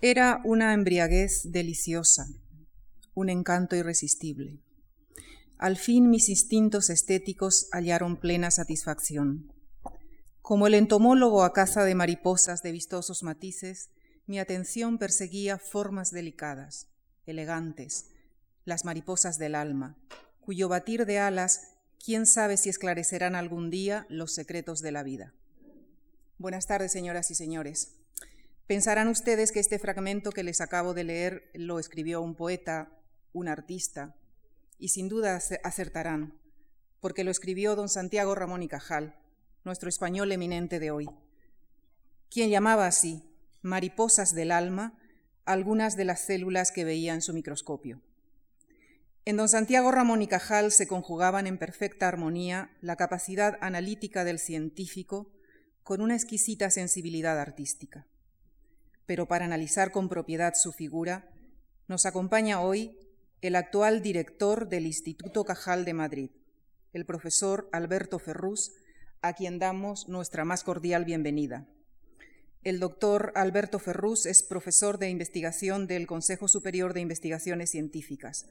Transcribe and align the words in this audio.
Era 0.00 0.40
una 0.44 0.74
embriaguez 0.74 1.50
deliciosa, 1.50 2.28
un 3.14 3.28
encanto 3.30 3.74
irresistible. 3.74 4.60
Al 5.58 5.76
fin 5.76 6.08
mis 6.08 6.28
instintos 6.28 6.88
estéticos 6.88 7.68
hallaron 7.72 8.16
plena 8.16 8.52
satisfacción. 8.52 9.52
Como 10.40 10.68
el 10.68 10.74
entomólogo 10.74 11.42
a 11.42 11.52
caza 11.52 11.82
de 11.82 11.96
mariposas 11.96 12.62
de 12.62 12.70
vistosos 12.70 13.24
matices, 13.24 13.90
mi 14.26 14.38
atención 14.38 14.98
perseguía 14.98 15.58
formas 15.58 16.12
delicadas, 16.12 16.86
elegantes, 17.26 18.06
las 18.64 18.84
mariposas 18.84 19.36
del 19.36 19.56
alma, 19.56 19.98
cuyo 20.38 20.68
batir 20.68 21.06
de 21.06 21.18
alas, 21.18 21.72
quién 22.04 22.24
sabe 22.24 22.56
si 22.56 22.68
esclarecerán 22.68 23.34
algún 23.34 23.68
día 23.68 24.06
los 24.08 24.32
secretos 24.32 24.80
de 24.80 24.92
la 24.92 25.02
vida. 25.02 25.34
Buenas 26.38 26.68
tardes, 26.68 26.92
señoras 26.92 27.32
y 27.32 27.34
señores. 27.34 27.96
Pensarán 28.68 29.08
ustedes 29.08 29.50
que 29.50 29.60
este 29.60 29.78
fragmento 29.78 30.30
que 30.30 30.42
les 30.42 30.60
acabo 30.60 30.92
de 30.92 31.02
leer 31.02 31.50
lo 31.54 31.78
escribió 31.78 32.20
un 32.20 32.34
poeta, 32.34 32.92
un 33.32 33.48
artista, 33.48 34.14
y 34.78 34.88
sin 34.88 35.08
duda 35.08 35.40
acertarán, 35.64 36.38
porque 37.00 37.24
lo 37.24 37.30
escribió 37.30 37.76
don 37.76 37.88
Santiago 37.88 38.34
Ramón 38.34 38.62
y 38.62 38.68
Cajal, 38.68 39.16
nuestro 39.64 39.88
español 39.88 40.30
eminente 40.32 40.80
de 40.80 40.90
hoy, 40.90 41.08
quien 42.28 42.50
llamaba 42.50 42.86
así 42.86 43.24
mariposas 43.62 44.34
del 44.34 44.52
alma 44.52 44.98
algunas 45.46 45.96
de 45.96 46.04
las 46.04 46.20
células 46.20 46.70
que 46.70 46.84
veía 46.84 47.14
en 47.14 47.22
su 47.22 47.32
microscopio. 47.32 48.02
En 49.24 49.38
don 49.38 49.48
Santiago 49.48 49.90
Ramón 49.92 50.20
y 50.20 50.26
Cajal 50.26 50.72
se 50.72 50.86
conjugaban 50.86 51.46
en 51.46 51.56
perfecta 51.56 52.06
armonía 52.06 52.76
la 52.82 52.96
capacidad 52.96 53.56
analítica 53.62 54.24
del 54.24 54.38
científico 54.38 55.32
con 55.82 56.02
una 56.02 56.16
exquisita 56.16 56.68
sensibilidad 56.68 57.40
artística 57.40 58.06
pero 59.08 59.26
para 59.26 59.46
analizar 59.46 59.90
con 59.90 60.10
propiedad 60.10 60.52
su 60.54 60.70
figura, 60.70 61.30
nos 61.86 62.04
acompaña 62.04 62.60
hoy 62.60 62.94
el 63.40 63.56
actual 63.56 64.02
director 64.02 64.68
del 64.68 64.84
Instituto 64.84 65.46
Cajal 65.46 65.86
de 65.86 65.94
Madrid, 65.94 66.30
el 66.92 67.06
profesor 67.06 67.70
Alberto 67.72 68.18
Ferrús, 68.18 68.74
a 69.22 69.32
quien 69.32 69.58
damos 69.58 70.10
nuestra 70.10 70.44
más 70.44 70.62
cordial 70.62 71.06
bienvenida. 71.06 71.66
El 72.62 72.80
doctor 72.80 73.32
Alberto 73.34 73.78
Ferrús 73.78 74.26
es 74.26 74.42
profesor 74.42 74.98
de 74.98 75.08
investigación 75.08 75.86
del 75.86 76.06
Consejo 76.06 76.46
Superior 76.46 76.92
de 76.92 77.00
Investigaciones 77.00 77.70
Científicas. 77.70 78.44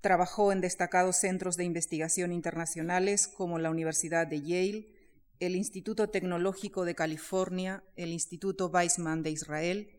Trabajó 0.00 0.52
en 0.52 0.60
destacados 0.60 1.16
centros 1.16 1.56
de 1.56 1.64
investigación 1.64 2.30
internacionales 2.30 3.26
como 3.26 3.58
la 3.58 3.70
Universidad 3.70 4.28
de 4.28 4.42
Yale, 4.42 4.97
el 5.40 5.54
Instituto 5.54 6.08
Tecnológico 6.08 6.84
de 6.84 6.94
California, 6.94 7.84
el 7.96 8.10
Instituto 8.10 8.66
Weizmann 8.68 9.22
de 9.22 9.30
Israel 9.30 9.90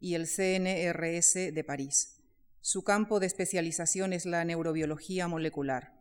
y 0.00 0.14
el 0.14 0.26
CNRS 0.26 1.34
de 1.54 1.64
París. 1.64 2.20
Su 2.60 2.82
campo 2.82 3.20
de 3.20 3.26
especialización 3.26 4.12
es 4.12 4.26
la 4.26 4.44
neurobiología 4.44 5.28
molecular. 5.28 5.94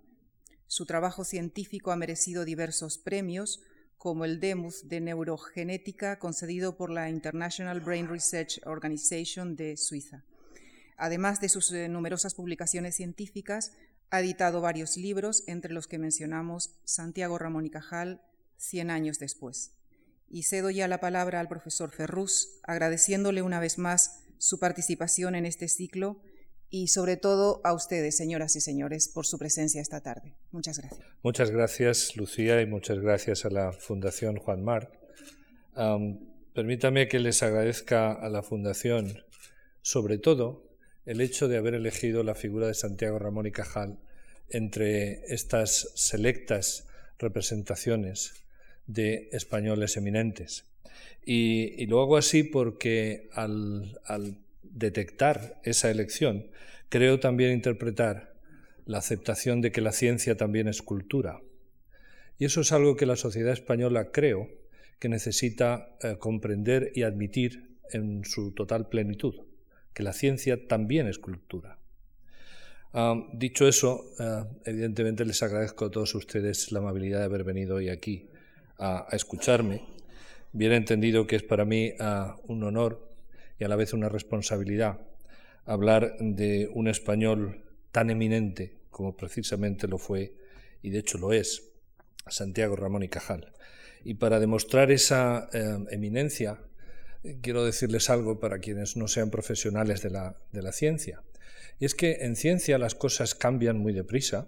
Su 0.67 0.85
trabajo 0.85 1.23
científico 1.23 1.91
ha 1.91 1.95
merecido 1.95 2.45
diversos 2.45 2.97
premios, 2.97 3.61
como 3.97 4.25
el 4.25 4.39
Demuth 4.39 4.83
de 4.83 5.01
Neurogenética 5.01 6.19
concedido 6.19 6.77
por 6.77 6.89
la 6.89 7.09
International 7.09 7.81
Brain 7.81 8.07
Research 8.07 8.61
Organization 8.65 9.55
de 9.55 9.77
Suiza. 9.77 10.23
Además 10.97 11.41
de 11.41 11.49
sus 11.49 11.71
eh, 11.71 11.89
numerosas 11.89 12.33
publicaciones 12.33 12.95
científicas, 12.95 13.73
ha 14.09 14.21
editado 14.21 14.61
varios 14.61 14.97
libros, 14.97 15.43
entre 15.47 15.73
los 15.73 15.87
que 15.87 15.97
mencionamos 15.97 16.75
Santiago 16.85 17.37
Ramón 17.37 17.65
y 17.65 17.69
Cajal, 17.69 18.21
Cien 18.57 18.89
años 18.89 19.19
después. 19.19 19.71
Y 20.29 20.43
cedo 20.43 20.69
ya 20.69 20.87
la 20.87 20.99
palabra 20.99 21.39
al 21.39 21.47
profesor 21.47 21.91
Ferrus, 21.91 22.59
agradeciéndole 22.63 23.41
una 23.41 23.59
vez 23.59 23.77
más 23.77 24.23
su 24.37 24.59
participación 24.59 25.35
en 25.35 25.45
este 25.45 25.67
ciclo 25.67 26.21
y 26.69 26.87
sobre 26.87 27.15
todo 27.15 27.61
a 27.63 27.73
ustedes, 27.73 28.17
señoras 28.17 28.55
y 28.55 28.61
señores, 28.61 29.07
por 29.07 29.25
su 29.25 29.37
presencia 29.37 29.81
esta 29.81 30.01
tarde. 30.01 30.35
Muchas 30.51 30.79
gracias. 30.79 31.07
Muchas 31.21 31.51
gracias, 31.51 32.15
Lucía, 32.15 32.61
y 32.61 32.65
muchas 32.65 32.99
gracias 32.99 33.45
a 33.45 33.49
la 33.49 33.71
Fundación 33.71 34.37
Juan 34.37 34.63
Mar. 34.63 34.91
permítame 36.53 37.07
que 37.07 37.19
les 37.19 37.43
agradezca 37.43 38.11
a 38.13 38.29
la 38.29 38.41
Fundación, 38.41 39.23
sobre 39.81 40.17
todo, 40.17 40.65
el 41.05 41.21
hecho 41.21 41.47
de 41.47 41.57
haber 41.57 41.75
elegido 41.75 42.23
la 42.23 42.33
figura 42.33 42.67
de 42.67 42.73
Santiago 42.73 43.19
Ramón 43.19 43.45
y 43.45 43.51
Cajal 43.51 43.99
entre 44.49 45.25
estas 45.33 45.91
selectas 45.95 46.87
representaciones 47.19 48.44
de 48.87 49.29
españoles 49.31 49.97
eminentes. 49.97 50.65
Y, 51.25 51.85
lo 51.87 52.01
hago 52.01 52.17
así 52.17 52.43
porque 52.43 53.29
al, 53.33 53.99
detectar 54.63 55.59
esa 55.63 55.89
elección, 55.89 56.47
creo 56.89 57.19
también 57.19 57.51
interpretar 57.51 58.35
la 58.85 58.99
aceptación 58.99 59.61
de 59.61 59.71
que 59.71 59.81
la 59.81 59.91
ciencia 59.91 60.37
también 60.37 60.67
es 60.67 60.81
cultura. 60.81 61.41
Y 62.37 62.45
eso 62.45 62.61
es 62.61 62.71
algo 62.71 62.95
que 62.95 63.05
la 63.05 63.15
sociedad 63.15 63.53
española 63.53 64.11
creo 64.11 64.49
que 64.99 65.09
necesita 65.09 65.95
eh, 66.01 66.17
comprender 66.19 66.91
y 66.93 67.03
admitir 67.03 67.77
en 67.91 68.23
su 68.25 68.51
total 68.51 68.89
plenitud, 68.89 69.35
que 69.93 70.03
la 70.03 70.13
ciencia 70.13 70.67
también 70.67 71.07
es 71.07 71.19
cultura. 71.19 71.79
Dicho 73.33 73.67
eso, 73.67 74.05
eh, 74.19 74.43
evidentemente 74.63 75.25
les 75.25 75.43
agradezco 75.43 75.85
a 75.85 75.91
todos 75.91 76.15
ustedes 76.15 76.71
la 76.71 76.79
amabilidad 76.79 77.19
de 77.19 77.25
haber 77.25 77.43
venido 77.43 77.75
hoy 77.75 77.89
aquí 77.89 78.29
a, 78.77 79.07
escucharme, 79.11 79.85
bien 80.51 80.71
entendido 80.71 81.27
que 81.27 81.35
es 81.35 81.43
para 81.43 81.65
mí 81.65 81.93
ah, 81.99 82.37
un 82.47 82.63
honor 82.63 83.09
y 83.59 83.63
a 83.63 83.67
la 83.67 83.75
vez 83.75 83.93
una 83.93 84.09
responsabilidad 84.09 84.99
hablar 85.65 86.15
de 86.19 86.69
un 86.73 86.87
español 86.87 87.63
tan 87.91 88.09
eminente 88.09 88.77
como 88.89 89.17
precisamente 89.17 89.87
lo 89.87 89.97
fue 89.97 90.33
y 90.81 90.91
de 90.91 90.99
hecho 90.99 91.17
lo 91.17 91.33
es, 91.33 91.69
Santiago 92.27 92.75
Ramón 92.75 93.03
y 93.03 93.09
Cajal. 93.09 93.51
Y 94.03 94.15
para 94.15 94.39
demostrar 94.39 94.91
esa 94.91 95.49
eh, 95.51 95.79
eminencia, 95.89 96.59
quiero 97.41 97.65
decirles 97.65 98.09
algo 98.09 98.39
para 98.39 98.59
quienes 98.59 98.95
no 98.95 99.07
sean 99.07 99.31
profesionales 99.31 100.01
de 100.03 100.11
la, 100.11 100.35
de 100.51 100.61
la 100.61 100.71
ciencia. 100.71 101.23
Y 101.79 101.85
es 101.85 101.95
que 101.95 102.19
en 102.21 102.35
ciencia 102.35 102.77
las 102.77 102.93
cosas 102.93 103.33
cambian 103.33 103.79
muy 103.79 103.93
deprisa, 103.93 104.47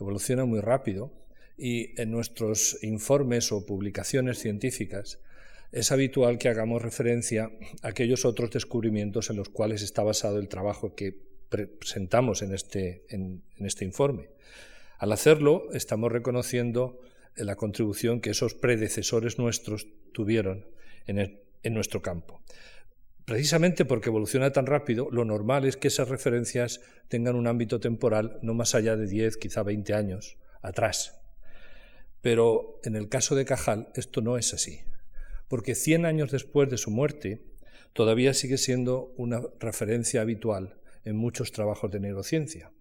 evolucionan 0.00 0.48
muy 0.48 0.60
rápido, 0.60 1.12
y 1.56 2.00
en 2.00 2.10
nuestros 2.10 2.78
informes 2.82 3.52
o 3.52 3.64
publicaciones 3.64 4.38
científicas 4.38 5.20
es 5.74 5.90
habitual 5.90 6.38
que 6.38 6.48
hagamos 6.48 6.82
referencia 6.82 7.50
a 7.82 7.88
aquellos 7.88 8.24
otros 8.24 8.50
descubrimientos 8.50 9.30
en 9.30 9.36
los 9.36 9.48
cuales 9.48 9.82
está 9.82 10.02
basado 10.02 10.38
el 10.38 10.48
trabajo 10.48 10.94
que 10.94 11.16
presentamos 11.48 12.42
en 12.42 12.54
este, 12.54 13.04
este 13.58 13.84
informe. 13.84 14.30
Al 14.98 15.10
hacerlo, 15.10 15.72
estamos 15.72 16.12
reconociendo 16.12 17.00
la 17.36 17.56
contribución 17.56 18.20
que 18.20 18.30
esos 18.30 18.54
predecesores 18.54 19.38
nuestros 19.38 19.88
tuvieron 20.12 20.66
en, 21.06 21.40
en 21.62 21.74
nuestro 21.74 22.02
campo. 22.02 22.40
Precisamente 23.24 23.84
porque 23.84 24.10
evoluciona 24.10 24.52
tan 24.52 24.66
rápido, 24.66 25.08
lo 25.10 25.24
normal 25.24 25.64
es 25.64 25.76
que 25.76 25.88
esas 25.88 26.08
referencias 26.08 26.82
tengan 27.08 27.34
un 27.34 27.46
ámbito 27.46 27.80
temporal 27.80 28.38
no 28.42 28.54
más 28.54 28.74
allá 28.74 28.96
de 28.96 29.08
10, 29.08 29.38
quizá 29.38 29.62
20 29.62 29.94
años 29.94 30.36
atrás. 30.62 31.23
Pero 32.24 32.80
en 32.84 32.96
el 32.96 33.10
caso 33.10 33.34
de 33.34 33.44
Cajal 33.44 33.88
esto 33.94 34.22
no 34.22 34.38
es 34.38 34.54
así, 34.54 34.80
porque 35.46 35.74
100 35.74 36.06
años 36.06 36.30
después 36.30 36.70
de 36.70 36.78
su 36.78 36.90
muerte 36.90 37.42
todavía 37.92 38.32
sigue 38.32 38.56
siendo 38.56 39.12
una 39.18 39.42
referencia 39.60 40.22
habitual 40.22 40.78
en 41.04 41.16
muchos 41.16 41.52
trabajos 41.52 41.90
de 41.90 42.00
neurociencia. 42.00 42.72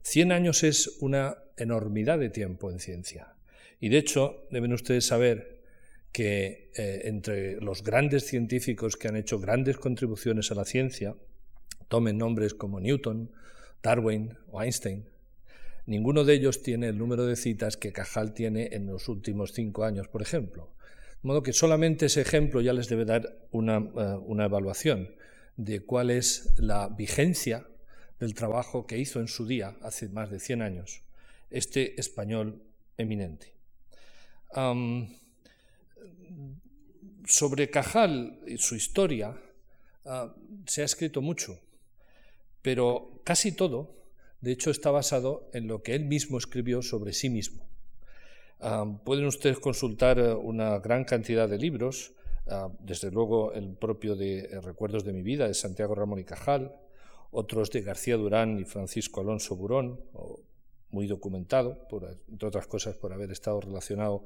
100 0.00 0.32
años 0.32 0.62
es 0.62 0.96
una 1.00 1.36
enormidad 1.58 2.18
de 2.18 2.30
tiempo 2.30 2.70
en 2.70 2.80
ciencia. 2.80 3.34
Y 3.80 3.90
de 3.90 3.98
hecho, 3.98 4.46
deben 4.50 4.72
ustedes 4.72 5.04
saber 5.04 5.60
que 6.10 6.70
eh, 6.74 7.02
entre 7.04 7.60
los 7.60 7.84
grandes 7.84 8.24
científicos 8.24 8.96
que 8.96 9.08
han 9.08 9.16
hecho 9.16 9.38
grandes 9.38 9.76
contribuciones 9.76 10.50
a 10.52 10.54
la 10.54 10.64
ciencia, 10.64 11.16
tomen 11.88 12.16
nombres 12.16 12.54
como 12.54 12.80
Newton, 12.80 13.30
Darwin 13.82 14.38
o 14.50 14.62
Einstein, 14.62 15.04
Ninguno 15.90 16.22
de 16.22 16.34
ellos 16.34 16.62
tiene 16.62 16.86
el 16.86 16.98
número 16.98 17.26
de 17.26 17.34
citas 17.34 17.76
que 17.76 17.92
Cajal 17.92 18.32
tiene 18.32 18.68
en 18.70 18.86
los 18.86 19.08
últimos 19.08 19.52
cinco 19.52 19.82
años, 19.82 20.06
por 20.06 20.22
ejemplo. 20.22 20.70
De 21.20 21.26
modo 21.26 21.42
que 21.42 21.52
solamente 21.52 22.06
ese 22.06 22.20
ejemplo 22.20 22.60
ya 22.60 22.72
les 22.72 22.88
debe 22.88 23.04
dar 23.04 23.36
una, 23.50 23.78
eh, 23.78 24.44
evaluación 24.44 25.12
de 25.56 25.80
cuál 25.80 26.12
es 26.12 26.52
la 26.58 26.88
vigencia 26.90 27.66
del 28.20 28.34
trabajo 28.34 28.86
que 28.86 28.98
hizo 28.98 29.18
en 29.18 29.26
su 29.26 29.48
día, 29.48 29.76
hace 29.82 30.08
más 30.08 30.30
de 30.30 30.38
100 30.38 30.62
años, 30.62 31.02
este 31.50 32.00
español 32.00 32.62
eminente. 32.96 33.52
sobre 37.26 37.68
Cajal 37.68 38.38
y 38.46 38.58
su 38.58 38.76
historia 38.76 39.36
ah, 40.04 40.32
se 40.66 40.82
ha 40.82 40.84
escrito 40.84 41.20
mucho, 41.20 41.58
pero 42.62 43.20
casi 43.24 43.50
todo 43.50 43.99
de 44.40 44.52
hecho, 44.52 44.70
está 44.70 44.90
basado 44.90 45.50
en 45.52 45.66
lo 45.66 45.82
que 45.82 45.94
él 45.94 46.06
mismo 46.06 46.38
escribió 46.38 46.82
sobre 46.82 47.12
sí 47.12 47.28
mismo. 47.28 47.68
pueden 49.04 49.26
ustedes 49.26 49.58
consultar 49.58 50.18
eh, 50.18 50.34
una 50.34 50.78
gran 50.78 51.04
cantidad 51.04 51.48
de 51.48 51.58
libros. 51.58 52.12
Ah, 52.46 52.68
desde 52.80 53.10
luego 53.10 53.52
el 53.52 53.76
propio 53.76 54.16
de 54.16 54.40
eh, 54.40 54.60
Recuerdos 54.60 55.04
de 55.04 55.12
mi 55.12 55.22
vida, 55.22 55.46
de 55.46 55.54
Santiago 55.54 55.94
Ramón 55.94 56.18
y 56.18 56.24
Cajal, 56.24 56.74
otros 57.30 57.70
de 57.70 57.82
García 57.82 58.16
Durán 58.16 58.58
y 58.58 58.64
Francisco 58.64 59.20
Alonso 59.20 59.56
Burón, 59.56 60.00
muy 60.90 61.06
documentado, 61.06 61.86
entre 62.28 62.48
otras 62.48 62.66
cosas 62.66 62.96
por 62.96 63.12
haber 63.12 63.30
estado 63.30 63.60
relacionado 63.60 64.24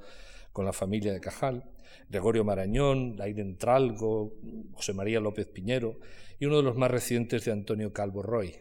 con 0.52 0.64
la 0.64 0.72
familia 0.72 1.12
de 1.12 1.20
Cajal, 1.20 1.64
Gregorio 2.08 2.44
Marañón, 2.44 3.17
Laiden 3.17 3.58
Tralgo, 3.58 4.32
José 4.72 4.94
María 4.94 5.20
López 5.20 5.46
Piñero 5.46 5.99
y 6.38 6.46
uno 6.46 6.58
de 6.58 6.62
los 6.62 6.76
más 6.76 6.90
recientes 6.90 7.44
de 7.44 7.52
Antonio 7.52 7.93
Calvo 7.93 8.22
Roy, 8.22 8.55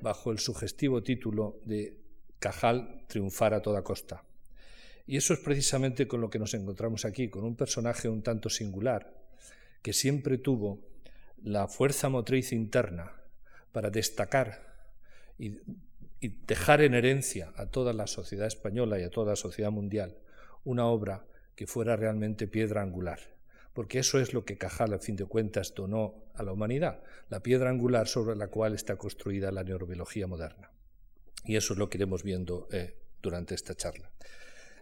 bajo 0.00 0.30
el 0.30 0.38
sugestivo 0.38 1.02
título 1.02 1.60
de 1.64 1.98
Cajal 2.38 3.04
triunfar 3.08 3.54
a 3.54 3.62
toda 3.62 3.82
costa. 3.82 4.24
Y 5.06 5.16
eso 5.16 5.32
es 5.32 5.40
precisamente 5.40 6.06
con 6.06 6.20
lo 6.20 6.30
que 6.30 6.38
nos 6.38 6.54
encontramos 6.54 7.04
aquí, 7.04 7.28
con 7.28 7.44
un 7.44 7.56
personaje 7.56 8.08
un 8.08 8.22
tanto 8.22 8.50
singular, 8.50 9.14
que 9.82 9.92
siempre 9.92 10.38
tuvo 10.38 10.80
la 11.42 11.66
fuerza 11.68 12.08
motriz 12.08 12.52
interna 12.52 13.12
para 13.72 13.90
destacar 13.90 14.66
y, 15.38 15.58
dejar 16.20 16.80
en 16.82 16.94
herencia 16.94 17.52
a 17.56 17.66
toda 17.66 17.92
la 17.92 18.08
sociedad 18.08 18.48
española 18.48 18.98
y 18.98 19.04
a 19.04 19.10
toda 19.10 19.30
la 19.30 19.36
sociedad 19.36 19.70
mundial 19.70 20.18
una 20.64 20.86
obra 20.86 21.24
que 21.54 21.68
fuera 21.68 21.94
realmente 21.94 22.48
piedra 22.48 22.82
angular. 22.82 23.37
Porque 23.78 24.00
eso 24.00 24.18
es 24.18 24.34
lo 24.34 24.44
que 24.44 24.58
Cajal, 24.58 24.92
a 24.92 24.98
fin 24.98 25.14
de 25.14 25.24
cuentas, 25.24 25.72
donó 25.72 26.24
a 26.34 26.42
la 26.42 26.50
humanidad, 26.50 27.00
la 27.28 27.44
piedra 27.44 27.70
angular 27.70 28.08
sobre 28.08 28.34
la 28.34 28.48
cual 28.48 28.74
está 28.74 28.96
construida 28.96 29.52
la 29.52 29.62
neurobiología 29.62 30.26
moderna. 30.26 30.72
Y 31.44 31.54
eso 31.54 31.74
es 31.74 31.78
lo 31.78 31.88
que 31.88 31.96
iremos 31.96 32.24
viendo 32.24 32.66
eh, 32.72 32.96
durante 33.22 33.54
esta 33.54 33.76
charla. 33.76 34.10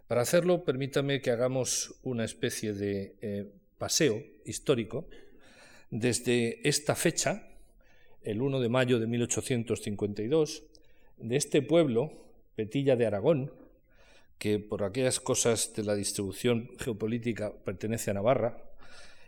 Para 0.06 0.22
hacerlo, 0.22 0.64
permítame 0.64 1.20
que 1.20 1.30
hagamos 1.30 1.96
una 2.04 2.24
especie 2.24 2.72
de 2.72 3.16
eh, 3.20 3.52
paseo 3.76 4.22
histórico 4.46 5.06
desde 5.90 6.66
esta 6.66 6.94
fecha, 6.94 7.46
el 8.22 8.40
1 8.40 8.60
de 8.60 8.68
mayo 8.70 8.98
de 8.98 9.06
1852, 9.08 10.62
de 11.18 11.36
este 11.36 11.60
pueblo, 11.60 12.12
Petilla 12.54 12.96
de 12.96 13.04
Aragón, 13.04 13.52
que 14.38 14.58
por 14.58 14.84
aquellas 14.84 15.20
cosas 15.20 15.74
de 15.74 15.84
la 15.84 15.94
distribución 15.94 16.70
geopolítica 16.78 17.52
pertenece 17.62 18.10
a 18.10 18.14
Navarra, 18.14 18.62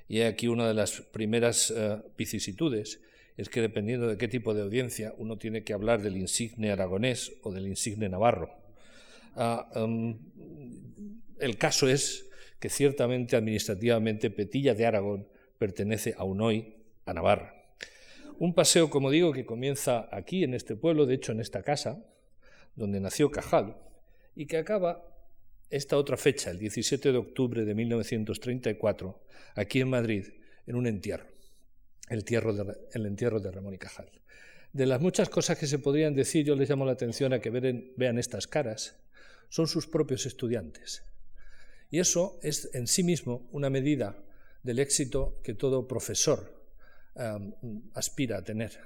y 0.09 0.23
aquí 0.23 0.49
una 0.49 0.67
de 0.67 0.75
las 0.75 1.01
primeras 1.01 1.71
eh, 1.71 1.99
vicisitudes, 2.17 3.01
es 3.37 3.49
que 3.49 3.61
dependiendo 3.61 4.09
de 4.09 4.17
qué 4.17 4.27
tipo 4.27 4.55
de 4.55 4.63
audiencia, 4.63 5.15
uno 5.19 5.39
tiene 5.39 5.63
que 5.63 5.73
hablar 5.73 6.03
del 6.03 6.17
insigne 6.17 6.73
aragonés 6.73 7.33
o 7.43 7.53
del 7.53 7.69
insigne 7.69 8.09
navarro. 8.09 8.51
Ah, 9.37 9.71
em, 9.77 10.19
el 11.39 11.57
caso 11.59 11.89
es 11.89 12.29
que 12.59 12.69
ciertamente 12.69 13.37
administrativamente 13.37 14.31
Petilla 14.31 14.75
de 14.75 14.87
Aragón 14.87 15.29
pertenece 15.59 16.15
aún 16.17 16.41
hoy 16.41 16.75
a 17.05 17.15
Navarra. 17.15 17.55
Un 18.39 18.55
paseo, 18.55 18.91
como 18.91 19.11
digo, 19.11 19.33
que 19.33 19.47
comienza 19.47 20.09
aquí, 20.11 20.45
en 20.45 20.55
este 20.55 20.75
pueblo, 20.77 21.07
de 21.07 21.15
hecho 21.15 21.33
en 21.33 21.41
esta 21.41 21.63
casa, 21.63 22.05
donde 22.75 23.01
nació 23.01 23.31
Cajal, 23.31 23.77
y 24.35 24.47
que 24.47 24.59
acaba 24.59 25.05
esta 25.71 25.97
otra 25.97 26.17
fecha, 26.17 26.51
el 26.51 26.59
17 26.59 27.13
de 27.13 27.19
octubre 27.19 27.65
de 27.65 27.75
1934, 27.75 29.21
aquí 29.55 29.81
en 29.81 29.91
Madrid, 29.91 30.27
en 30.67 30.77
un 30.77 30.87
entierro, 30.87 31.27
el, 32.09 33.07
entierro 33.07 33.41
de 33.41 33.51
Ramón 33.51 33.75
y 33.75 33.79
Cajal. 33.79 34.11
De 34.73 34.87
las 34.87 35.01
muchas 35.01 35.29
cosas 35.29 35.59
que 35.59 35.67
se 35.67 35.79
podrían 35.79 36.15
decir, 36.15 36.45
yo 36.45 36.55
les 36.55 36.69
llamo 36.69 36.85
la 36.85 36.93
atención 36.93 37.33
a 37.33 37.41
que 37.41 37.51
vean 37.51 38.19
estas 38.19 38.47
caras, 38.47 38.97
son 39.49 39.67
sus 39.67 39.87
propios 39.87 40.27
estudiantes. 40.27 41.05
Y 41.91 42.01
eso 42.01 42.39
es 42.43 42.71
en 42.75 42.87
sí 42.87 43.03
mismo 43.03 43.49
una 43.51 43.71
medida 43.71 44.17
del 44.63 44.79
éxito 44.79 45.41
que 45.43 45.55
todo 45.55 45.89
profesor 45.89 46.59
aspira 47.95 48.39
a 48.39 48.45
tener. 48.45 48.79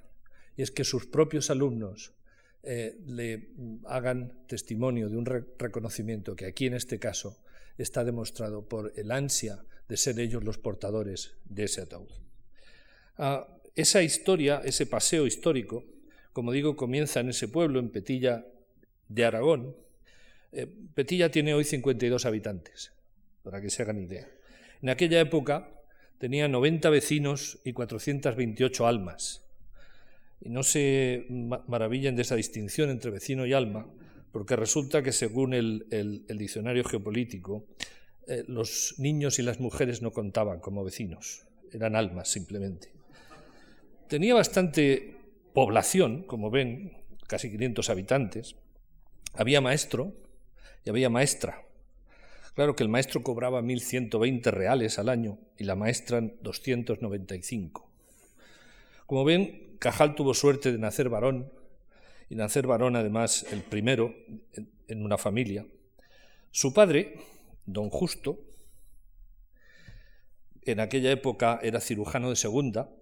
Y 0.57 0.63
es 0.63 0.71
que 0.71 0.85
sus 0.85 1.07
propios 1.07 1.51
alumnos 1.51 2.13
eh, 2.63 2.97
le 3.07 3.49
hagan 3.87 4.45
testimonio 4.47 5.09
de 5.09 5.17
un 5.17 5.27
reconocimiento 5.27 6.37
que 6.37 6.47
aquí 6.47 6.67
en 6.67 6.75
este 6.75 6.99
caso 6.99 7.43
está 7.77 8.05
demostrado 8.05 8.69
por 8.69 8.93
el 8.97 9.11
ansia 9.11 9.65
de 9.89 9.97
ser 9.97 10.21
ellos 10.21 10.45
los 10.45 10.59
portadores 10.59 11.35
de 11.45 11.65
ese 11.65 11.83
ataúd. 11.83 12.11
Ah, 13.19 13.49
esa 13.75 14.03
historia, 14.03 14.61
ese 14.65 14.87
paseo 14.87 15.27
histórico, 15.27 15.85
como 16.33 16.53
digo, 16.53 16.77
comienza 16.77 17.21
en 17.21 17.31
ese 17.31 17.49
pueblo, 17.49 17.81
en 17.81 17.91
Petilla 17.91 18.47
de 19.09 19.25
Aragón, 19.25 19.77
eh, 20.53 20.67
Petilla 20.95 21.31
tiene 21.31 21.55
hoy 21.55 21.65
52 21.65 22.27
habitantes, 22.27 22.93
para 23.43 23.61
que 23.61 23.71
se 23.71 23.83
hagan 23.83 23.99
idea. 23.99 24.29
En 24.83 24.89
aquella 24.91 25.21
época 25.21 25.69
tenía 26.19 26.49
90 26.49 26.91
vecinos 26.91 27.59
y 27.65 27.73
428 27.73 28.87
almas. 28.87 29.42
Y 30.45 30.51
no 30.51 30.63
se 30.63 31.27
maravillen 31.69 32.17
de 32.17 32.23
esa 32.23 32.37
distinción 32.37 32.91
entre 32.91 33.11
vecino 33.11 33.47
y 33.47 33.53
alma, 33.53 33.87
porque 34.33 34.57
resulta 34.57 35.03
que 35.03 35.13
según 35.13 35.55
el, 35.55 36.25
diccionario 36.29 36.85
geopolítico, 36.85 37.67
eh, 38.27 38.45
los 38.49 38.95
niños 38.99 39.39
y 39.39 39.43
las 39.43 39.61
mujeres 39.61 40.03
no 40.03 40.11
contaban 40.11 40.61
como 40.61 40.85
vecinos, 40.85 41.47
eran 41.73 41.97
almas 41.97 42.29
simplemente. 42.29 42.93
Tenía 44.09 44.35
bastante 44.35 45.17
población, 45.53 46.25
como 46.25 46.51
ven, 46.51 46.93
casi 47.27 47.51
500 47.51 47.89
habitantes. 47.91 48.57
Había 49.35 49.61
maestro, 49.61 50.13
y 50.85 50.91
había 50.91 51.11
maestra. 51.11 51.63
Claro 52.55 52.77
que 52.77 52.83
el 52.83 52.89
maestro 52.89 53.23
cobraba 53.23 53.63
1.120 53.63 54.51
reales 54.51 54.99
al 54.99 55.09
año 55.09 55.39
y 55.57 55.65
la 55.65 55.75
maestra 55.75 56.21
295. 56.21 57.91
Como 59.07 59.25
ven, 59.25 59.72
Cajal 59.83 60.15
tuvo 60.15 60.33
suerte 60.33 60.71
de 60.71 60.79
nacer 60.79 61.09
varón, 61.09 61.53
y 62.31 62.37
nacer 62.37 62.69
varón 62.69 62.95
además 62.95 63.45
el 63.51 63.63
primero 63.63 64.15
en 64.87 65.05
una 65.05 65.19
familia. 65.19 65.67
Su 66.53 66.73
padre, 66.73 67.17
don 67.67 67.91
Justo, 67.91 68.39
en 70.61 70.79
aquella 70.79 71.11
época 71.11 71.59
era 71.65 71.81
cirujano 71.81 72.31
de 72.31 72.37
segunda 72.37 72.93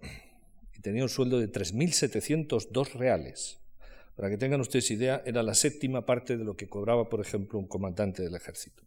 y 0.75 0.81
tenía 0.81 1.03
un 1.03 1.09
sueldo 1.09 1.37
de 1.37 1.51
3.702 1.51 2.93
reales. 2.93 3.59
Para 4.15 4.31
que 4.31 4.39
tengan 4.39 4.59
ustedes 4.59 4.89
idea, 4.89 5.21
era 5.23 5.43
la 5.43 5.53
séptima 5.53 6.03
parte 6.03 6.35
de 6.35 6.43
lo 6.43 6.55
que 6.55 6.67
cobraba, 6.67 7.09
por 7.09 7.21
ejemplo, 7.21 7.59
un 7.59 7.67
comandante 7.67 8.23
del 8.23 8.33
ejército. 8.33 8.81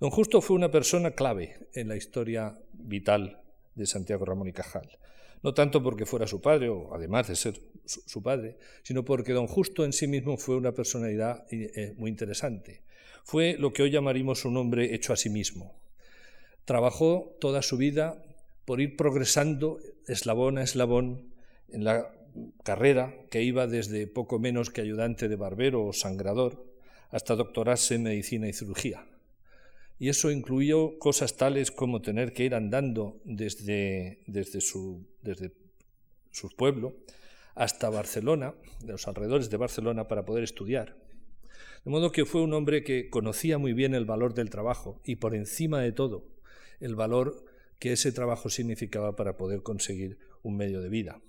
Don 0.00 0.08
Justo 0.08 0.40
fue 0.40 0.56
una 0.56 0.70
persona 0.70 1.10
clave 1.10 1.68
en 1.74 1.88
la 1.88 1.96
historia 1.96 2.58
vital 2.72 3.42
de 3.74 3.84
Santiago 3.84 4.24
Ramón 4.24 4.48
y 4.48 4.54
Cajal. 4.54 4.88
No 5.46 5.54
tanto 5.54 5.80
porque 5.80 6.06
fuera 6.06 6.26
su 6.26 6.40
padre, 6.40 6.70
o 6.70 6.92
además 6.92 7.28
de 7.28 7.36
ser 7.36 7.60
su 7.84 8.20
padre, 8.20 8.56
sino 8.82 9.04
porque 9.04 9.32
don 9.32 9.46
Justo 9.46 9.84
en 9.84 9.92
sí 9.92 10.08
mismo 10.08 10.38
fue 10.38 10.56
una 10.56 10.72
personalidad 10.72 11.46
eh, 11.52 11.94
muy 11.96 12.10
interesante. 12.10 12.82
Fue 13.22 13.54
lo 13.56 13.72
que 13.72 13.84
hoy 13.84 13.92
llamaríamos 13.92 14.44
un 14.44 14.56
hombre 14.56 14.92
hecho 14.92 15.12
a 15.12 15.16
sí 15.16 15.30
mismo. 15.30 15.78
Trabajó 16.64 17.36
toda 17.40 17.62
su 17.62 17.76
vida 17.76 18.20
por 18.64 18.80
ir 18.80 18.96
progresando 18.96 19.78
eslabón 20.08 20.58
a 20.58 20.64
eslabón 20.64 21.32
en 21.68 21.84
la 21.84 22.10
carrera 22.64 23.14
que 23.30 23.44
iba 23.44 23.68
desde 23.68 24.08
poco 24.08 24.40
menos 24.40 24.70
que 24.70 24.80
ayudante 24.80 25.28
de 25.28 25.36
barbero 25.36 25.86
o 25.86 25.92
sangrador 25.92 26.66
hasta 27.10 27.36
doctorarse 27.36 27.94
en 27.94 28.02
medicina 28.02 28.48
y 28.48 28.52
cirugía. 28.52 29.06
Y 29.98 30.08
eso 30.08 30.30
incluyó 30.30 30.98
cosas 30.98 31.36
tales 31.36 31.70
como 31.70 32.02
tener 32.02 32.32
que 32.32 32.44
ir 32.44 32.54
andando 32.54 33.20
desde, 33.24 34.22
desde, 34.26 34.60
su, 34.60 35.06
desde 35.22 35.52
su 36.30 36.50
pueblo 36.50 36.96
hasta 37.54 37.88
Barcelona, 37.88 38.54
de 38.80 38.92
los 38.92 39.08
alrededores 39.08 39.48
de 39.48 39.56
Barcelona, 39.56 40.06
para 40.08 40.26
poder 40.26 40.44
estudiar. 40.44 40.96
De 41.84 41.90
modo 41.90 42.12
que 42.12 42.26
fue 42.26 42.42
un 42.42 42.52
hombre 42.52 42.84
que 42.84 43.08
conocía 43.08 43.58
muy 43.58 43.72
bien 43.72 43.94
el 43.94 44.04
valor 44.04 44.34
del 44.34 44.50
trabajo 44.50 45.00
y 45.04 45.16
por 45.16 45.34
encima 45.34 45.80
de 45.80 45.92
todo 45.92 46.26
el 46.80 46.94
valor 46.94 47.44
que 47.78 47.92
ese 47.92 48.12
trabajo 48.12 48.50
significaba 48.50 49.16
para 49.16 49.36
poder 49.36 49.62
conseguir 49.62 50.18
un 50.42 50.56
medio 50.56 50.80
de 50.82 50.88
vida. 50.88 51.20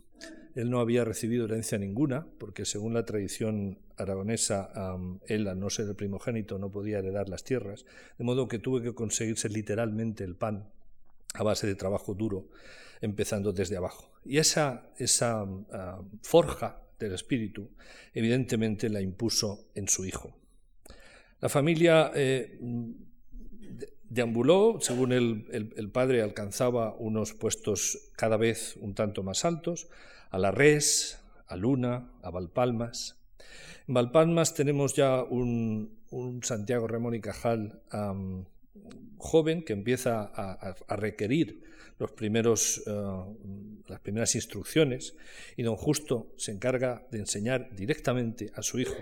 Él 0.57 0.71
no 0.71 0.79
había 0.79 1.05
recibido 1.05 1.45
herencia 1.45 1.77
ninguna, 1.77 2.25
porque 2.39 2.65
según 2.65 2.95
la 2.95 3.05
tradición 3.05 3.77
aragonesa, 3.95 4.71
él, 5.27 5.47
al 5.47 5.59
no 5.59 5.69
ser 5.69 5.87
el 5.87 5.95
primogénito, 5.95 6.57
no 6.57 6.71
podía 6.71 6.97
heredar 6.97 7.29
las 7.29 7.43
tierras, 7.43 7.85
de 8.17 8.23
modo 8.23 8.47
que 8.47 8.57
tuvo 8.57 8.81
que 8.81 8.95
conseguirse 8.95 9.49
literalmente 9.49 10.23
el 10.23 10.35
pan 10.35 10.67
a 11.35 11.43
base 11.43 11.67
de 11.67 11.75
trabajo 11.75 12.15
duro, 12.15 12.47
empezando 13.01 13.53
desde 13.53 13.77
abajo. 13.77 14.11
Y 14.25 14.39
esa, 14.39 14.89
esa 14.97 15.45
forja 16.23 16.81
del 16.97 17.13
espíritu, 17.13 17.69
evidentemente, 18.15 18.89
la 18.89 18.99
impuso 18.99 19.67
en 19.75 19.87
su 19.87 20.05
hijo. 20.05 20.35
La 21.39 21.49
familia 21.49 22.11
eh, 22.15 22.57
deambuló, 24.09 24.79
según 24.81 25.11
el 25.11 25.91
padre 25.93 26.23
alcanzaba 26.23 26.95
unos 26.97 27.35
puestos 27.35 28.09
cada 28.15 28.37
vez 28.37 28.75
un 28.77 28.95
tanto 28.95 29.21
más 29.21 29.45
altos, 29.45 29.87
a 30.29 30.37
La 30.37 30.51
Res, 30.51 31.19
a 31.47 31.55
Luna, 31.55 32.11
a 32.21 32.29
Valpalmas. 32.29 33.17
En 33.87 33.93
Valpalmas 33.93 34.53
tenemos 34.53 34.95
ya 34.95 35.23
un, 35.23 35.95
Santiago 36.41 36.87
Ramón 36.87 37.15
y 37.15 37.21
Cajal 37.21 37.81
joven 39.17 39.63
que 39.63 39.73
empieza 39.73 40.21
a, 40.23 40.95
requerir 40.95 41.63
los 41.99 42.11
primeros, 42.11 42.83
eh, 42.85 42.91
las 43.87 43.99
primeras 44.01 44.35
instrucciones 44.35 45.15
y 45.55 45.63
don 45.63 45.75
Justo 45.75 46.33
se 46.37 46.51
encarga 46.51 47.07
de 47.11 47.19
enseñar 47.19 47.75
directamente 47.75 48.51
a 48.55 48.61
su 48.61 48.79
hijo, 48.79 48.95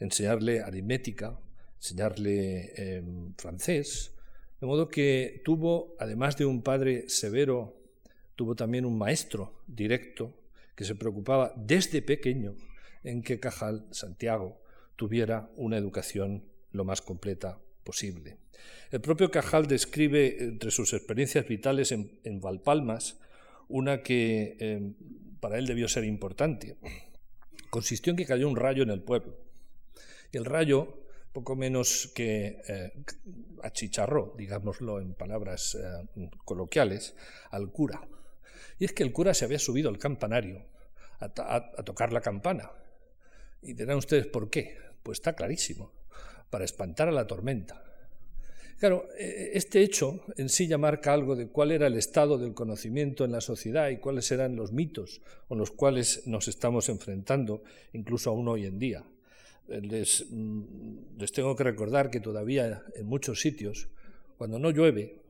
enseñarle 0.00 0.60
aritmética, 0.60 1.38
enseñarle 1.76 2.72
em, 2.76 3.34
francés, 3.36 4.12
de 4.60 4.66
modo 4.66 4.88
que 4.88 5.40
tuvo, 5.44 5.96
además 5.98 6.36
de 6.36 6.44
un 6.44 6.62
padre 6.62 7.08
severo, 7.08 7.76
tuvo 8.36 8.54
también 8.54 8.84
un 8.84 8.98
maestro 8.98 9.60
directo 9.66 10.34
que 10.74 10.84
se 10.84 10.94
preocupaba 10.94 11.52
desde 11.56 12.02
pequeño 12.02 12.54
en 13.04 13.22
que 13.22 13.38
Cajal, 13.38 13.86
Santiago, 13.90 14.60
tuviera 14.96 15.50
una 15.56 15.76
educación 15.76 16.44
lo 16.72 16.84
más 16.84 17.00
completa 17.02 17.58
posible. 17.84 18.38
El 18.90 19.00
propio 19.00 19.30
Cajal 19.30 19.66
describe 19.66 20.36
entre 20.42 20.70
sus 20.70 20.92
experiencias 20.92 21.46
vitales 21.46 21.92
en, 21.92 22.40
Valpalmas 22.40 23.18
una 23.68 24.02
que 24.02 24.56
em, 24.58 24.94
para 25.40 25.58
él 25.58 25.66
debió 25.66 25.88
ser 25.88 26.04
importante. 26.04 26.76
Consistió 27.70 28.10
en 28.10 28.16
que 28.16 28.26
cayó 28.26 28.48
un 28.48 28.56
rayo 28.56 28.82
en 28.82 28.90
el 28.90 29.02
pueblo. 29.02 29.36
Y 30.32 30.36
el 30.36 30.44
rayo, 30.44 30.98
poco 31.32 31.56
menos 31.56 32.12
que 32.14 32.60
eh, 32.68 32.92
achicharró, 33.62 34.34
digámoslo 34.36 35.00
en 35.00 35.14
palabras 35.14 35.76
eh, 35.76 36.30
coloquiales, 36.44 37.14
al 37.50 37.70
cura. 37.70 38.06
Y 38.78 38.84
es 38.84 38.92
que 38.92 39.02
el 39.02 39.12
cura 39.12 39.34
se 39.34 39.44
había 39.44 39.58
subido 39.58 39.88
al 39.88 39.98
campanario 39.98 40.64
a 41.20 41.82
tocar 41.84 42.12
la 42.12 42.20
campana. 42.20 42.70
Y 43.62 43.72
dirán 43.74 43.96
ustedes 43.96 44.26
por 44.26 44.50
qué. 44.50 44.76
Pues 45.02 45.18
está 45.18 45.34
clarísimo 45.34 45.92
para 46.50 46.64
espantar 46.64 47.08
a 47.08 47.12
la 47.12 47.26
tormenta. 47.26 47.82
Claro, 48.78 49.08
e, 49.16 49.52
este 49.54 49.82
hecho 49.82 50.24
en 50.36 50.48
sí 50.48 50.66
ya 50.66 50.78
marca 50.78 51.12
algo 51.12 51.36
de 51.36 51.48
cuál 51.48 51.72
era 51.72 51.86
el 51.86 51.96
estado 51.96 52.38
del 52.38 52.54
conocimiento 52.54 53.24
en 53.24 53.32
la 53.32 53.40
sociedad 53.40 53.88
y 53.90 53.98
cuáles 53.98 54.30
eran 54.30 54.56
los 54.56 54.72
mitos 54.72 55.20
con 55.48 55.58
los 55.58 55.70
cuales 55.70 56.26
nos 56.26 56.48
estamos 56.48 56.88
enfrentando, 56.88 57.62
incluso 57.92 58.30
aún 58.30 58.48
hoy 58.48 58.66
en 58.66 58.78
día. 58.78 59.04
Les, 59.68 60.26
mm, 60.28 61.16
les 61.18 61.32
tengo 61.32 61.56
que 61.56 61.64
recordar 61.64 62.10
que 62.10 62.20
todavía 62.20 62.84
en 62.94 63.06
muchos 63.06 63.40
sitios, 63.40 63.88
cuando 64.36 64.58
no 64.58 64.70
llueve, 64.70 65.22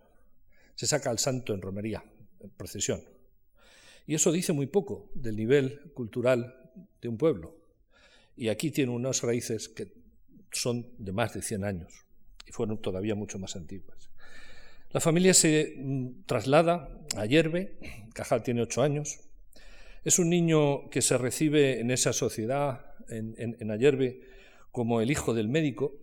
se 0.74 0.86
saca 0.86 1.10
al 1.10 1.18
santo 1.18 1.54
en 1.54 1.62
romería, 1.62 2.02
en 2.40 2.50
procesión. 2.50 3.13
Y 4.06 4.14
eso 4.14 4.32
dice 4.32 4.52
muy 4.52 4.66
poco 4.66 5.10
del 5.14 5.36
nivel 5.36 5.92
cultural 5.94 6.54
de 7.00 7.08
un 7.08 7.16
pueblo. 7.16 7.56
Y 8.36 8.48
aquí 8.48 8.70
tiene 8.70 8.92
unas 8.92 9.22
raíces 9.22 9.68
que 9.68 9.92
son 10.52 10.86
de 10.98 11.12
más 11.12 11.34
de 11.34 11.42
100 11.42 11.64
años 11.64 12.04
y 12.46 12.52
fueron 12.52 12.80
todavía 12.80 13.14
mucho 13.14 13.38
más 13.38 13.56
antiguas. 13.56 14.10
La 14.90 15.00
familia 15.00 15.34
se 15.34 15.74
mm, 15.76 16.24
traslada 16.26 16.88
a 17.16 17.26
Yerbe, 17.26 17.78
Cajal 18.12 18.42
tiene 18.42 18.62
ocho 18.62 18.82
años, 18.82 19.20
es 20.04 20.18
un 20.18 20.28
niño 20.28 20.90
que 20.90 21.02
se 21.02 21.16
recibe 21.16 21.80
en 21.80 21.90
esa 21.90 22.12
sociedad, 22.12 22.94
en, 23.08 23.34
en, 23.38 23.70
Ayerbe, 23.70 24.20
como 24.70 25.00
el 25.00 25.10
hijo 25.10 25.34
del 25.34 25.48
médico 25.48 25.94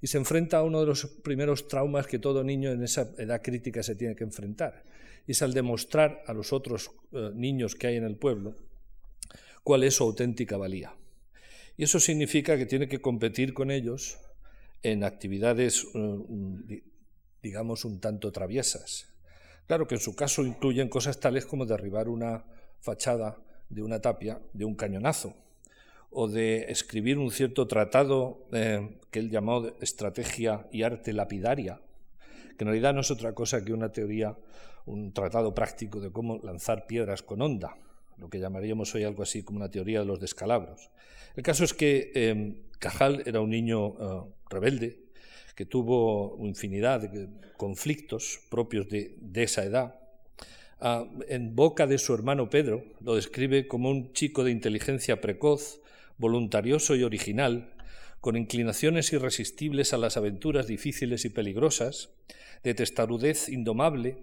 y 0.00 0.08
se 0.08 0.18
enfrenta 0.18 0.58
a 0.58 0.62
uno 0.62 0.80
de 0.80 0.86
los 0.86 1.06
primeros 1.06 1.68
traumas 1.68 2.06
que 2.06 2.18
todo 2.18 2.42
niño 2.42 2.70
en 2.70 2.82
esa 2.82 3.12
edad 3.18 3.40
crítica 3.42 3.82
se 3.82 3.94
tiene 3.94 4.16
que 4.16 4.24
enfrentar, 4.24 4.84
es 5.26 5.42
al 5.42 5.52
demostrar 5.52 6.22
a 6.26 6.32
los 6.32 6.52
otros 6.52 6.90
eh, 7.12 7.30
niños 7.34 7.74
que 7.74 7.88
hay 7.88 7.96
en 7.96 8.04
el 8.04 8.16
pueblo 8.16 8.56
cuál 9.62 9.84
es 9.84 9.94
su 9.94 10.04
auténtica 10.04 10.56
valía. 10.56 10.94
Y 11.76 11.84
eso 11.84 12.00
significa 12.00 12.56
que 12.56 12.66
tiene 12.66 12.88
que 12.88 13.00
competir 13.00 13.52
con 13.52 13.70
ellos 13.70 14.18
en 14.82 15.04
actividades, 15.04 15.86
eh, 15.94 16.82
digamos, 17.42 17.84
un 17.84 18.00
tanto 18.00 18.32
traviesas. 18.32 19.08
Claro 19.66 19.86
que 19.86 19.96
en 19.96 20.00
su 20.00 20.16
caso 20.16 20.44
incluyen 20.44 20.88
cosas 20.88 21.20
tales 21.20 21.44
como 21.44 21.66
derribar 21.66 22.08
una 22.08 22.44
fachada 22.80 23.38
de 23.68 23.82
una 23.82 24.00
tapia 24.00 24.40
de 24.54 24.64
un 24.64 24.74
cañonazo, 24.74 25.36
o 26.10 26.28
de 26.28 26.70
escribir 26.70 27.18
un 27.18 27.30
cierto 27.30 27.66
tratado 27.66 28.46
eh, 28.52 28.96
que 29.10 29.18
él 29.18 29.30
llamó 29.30 29.66
Estrategia 29.80 30.66
y 30.72 30.82
Arte 30.82 31.12
Lapidaria, 31.12 31.80
que 32.56 32.64
en 32.64 32.68
realidad 32.68 32.94
no 32.94 33.02
es 33.02 33.10
otra 33.10 33.34
cosa 33.34 33.64
que 33.64 33.72
una 33.72 33.92
teoría, 33.92 34.36
un 34.86 35.12
tratado 35.12 35.54
práctico 35.54 36.00
de 36.00 36.10
cómo 36.10 36.38
lanzar 36.42 36.86
piedras 36.86 37.22
con 37.22 37.42
onda, 37.42 37.76
lo 38.16 38.28
que 38.28 38.38
llamaríamos 38.38 38.94
hoy 38.94 39.04
algo 39.04 39.22
así 39.22 39.42
como 39.42 39.58
una 39.58 39.70
teoría 39.70 40.00
de 40.00 40.06
los 40.06 40.20
descalabros. 40.20 40.90
El 41.36 41.42
caso 41.42 41.64
es 41.64 41.74
que 41.74 42.10
em, 42.14 42.56
Cajal 42.78 43.22
era 43.26 43.40
un 43.40 43.50
niño 43.50 43.88
eh, 43.88 44.22
rebelde 44.50 45.08
que 45.54 45.66
tuvo 45.66 46.38
infinidad 46.44 47.00
de 47.00 47.28
conflictos 47.56 48.40
propios 48.48 48.88
de, 48.88 49.16
esa 49.34 49.64
edad. 49.64 49.96
Ah, 50.80 51.04
en 51.28 51.56
boca 51.56 51.88
de 51.88 51.98
su 51.98 52.14
hermano 52.14 52.48
Pedro 52.48 52.84
lo 53.00 53.16
describe 53.16 53.66
como 53.66 53.90
un 53.90 54.12
chico 54.12 54.44
de 54.44 54.52
inteligencia 54.52 55.20
precoz, 55.20 55.80
voluntarioso 56.16 56.94
y 56.94 57.02
original, 57.02 57.72
con 58.20 58.36
inclinaciones 58.36 59.12
irresistibles 59.12 59.92
a 59.92 59.98
las 59.98 60.16
aventuras 60.16 60.68
difíciles 60.68 61.24
y 61.24 61.30
peligrosas, 61.30 62.10
de 62.62 62.74
testarudez 62.74 63.48
indomable, 63.48 64.18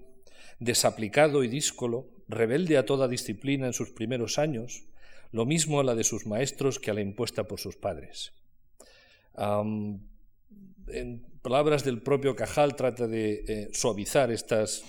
desaplicado 0.59 1.43
y 1.43 1.47
díscolo, 1.47 2.07
rebelde 2.27 2.77
a 2.77 2.85
toda 2.85 3.07
disciplina 3.07 3.67
en 3.67 3.73
sus 3.73 3.91
primeros 3.91 4.39
años, 4.39 4.87
lo 5.31 5.45
mismo 5.45 5.79
a 5.79 5.83
la 5.83 5.95
de 5.95 6.03
sus 6.03 6.25
maestros 6.25 6.79
que 6.79 6.91
a 6.91 6.93
la 6.93 7.01
impuesta 7.01 7.45
por 7.45 7.59
sus 7.59 7.75
padres. 7.75 8.33
en 10.87 11.25
palabras 11.41 11.83
del 11.83 12.01
propio 12.01 12.35
Cajal 12.35 12.75
trata 12.75 13.07
de 13.07 13.43
eh, 13.47 13.69
suavizar 13.73 14.31
estas 14.31 14.83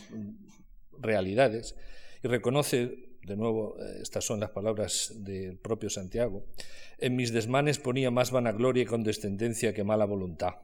realidades 0.99 1.75
y 2.23 2.29
reconoce, 2.29 3.19
de 3.23 3.37
nuevo, 3.37 3.77
eh, 3.79 3.99
estas 4.03 4.25
son 4.25 4.41
las 4.41 4.51
palabras 4.51 5.13
del 5.17 5.59
propio 5.59 5.91
Santiago, 5.91 6.45
en 6.99 7.17
mis 7.17 7.33
desmanes 7.33 7.79
ponía 7.79 8.11
más 8.11 8.31
vanagloria 8.31 8.85
y 8.85 8.87
condescendencia 8.87 9.75
que 9.75 9.85
mala 9.85 10.05
voluntad, 10.05 10.55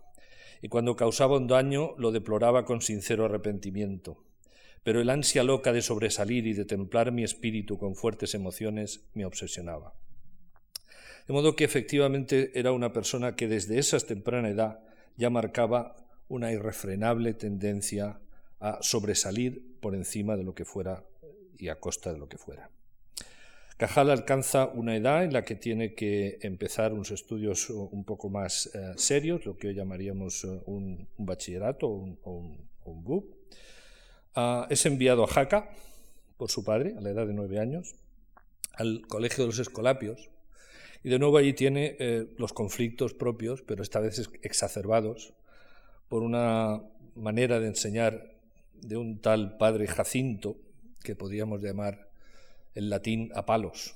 y 0.63 0.69
cuando 0.69 0.97
causaba 0.97 1.37
un 1.37 1.49
daño 1.49 1.95
lo 1.99 2.13
deploraba 2.13 2.65
con 2.65 2.81
sincero 2.81 3.25
arrepentimiento 3.25 4.25
pero 4.83 5.01
el 5.01 5.11
ansia 5.11 5.45
loca 5.45 5.73
de 5.73 5.83
sobresalir 5.83 6.47
y 6.47 6.55
de 6.55 6.65
templar 6.65 7.13
mi 7.13 7.25
espíritu 7.25 7.79
con 7.79 7.95
fuertes 7.95 8.35
emociones 8.35 9.05
me 9.15 9.25
obsesionaba. 9.25 9.95
De 11.27 11.33
modo 11.33 11.55
que 11.55 11.65
efectivamente 11.65 12.51
era 12.59 12.73
una 12.73 12.93
persona 12.93 13.37
que 13.37 13.49
desde 13.49 13.79
esa 13.79 13.99
temprana 14.01 14.49
edad 14.49 14.81
ya 15.17 15.31
marcaba 15.31 15.97
una 16.29 16.51
irrefrenable 16.51 17.35
tendencia 17.35 18.19
a 18.59 18.79
sobresalir 18.81 19.79
por 19.81 19.95
encima 19.95 20.37
de 20.37 20.45
lo 20.45 20.55
que 20.55 20.65
fuera 20.65 21.05
y 21.59 21.69
a 21.69 21.79
costa 21.79 22.13
de 22.13 22.19
lo 22.19 22.29
que 22.29 22.39
fuera. 22.39 22.71
Cajal 23.77 24.11
alcanza 24.11 24.67
una 24.67 24.97
edad 24.97 25.25
en 25.25 25.33
la 25.33 25.45
que 25.45 25.57
tiene 25.57 25.95
que 25.95 26.39
empezar 26.43 26.93
unos 26.93 27.11
estudios 27.11 27.69
un 27.71 28.05
poco 28.05 28.31
más 28.31 28.71
eh, 28.75 28.93
serios, 28.97 29.45
lo 29.45 29.57
que 29.57 29.69
hoy 29.69 29.75
llamaríamos 29.75 30.45
eh, 30.45 30.61
un, 30.67 31.09
bachillerato 31.19 31.89
o 31.89 31.95
un, 31.95 32.19
un, 32.85 33.05
BUP, 33.05 33.35
Es 34.71 34.87
enviado 34.87 35.25
a 35.25 35.27
Jaca 35.27 35.69
por 36.39 36.51
su 36.51 36.65
padre, 36.65 36.95
a 36.97 37.01
la 37.01 37.11
edad 37.11 37.27
de 37.27 37.35
nueve 37.35 37.59
años, 37.59 37.95
al 38.73 39.07
Colegio 39.07 39.45
de 39.45 39.49
los 39.49 39.59
Escolapios, 39.59 40.31
y 41.05 41.11
de 41.11 41.19
nuevo 41.19 41.37
allí 41.37 41.53
tiene 41.53 41.97
eh, 41.99 42.27
los 42.39 42.53
conflictos 42.53 43.13
propios, 43.13 43.63
pero 43.63 43.83
esta 43.83 44.01
vez 44.01 44.31
exacerbados 44.43 45.35
por 46.09 46.23
una 46.23 46.81
manera 47.15 47.61
de 47.61 47.67
enseñar 47.67 48.33
de 48.81 48.97
un 48.97 49.21
tal 49.21 49.59
padre 49.59 49.87
Jacinto, 49.87 50.57
que 51.03 51.15
podríamos 51.15 51.61
llamar 51.61 52.09
en 52.75 52.89
latín 52.89 53.31
a 53.35 53.45
palos. 53.45 53.95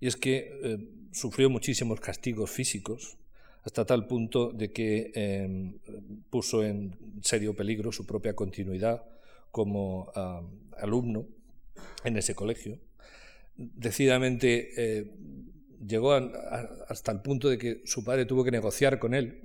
Y 0.00 0.06
es 0.06 0.16
que 0.16 0.58
eh, 0.62 0.78
sufrió 1.12 1.50
muchísimos 1.50 2.00
castigos 2.00 2.50
físicos, 2.50 3.18
hasta 3.64 3.84
tal 3.84 4.06
punto 4.06 4.50
de 4.50 4.72
que 4.72 5.12
eh, 5.14 5.72
puso 6.30 6.64
en 6.64 6.96
serio 7.22 7.54
peligro 7.54 7.92
su 7.92 8.06
propia 8.06 8.34
continuidad 8.34 9.04
como 9.52 10.10
alumno 10.78 11.28
en 12.04 12.16
ese 12.16 12.34
colegio. 12.34 12.80
Decididamente 13.56 14.70
eh, 14.76 15.12
llegó 15.86 16.12
hasta 16.12 17.12
el 17.12 17.20
punto 17.20 17.48
de 17.48 17.58
que 17.58 17.82
su 17.84 18.04
padre 18.04 18.26
tuvo 18.26 18.44
que 18.44 18.50
negociar 18.50 18.98
con 18.98 19.14
él. 19.14 19.40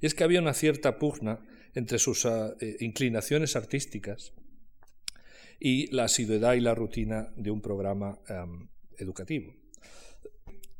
Y 0.00 0.06
es 0.06 0.14
que 0.14 0.24
había 0.24 0.40
una 0.40 0.54
cierta 0.54 0.98
pugna 0.98 1.40
entre 1.74 1.98
sus 1.98 2.26
ah, 2.26 2.54
eh, 2.60 2.76
inclinaciones 2.80 3.56
artísticas 3.56 4.32
y 5.60 5.92
la 5.94 6.04
asiduidad 6.04 6.54
y 6.54 6.60
la 6.60 6.74
rutina 6.74 7.32
de 7.36 7.50
un 7.50 7.60
programa 7.60 8.18
educativo. 8.96 9.54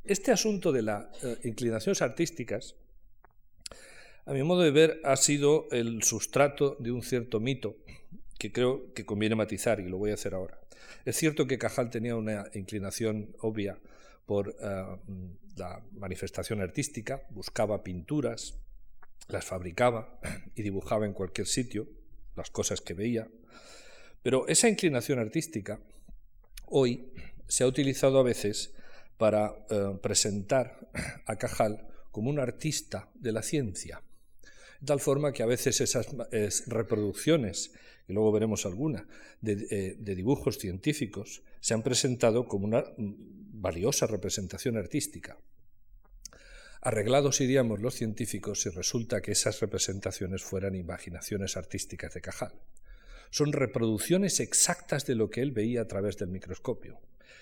Este 0.05 0.31
asunto 0.31 0.73
de 0.73 0.83
las 0.83 1.07
eh, 1.25 1.37
inclinaciones 1.45 2.01
artísticas, 2.01 2.77
a 4.25 4.33
mi 4.33 4.43
modo 4.43 4.63
de 4.63 4.71
ver, 4.71 5.01
ha 5.05 5.17
sido 5.17 5.69
el 5.71 6.03
sustrato 6.03 6.77
de 6.79 6.93
un 6.93 7.03
cierto 7.03 7.41
mito 7.41 7.77
que 8.39 8.53
creo 8.53 8.93
que 8.95 9.05
conviene 9.05 9.35
matizar 9.35 9.81
y 9.81 9.89
lo 9.89 9.99
voy 9.99 10.13
a 10.13 10.15
hacer 10.15 10.35
ahora. 10.35 10.59
Es 11.05 11.17
cierto 11.17 11.47
que 11.47 11.59
Cajal 11.59 11.91
tenía 11.91 12.17
una 12.17 12.47
inclinación 12.55 13.35
obvia 13.41 13.79
por 14.27 14.57
eh, 14.61 14.85
la 15.57 15.83
manifestación 15.93 16.61
artística, 16.61 17.23
buscaba 17.31 17.83
pinturas, 17.83 18.59
las 19.29 19.45
fabricaba 19.45 20.21
y 20.55 20.63
dibujaba 20.63 21.07
en 21.07 21.13
cualquier 21.13 21.47
sitio 21.47 21.89
las 22.37 22.51
cosas 22.51 22.81
que 22.81 22.95
veía, 22.95 23.29
pero 24.23 24.47
esa 24.49 24.69
inclinación 24.69 25.19
artística 25.19 25.81
hoy 26.67 27.13
se 27.49 27.65
ha 27.65 27.67
utilizado 27.67 28.19
a 28.19 28.23
veces 28.23 28.75
para 29.17 29.55
eh, 29.71 29.99
presentar 30.01 30.89
a 31.27 31.37
Cajal 31.37 31.89
como 32.13 32.31
un 32.31 32.39
artista 32.39 33.09
de 33.15 33.33
la 33.33 33.43
ciencia, 33.43 34.03
de 34.81 34.87
tal 34.87 35.01
forma 35.01 35.33
que 35.33 35.43
a 35.43 35.47
veces 35.47 35.81
esas 35.81 36.09
reproducciones, 36.67 37.73
y 38.09 38.13
luego 38.13 38.33
veremos 38.33 38.65
alguna, 38.65 39.07
eh, 39.43 39.97
de, 39.99 40.15
dibujos 40.15 40.59
científicos, 40.59 41.43
se 41.61 41.75
han 41.75 41.83
presentado 41.83 42.47
como 42.47 42.65
una 42.65 42.85
mm, 42.97 43.15
valiosa 43.61 44.07
representación 44.07 44.77
artística. 44.77 45.39
Arreglados 46.81 47.41
iríamos 47.41 47.81
los 47.81 47.95
científicos 47.95 48.63
si 48.63 48.71
resulta 48.71 49.21
que 49.21 49.33
esas 49.33 49.61
representaciones 49.61 50.43
fueran 50.43 50.77
imaginaciones 50.77 51.57
artísticas 51.57 52.15
de 52.15 52.21
Cajal. 52.21 52.53
Son 53.31 53.53
reproducciones 53.53 54.41
exactas 54.41 55.05
de 55.05 55.17
lo 55.17 55.29
que 55.29 55.43
él 55.43 55.53
veía 55.53 55.83
a 55.83 55.89
través 55.89 56.17
del 56.17 56.29
microscopio 56.29 57.01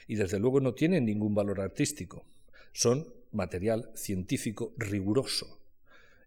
y 0.08 0.16
desde 0.16 0.38
luego 0.38 0.60
no 0.60 0.74
tienen 0.74 1.04
ningún 1.04 1.34
valor 1.34 1.60
artístico. 1.60 2.26
Son 2.72 3.12
material 3.30 3.90
científico 3.94 4.74
riguroso. 4.78 5.60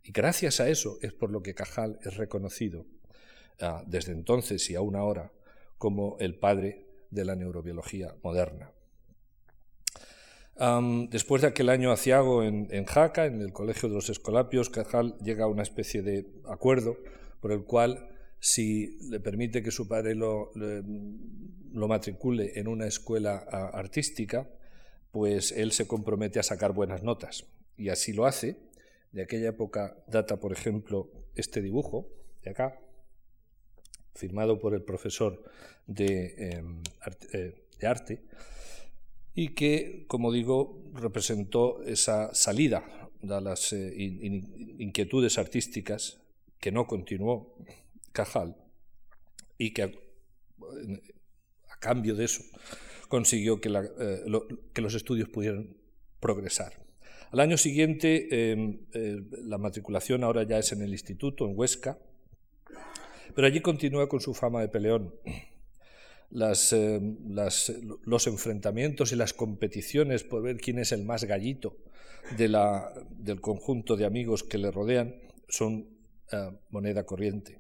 Y 0.04 0.12
gracias 0.12 0.60
a 0.60 0.70
eso 0.70 0.98
es 1.02 1.14
por 1.14 1.32
lo 1.32 1.42
que 1.42 1.54
Cajal 1.54 2.00
es 2.04 2.18
reconocido 2.18 2.86
ah, 3.62 3.84
desde 3.88 4.14
entonces 4.14 4.70
y 4.70 4.76
aún 4.76 4.96
ahora 4.96 5.32
como 5.78 6.18
el 6.20 6.38
padre 6.38 6.86
de 7.12 7.26
la 7.26 7.36
neurobiología 7.36 8.16
moderna. 8.24 8.72
después 11.10 11.42
de 11.42 11.48
aquel 11.48 11.70
año 11.70 11.92
aciago 11.92 12.44
en, 12.44 12.68
en, 12.72 12.86
Jaca, 12.86 13.26
en 13.26 13.42
el 13.42 13.54
Colegio 13.54 13.88
de 13.90 13.96
los 13.96 14.10
Escolapios, 14.10 14.70
Cajal 14.70 15.18
llega 15.20 15.46
a 15.46 15.48
una 15.48 15.64
especie 15.64 16.02
de 16.02 16.28
acuerdo 16.46 16.98
por 17.40 17.52
el 17.52 17.64
cual 17.64 18.10
si 18.40 18.98
le 19.10 19.20
permite 19.20 19.62
que 19.62 19.72
su 19.72 19.88
padre 19.88 20.16
lo, 20.16 20.52
lo 20.54 21.88
matricule 21.88 22.54
en 22.56 22.68
una 22.68 22.88
escuela 22.88 23.38
artística, 23.38 24.50
pues 25.12 25.52
él 25.52 25.72
se 25.72 25.88
compromete 25.88 26.40
a 26.40 26.44
sacar 26.44 26.74
buenas 26.74 27.04
notas. 27.04 27.46
Y 27.76 27.90
así 27.90 28.14
lo 28.14 28.26
hace. 28.26 28.58
De 29.12 29.24
aquella 29.24 29.50
época 29.50 29.98
data, 30.08 30.40
por 30.40 30.52
ejemplo, 30.52 31.10
este 31.36 31.62
dibujo 31.62 32.08
de 32.44 32.52
acá, 32.52 32.80
firmado 34.14 34.60
por 34.60 34.74
el 34.74 34.84
profesor 34.84 35.44
de, 35.88 36.36
em, 36.38 36.84
eh, 37.34 37.68
arte, 37.82 38.22
y 39.34 39.50
que, 39.50 40.06
como 40.08 40.32
digo, 40.32 40.84
representó 40.94 41.82
esa 41.84 42.34
salida 42.34 42.84
de 43.22 43.42
las 43.42 43.74
eh, 43.74 43.94
inquietudes 44.80 45.38
artísticas 45.38 46.20
que 46.60 46.72
no 46.72 46.88
continuó 46.88 47.56
Cajal 48.12 48.56
y 49.58 49.72
que 49.72 49.84
a 49.84 51.78
cambio 51.80 52.16
de 52.16 52.26
eso 52.26 52.44
consiguió 53.08 53.60
que, 53.62 53.70
eh, 53.70 54.82
los 54.82 54.94
estudios 54.94 55.30
pudieran 55.30 55.76
progresar. 56.20 56.89
Al 57.32 57.40
año 57.40 57.58
siguiente, 57.58 58.52
em, 58.52 58.80
eh, 58.94 59.22
la 59.44 59.58
matriculación 59.58 60.24
ahora 60.24 60.44
ya 60.44 60.58
es 60.58 60.72
en 60.72 60.82
el 60.82 60.92
instituto, 60.92 61.46
en 61.46 61.58
Huesca, 61.58 61.98
pero 63.36 63.48
allí 63.48 63.62
continúa 63.62 64.10
con 64.10 64.20
su 64.20 64.34
fama 64.34 64.62
de 64.62 64.70
peleón. 64.70 65.14
Em, 66.32 67.18
los 68.06 68.28
enfrentamientos 68.28 69.12
y 69.12 69.16
las 69.16 69.34
competiciones 69.34 70.24
por 70.24 70.44
ver 70.44 70.58
quién 70.58 70.78
es 70.78 70.92
el 70.92 71.04
más 71.04 71.24
gallito 71.24 71.78
del 72.38 73.42
conjunto 73.42 73.96
de 73.96 74.06
amigos 74.06 74.44
que 74.44 74.60
le 74.60 74.70
rodean 74.70 75.16
son 75.48 75.88
eh, 76.32 76.52
moneda 76.70 77.04
corriente 77.06 77.60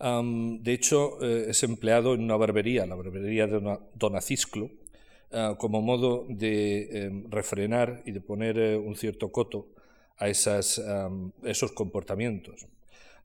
de 0.00 0.72
hecho, 0.72 1.22
eh, 1.22 1.46
es 1.48 1.62
empleado 1.62 2.14
en 2.14 2.22
una 2.22 2.36
barbería, 2.36 2.86
la 2.86 2.94
barbería 2.94 3.46
de 3.46 3.78
Don 3.94 4.16
Acisclo, 4.16 4.70
ah, 5.32 5.56
como 5.58 5.80
modo 5.82 6.26
de 6.28 7.06
em, 7.06 7.30
refrenar 7.30 8.02
y 8.06 8.12
de 8.12 8.20
poner 8.20 8.58
eh, 8.58 8.76
un 8.76 8.96
cierto 8.96 9.30
coto 9.30 9.68
a 10.16 10.28
esos 10.28 11.72
comportamientos. 11.74 12.66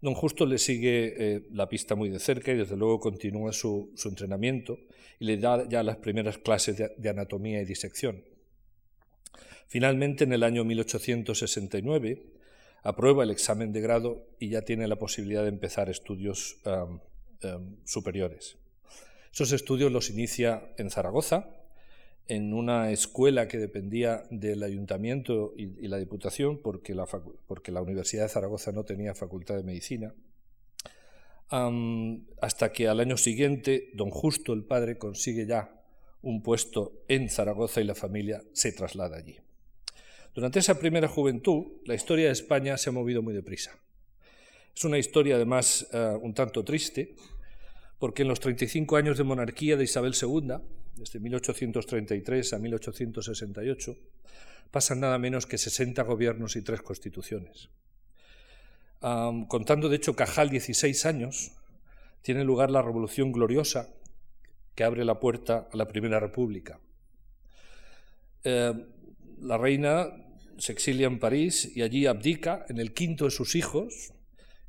Don 0.02 0.14
Justo 0.14 0.46
le 0.46 0.58
sigue 0.58 1.14
eh, 1.18 1.42
la 1.52 1.68
pista 1.68 1.96
muy 1.96 2.10
de 2.10 2.20
cerca 2.20 2.52
y 2.52 2.58
desde 2.58 2.76
luego 2.76 3.00
continúa 3.00 3.52
su, 3.54 3.94
entrenamiento 4.06 4.78
y 5.18 5.26
le 5.26 5.38
da 5.38 5.68
ya 5.68 5.82
las 5.82 5.98
primeras 5.98 6.38
clases 6.38 6.78
de 6.98 7.10
anatomía 7.10 7.62
y 7.62 7.66
disección. 7.66 8.24
Finalmente, 9.68 10.26
en 10.26 10.34
el 10.34 10.44
año 10.44 10.64
1869, 10.66 12.22
aprueba 12.84 13.24
el 13.24 13.32
examen 13.32 13.72
de 13.72 13.82
grado 13.82 14.28
y 14.40 14.50
ya 14.50 14.62
tiene 14.62 14.88
la 14.88 14.98
posibilidad 14.98 15.42
de 15.44 15.50
empezar 15.50 15.90
estudios 15.90 16.58
superiores. 17.86 18.58
Esos 19.34 19.52
estudios 19.52 19.92
los 19.92 20.10
inicia 20.10 20.74
en 20.78 20.92
Zaragoza, 20.92 21.50
en 22.28 22.54
una 22.54 22.92
escuela 22.92 23.48
que 23.48 23.58
dependía 23.58 24.24
del 24.30 24.64
ayuntamiento 24.64 25.54
y, 25.58 25.88
la 25.88 25.98
diputación, 25.98 26.60
porque 26.62 26.94
la, 26.94 27.82
Universidad 27.82 28.24
de 28.24 28.30
Zaragoza 28.30 28.72
no 28.72 28.84
tenía 28.86 29.14
facultad 29.14 29.56
de 29.56 29.64
medicina, 29.64 30.14
hasta 32.42 32.72
que 32.72 32.88
al 32.88 33.00
año 33.00 33.18
siguiente 33.18 33.92
don 33.94 34.10
Justo, 34.10 34.54
el 34.54 34.64
padre, 34.64 34.98
consigue 34.98 35.46
ya 35.46 35.84
un 36.22 36.42
puesto 36.42 37.04
en 37.08 37.30
Zaragoza 37.30 37.82
y 37.82 37.84
la 37.84 37.96
familia 37.96 38.42
se 38.54 38.72
traslada 38.72 39.18
allí. 39.18 39.38
Durante 40.34 40.60
esa 40.60 40.80
primera 40.80 41.08
juventud, 41.08 41.66
la 41.86 41.94
historia 41.94 42.28
de 42.28 42.32
España 42.32 42.78
se 42.78 42.90
ha 42.90 42.94
movido 42.94 43.22
muy 43.22 43.34
deprisa. 43.34 43.78
Es 44.76 44.84
una 44.84 44.98
historia, 44.98 45.36
además, 45.36 45.88
eh, 45.94 46.18
un 46.22 46.34
tanto 46.34 46.64
triste, 46.64 47.16
porque 48.00 48.24
en 48.24 48.30
los 48.30 48.40
35 48.40 48.96
años 48.96 49.18
de 49.18 49.24
monarquía 49.24 49.78
de 49.78 49.84
Isabel 49.84 50.16
II, 50.20 50.56
desde 50.96 51.20
1833 51.20 52.54
a 52.54 52.60
1868, 52.60 53.98
pasan 54.72 55.00
nada 55.00 55.18
menos 55.18 55.46
que 55.46 55.58
60 55.58 56.02
gobiernos 56.04 56.56
y 56.56 56.62
tres 56.62 56.82
constituciones. 56.82 57.70
contando, 59.00 59.90
de 59.90 59.98
hecho, 59.98 60.16
Cajal 60.16 60.50
16 60.50 61.06
años, 61.06 61.52
tiene 62.22 62.44
lugar 62.44 62.72
la 62.72 62.82
Revolución 62.82 63.32
Gloriosa, 63.32 63.90
que 64.76 64.84
abre 64.84 65.04
la 65.04 65.20
puerta 65.20 65.68
a 65.72 65.78
la 65.78 65.88
Primera 65.88 66.20
República. 66.20 66.80
Eh, 68.44 68.74
la 69.42 69.58
reina 69.58 70.08
se 70.58 70.72
exilia 70.72 71.08
en 71.08 71.20
París 71.20 71.72
y 71.76 71.82
allí 71.82 72.06
abdica 72.06 72.66
en 72.70 72.80
el 72.80 72.94
quinto 72.94 73.26
de 73.26 73.32
sus 73.32 73.56
hijos, 73.56 74.14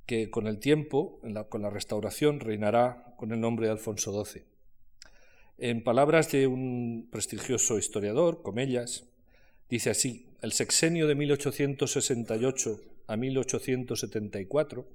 que 0.05 0.31
con 0.31 0.47
el 0.47 0.59
tiempo, 0.59 1.21
con 1.49 1.63
la 1.63 1.71
restauración, 1.71 2.41
reinará 2.41 3.15
con 3.17 3.33
el 3.33 3.41
nombre 3.41 3.67
de 3.67 3.73
Alfonso 3.73 4.25
XII. 4.25 4.54
En 5.59 5.85
palabras 5.85 6.31
de 6.33 6.47
un 6.47 7.09
prestigioso 7.11 7.79
historiador, 7.79 8.43
Comellas, 8.43 9.05
dice 9.69 9.90
así, 9.90 10.27
el 10.43 10.53
sexenio 10.53 11.07
de 11.07 11.14
1868 11.14 12.81
a 13.07 13.17
1874 13.17 14.88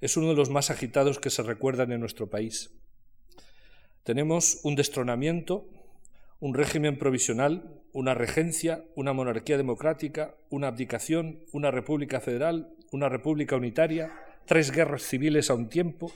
es 0.00 0.16
uno 0.16 0.28
de 0.28 0.34
los 0.34 0.50
más 0.50 0.70
agitados 0.70 1.18
que 1.18 1.30
se 1.30 1.42
recuerdan 1.42 1.92
en 1.92 2.00
nuestro 2.00 2.30
país. 2.30 2.70
Tenemos 4.04 4.60
un 4.62 4.76
destronamiento 4.76 5.68
un 6.40 6.54
régimen 6.54 6.98
provisional, 6.98 7.82
una 7.92 8.14
regencia, 8.14 8.82
una 8.94 9.12
monarquía 9.12 9.58
democrática, 9.58 10.34
una 10.48 10.68
abdicación, 10.68 11.40
una 11.52 11.70
república 11.70 12.20
federal, 12.20 12.72
una 12.92 13.10
república 13.10 13.56
unitaria, 13.56 14.10
tres 14.46 14.70
guerras 14.70 15.02
civiles 15.02 15.50
a 15.50 15.54
un 15.54 15.68
tiempo, 15.68 16.10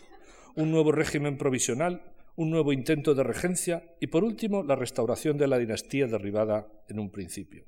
un 0.57 0.71
nuevo 0.71 0.93
régimen 0.93 1.37
provisional, 1.37 2.13
un 2.37 2.51
nuevo 2.51 2.73
intento 2.73 3.14
de 3.14 3.23
regencia 3.23 3.85
y, 4.01 4.09
por 4.09 4.25
último, 4.25 4.62
la 4.62 4.77
restauración 4.77 5.38
de 5.38 5.47
la 5.47 5.59
dinastía 5.59 6.07
derribada 6.07 6.66
en 6.88 6.99
un 6.99 7.11
principio. 7.11 7.64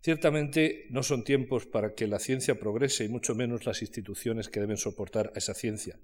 Ciertamente 0.00 0.86
no 0.90 1.02
son 1.02 1.24
tiempos 1.24 1.64
para 1.64 1.94
que 1.94 2.06
la 2.06 2.18
ciencia 2.18 2.58
progrese 2.58 3.04
y 3.04 3.08
mucho 3.08 3.34
menos 3.34 3.64
las 3.64 3.80
instituciones 3.80 4.50
que 4.50 4.60
deben 4.60 4.76
soportar 4.76 5.32
a 5.34 5.38
esa 5.38 5.54
ciencia. 5.54 5.98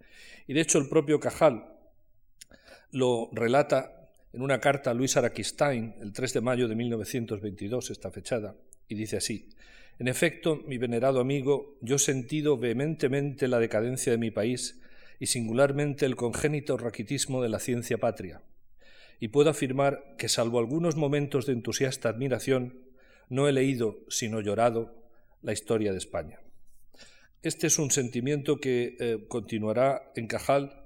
Y 0.47 0.55
de 0.55 0.63
hecho 0.63 0.79
el 0.79 0.89
propio 0.89 1.21
Cajal 1.21 1.67
lo 2.93 3.29
relata 3.33 4.09
en 4.33 4.43
una 4.43 4.59
carta 4.59 4.91
a 4.91 4.95
Luis 4.95 5.17
Araquistain, 5.17 5.97
el 6.01 6.13
3 6.13 6.33
de 6.33 6.41
mayo 6.41 6.67
de 6.67 6.77
1922, 6.77 7.91
está 7.91 8.11
fechada, 8.11 8.55
y 8.89 8.95
dice 8.95 9.19
así, 9.19 9.51
En 9.99 10.09
efecto, 10.09 10.63
mi 10.67 10.79
venerado 10.79 11.21
amigo, 11.21 11.77
yo 11.83 11.97
he 11.97 11.99
sentido 11.99 12.57
vehementemente 12.57 13.49
la 13.49 13.59
decadencia 13.59 14.13
de 14.13 14.19
mi 14.19 14.31
país 14.31 14.80
y 15.21 15.27
singularmente 15.27 16.05
el 16.05 16.17
congénito 16.17 16.77
raquitismo 16.77 17.43
de 17.43 17.49
la 17.49 17.61
ciencia 17.61 17.99
patria, 17.99 18.43
y 19.21 19.29
puedo 19.29 19.51
afirmar 19.51 20.17
que, 20.19 20.29
salvo 20.29 20.59
algunos 20.59 20.97
momentos 20.97 21.47
de 21.47 21.53
entusiasta 21.53 22.09
admiración, 22.09 22.81
no 23.29 23.47
he 23.47 23.53
leído, 23.53 23.99
sino 24.09 24.41
llorado, 24.41 24.97
la 25.43 25.53
historia 25.53 25.93
de 25.93 25.99
España. 25.99 26.41
Este 27.43 27.69
es 27.69 27.79
un 27.79 27.93
sentimiento 27.93 28.59
que 28.59 28.97
eh, 28.99 29.27
continuará 29.29 30.11
en 30.17 30.27
Cajal 30.27 30.85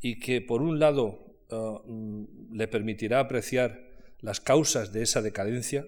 y 0.00 0.18
que, 0.18 0.42
por 0.42 0.60
un 0.60 0.78
lado, 0.78 1.30
Uh, 1.50 1.80
mm, 1.84 2.54
le 2.54 2.68
permitirá 2.68 3.18
apreciar 3.18 3.80
las 4.20 4.40
causas 4.40 4.92
de 4.92 5.02
esa 5.02 5.22
decadencia, 5.22 5.86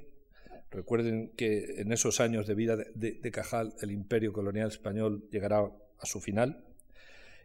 Recuerden 0.73 1.33
que 1.37 1.83
en 1.83 1.92
esos 1.92 2.18
años 2.18 2.47
de 2.47 2.55
vida 2.55 2.77
de, 2.77 3.31
Cajal 3.31 3.75
el 3.83 3.90
imperio 3.90 4.33
colonial 4.33 4.68
español 4.68 5.29
llegará 5.31 5.71
a 5.99 6.07
su 6.07 6.18
final 6.18 6.64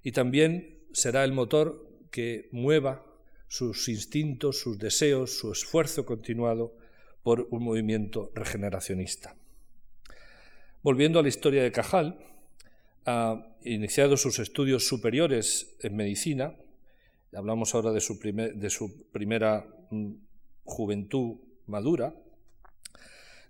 y 0.04 0.12
también 0.12 0.80
será 0.92 1.24
el 1.24 1.32
motor 1.32 1.88
que 2.12 2.50
mueva 2.52 3.06
sus 3.48 3.88
instintos, 3.90 4.60
sus 4.60 4.78
deseos, 4.78 5.38
su 5.38 5.52
esfuerzo 5.52 6.06
continuado 6.06 6.76
por 7.24 7.48
un 7.52 7.64
movimiento 7.64 8.32
regeneracionista. 8.34 9.36
Volviendo 10.82 11.20
a 11.20 11.24
la 11.24 11.30
historia 11.30 11.64
de 11.64 11.72
Cajal, 11.72 12.18
ha 13.06 13.56
iniciado 13.64 14.18
sus 14.18 14.40
estudios 14.40 14.88
superiores 14.88 15.76
en 15.82 15.96
medicina, 15.96 16.56
hablamos 17.34 17.76
ahora 17.76 17.92
de 17.92 18.02
su, 18.02 18.20
primera 19.12 19.68
mm, 19.92 20.14
juventud 20.64 21.38
madura, 21.68 22.14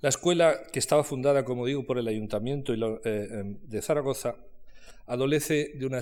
la 0.02 0.10
escuela, 0.10 0.62
que 0.72 0.80
estaba 0.80 1.04
fundada, 1.04 1.44
como 1.44 1.66
digo, 1.66 1.86
por 1.86 1.98
el 1.98 2.08
Ayuntamiento 2.08 2.74
eh, 2.74 3.00
em, 3.04 3.58
de 3.64 3.82
Zaragoza, 3.82 4.36
adolece 5.08 5.72
de 5.76 5.86
una 5.88 6.00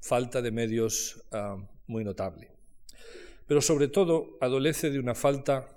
falta 0.00 0.42
de 0.42 0.50
medios 0.50 1.22
ah, 1.32 1.56
muy 1.86 2.04
notable. 2.04 2.50
Pero 3.46 3.60
sobre 3.60 3.88
todo 3.88 4.36
adolece 4.40 4.90
de 4.90 4.98
una 4.98 5.14
falta 5.14 5.68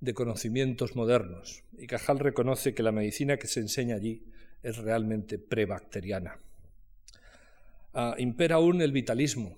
de 0.00 0.14
conocimientos 0.14 0.96
modernos. 0.96 1.62
Y 1.78 1.86
Cajal 1.86 2.18
reconoce 2.18 2.74
que 2.74 2.82
la 2.82 2.92
medicina 2.92 3.36
que 3.36 3.46
se 3.46 3.60
enseña 3.60 3.96
allí 3.96 4.24
es 4.62 4.78
realmente 4.78 5.38
prebacteriana. 5.38 6.38
Ah, 7.94 8.14
impera 8.18 8.56
aún 8.56 8.82
el 8.82 8.92
vitalismo. 8.92 9.56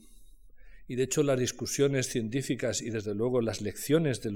Y 0.89 0.97
de 0.97 1.05
hecho 1.05 1.23
las 1.23 1.39
discusiones 1.39 2.09
científicas 2.09 2.83
y 2.83 2.91
desde 2.91 3.15
luego 3.15 3.41
las 3.41 3.61
lecciones 3.61 4.21
de, 4.21 4.31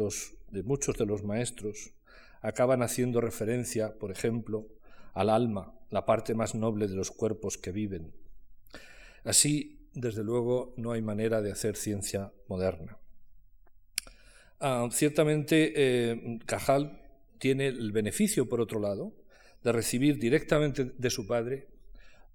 de 0.51 0.62
muchos 0.62 0.96
de 0.96 1.07
los 1.07 1.22
maestros 1.22 1.92
acaban 2.40 2.83
haciendo 2.83 3.20
referencia, 3.20 3.99
por 3.99 4.11
ejemplo, 4.11 4.68
al 5.12 5.31
alma, 5.31 5.75
la 5.90 6.07
parte 6.07 6.35
más 6.35 6.55
noble 6.55 6.87
de 6.87 6.94
los 6.94 7.11
cuerpos 7.11 7.59
que 7.59 7.72
viven. 7.72 8.12
Así, 9.25 9.75
desde 9.96 10.22
luego, 10.22 10.74
no 10.76 10.92
hay 10.92 11.00
manera 11.00 11.40
de 11.40 11.50
hacer 11.50 11.74
ciencia 11.74 12.30
moderna. 12.48 12.98
Ah, 14.61 14.88
ciertamente, 14.92 15.72
eh, 15.74 16.38
Cajal 16.44 17.00
tiene 17.38 17.68
el 17.68 17.92
beneficio, 17.92 18.46
por 18.46 18.61
otro 18.61 18.78
lado, 18.78 19.14
de 19.64 19.72
recibir 19.72 20.18
directamente 20.18 20.92
de 20.96 21.11
su 21.11 21.26
padre 21.26 21.68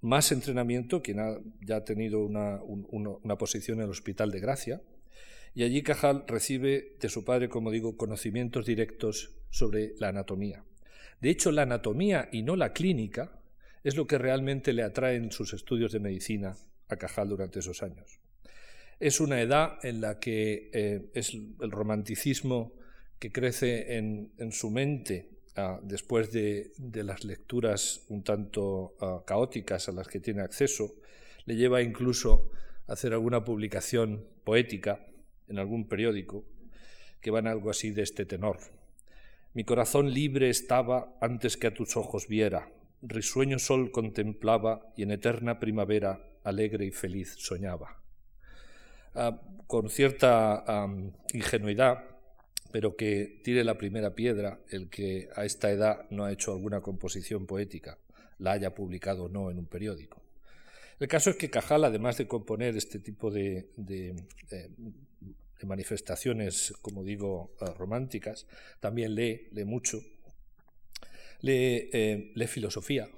más 0.02 0.32
entrenamiento, 0.32 1.04
quien 1.04 1.20
ha 1.20 1.38
ya 1.62 1.84
tenido 1.84 2.26
una, 2.26 2.60
una 2.64 3.38
posición 3.38 3.78
en 3.78 3.86
el 3.86 3.92
Hospital 3.92 4.32
de 4.32 4.40
Gracia, 4.40 4.82
y 5.54 5.64
allí 5.64 5.84
Cajal 5.84 6.26
recibe 6.28 6.96
de 7.00 7.10
su 7.10 7.24
padre, 7.24 7.48
como 7.48 7.70
digo, 7.70 7.96
conocimientos 7.96 8.66
directos 8.66 9.36
sobre 9.52 9.94
la 10.00 10.08
anatomía. 10.08 10.64
De 11.20 11.30
hecho, 11.30 11.52
la 11.52 11.62
anatomía 11.62 12.28
y 12.32 12.42
no 12.42 12.56
la 12.56 12.74
clínica 12.74 13.40
es 13.84 13.96
lo 13.96 14.08
que 14.08 14.18
realmente 14.18 14.74
le 14.74 14.82
atrae 14.82 15.18
en 15.18 15.32
sus 15.32 15.54
estudios 15.54 15.92
de 15.92 16.00
medicina 16.00 16.58
a 16.92 16.98
Cajal 16.98 17.30
durante 17.30 17.60
esos 17.60 17.84
años. 17.84 18.20
Es 19.00 19.20
una 19.20 19.42
edad 19.42 19.80
en 19.84 20.02
la 20.02 20.20
que 20.20 20.70
eh, 20.74 21.10
es 21.14 21.34
el 21.34 21.72
romanticismo 21.72 22.74
que 23.18 23.32
crece 23.32 23.98
en, 23.98 24.52
su 24.52 24.70
mente 24.70 25.30
ah, 25.56 25.80
después 25.84 26.32
de, 26.32 26.72
las 26.78 27.24
lecturas 27.24 28.02
un 28.10 28.24
tanto 28.24 28.96
ah, 29.00 29.24
caóticas 29.26 29.90
a 29.90 29.92
las 29.92 30.08
que 30.08 30.20
tiene 30.20 30.42
acceso, 30.42 30.96
le 31.46 31.56
lleva 31.56 31.82
incluso 31.82 32.52
a 32.88 32.94
hacer 32.94 33.14
alguna 33.14 33.44
publicación 33.44 34.26
poética 34.44 35.06
en 35.48 35.60
algún 35.60 35.88
periódico 35.88 36.46
que 37.22 37.32
van 37.32 37.48
algo 37.48 37.70
así 37.70 37.92
de 37.92 38.04
este 38.04 38.26
tenor. 38.26 38.58
Mi 39.54 39.64
corazón 39.64 40.14
libre 40.14 40.50
estaba 40.50 41.18
antes 41.22 41.58
que 41.58 41.68
a 41.68 41.74
tus 41.74 41.98
ojos 41.98 42.28
viera, 42.28 42.72
risueño 43.02 43.60
sol 43.60 43.92
contemplaba 43.92 44.82
y 44.96 45.04
en 45.04 45.12
eterna 45.12 45.60
primavera 45.60 46.24
alegre 46.44 46.86
y 46.86 46.92
feliz 46.92 47.36
soñaba. 47.38 48.02
Ah, 49.14 49.42
con 49.68 49.90
cierta 49.90 50.66
ingenuidad, 51.34 52.04
pero 52.72 52.96
que 52.96 53.40
tire 53.44 53.64
la 53.64 53.78
primera 53.78 54.16
piedra 54.16 54.60
el 54.70 54.90
que 54.90 55.30
a 55.36 55.46
esta 55.46 55.72
edad 55.72 56.10
no 56.10 56.26
ha 56.26 56.32
hecho 56.32 56.52
alguna 56.52 56.82
composición 56.82 57.46
poética, 57.46 57.98
la 58.40 58.54
haya 58.54 58.74
publicado 58.74 59.26
o 59.26 59.30
no 59.30 59.52
en 59.52 59.60
un 59.60 59.66
periódico. 59.66 60.22
El 61.00 61.08
caso 61.08 61.32
es 61.32 61.36
que 61.36 61.50
Cajal, 61.50 61.84
además 61.84 62.18
de 62.18 62.28
componer 62.28 62.78
este 62.78 63.00
tipo 63.00 63.32
de, 63.32 63.70
eh, 63.88 64.70
manifestaciones, 65.64 66.74
como 66.82 67.04
digo, 67.04 67.54
eh, 67.62 67.66
románticas, 67.78 68.48
también 68.80 69.16
lee, 69.16 69.48
lee 69.52 69.66
mucho, 69.66 70.02
lee, 71.42 71.90
eh, 71.92 72.32
lee, 72.36 72.48
filosofía. 72.48 73.10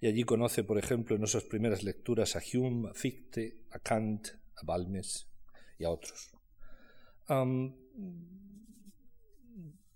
Y 0.00 0.06
allí 0.06 0.24
conoce, 0.24 0.64
por 0.64 0.78
ejemplo, 0.78 1.16
en 1.16 1.24
esas 1.24 1.44
primeras 1.44 1.82
lecturas 1.82 2.36
a 2.36 2.42
Hume, 2.52 2.90
a 2.90 2.94
Fichte, 2.94 3.64
a 3.70 3.78
Kant, 3.78 4.28
a 4.56 4.64
Balmes 4.64 5.26
y 5.78 5.84
a 5.84 5.90
otros. 5.90 6.30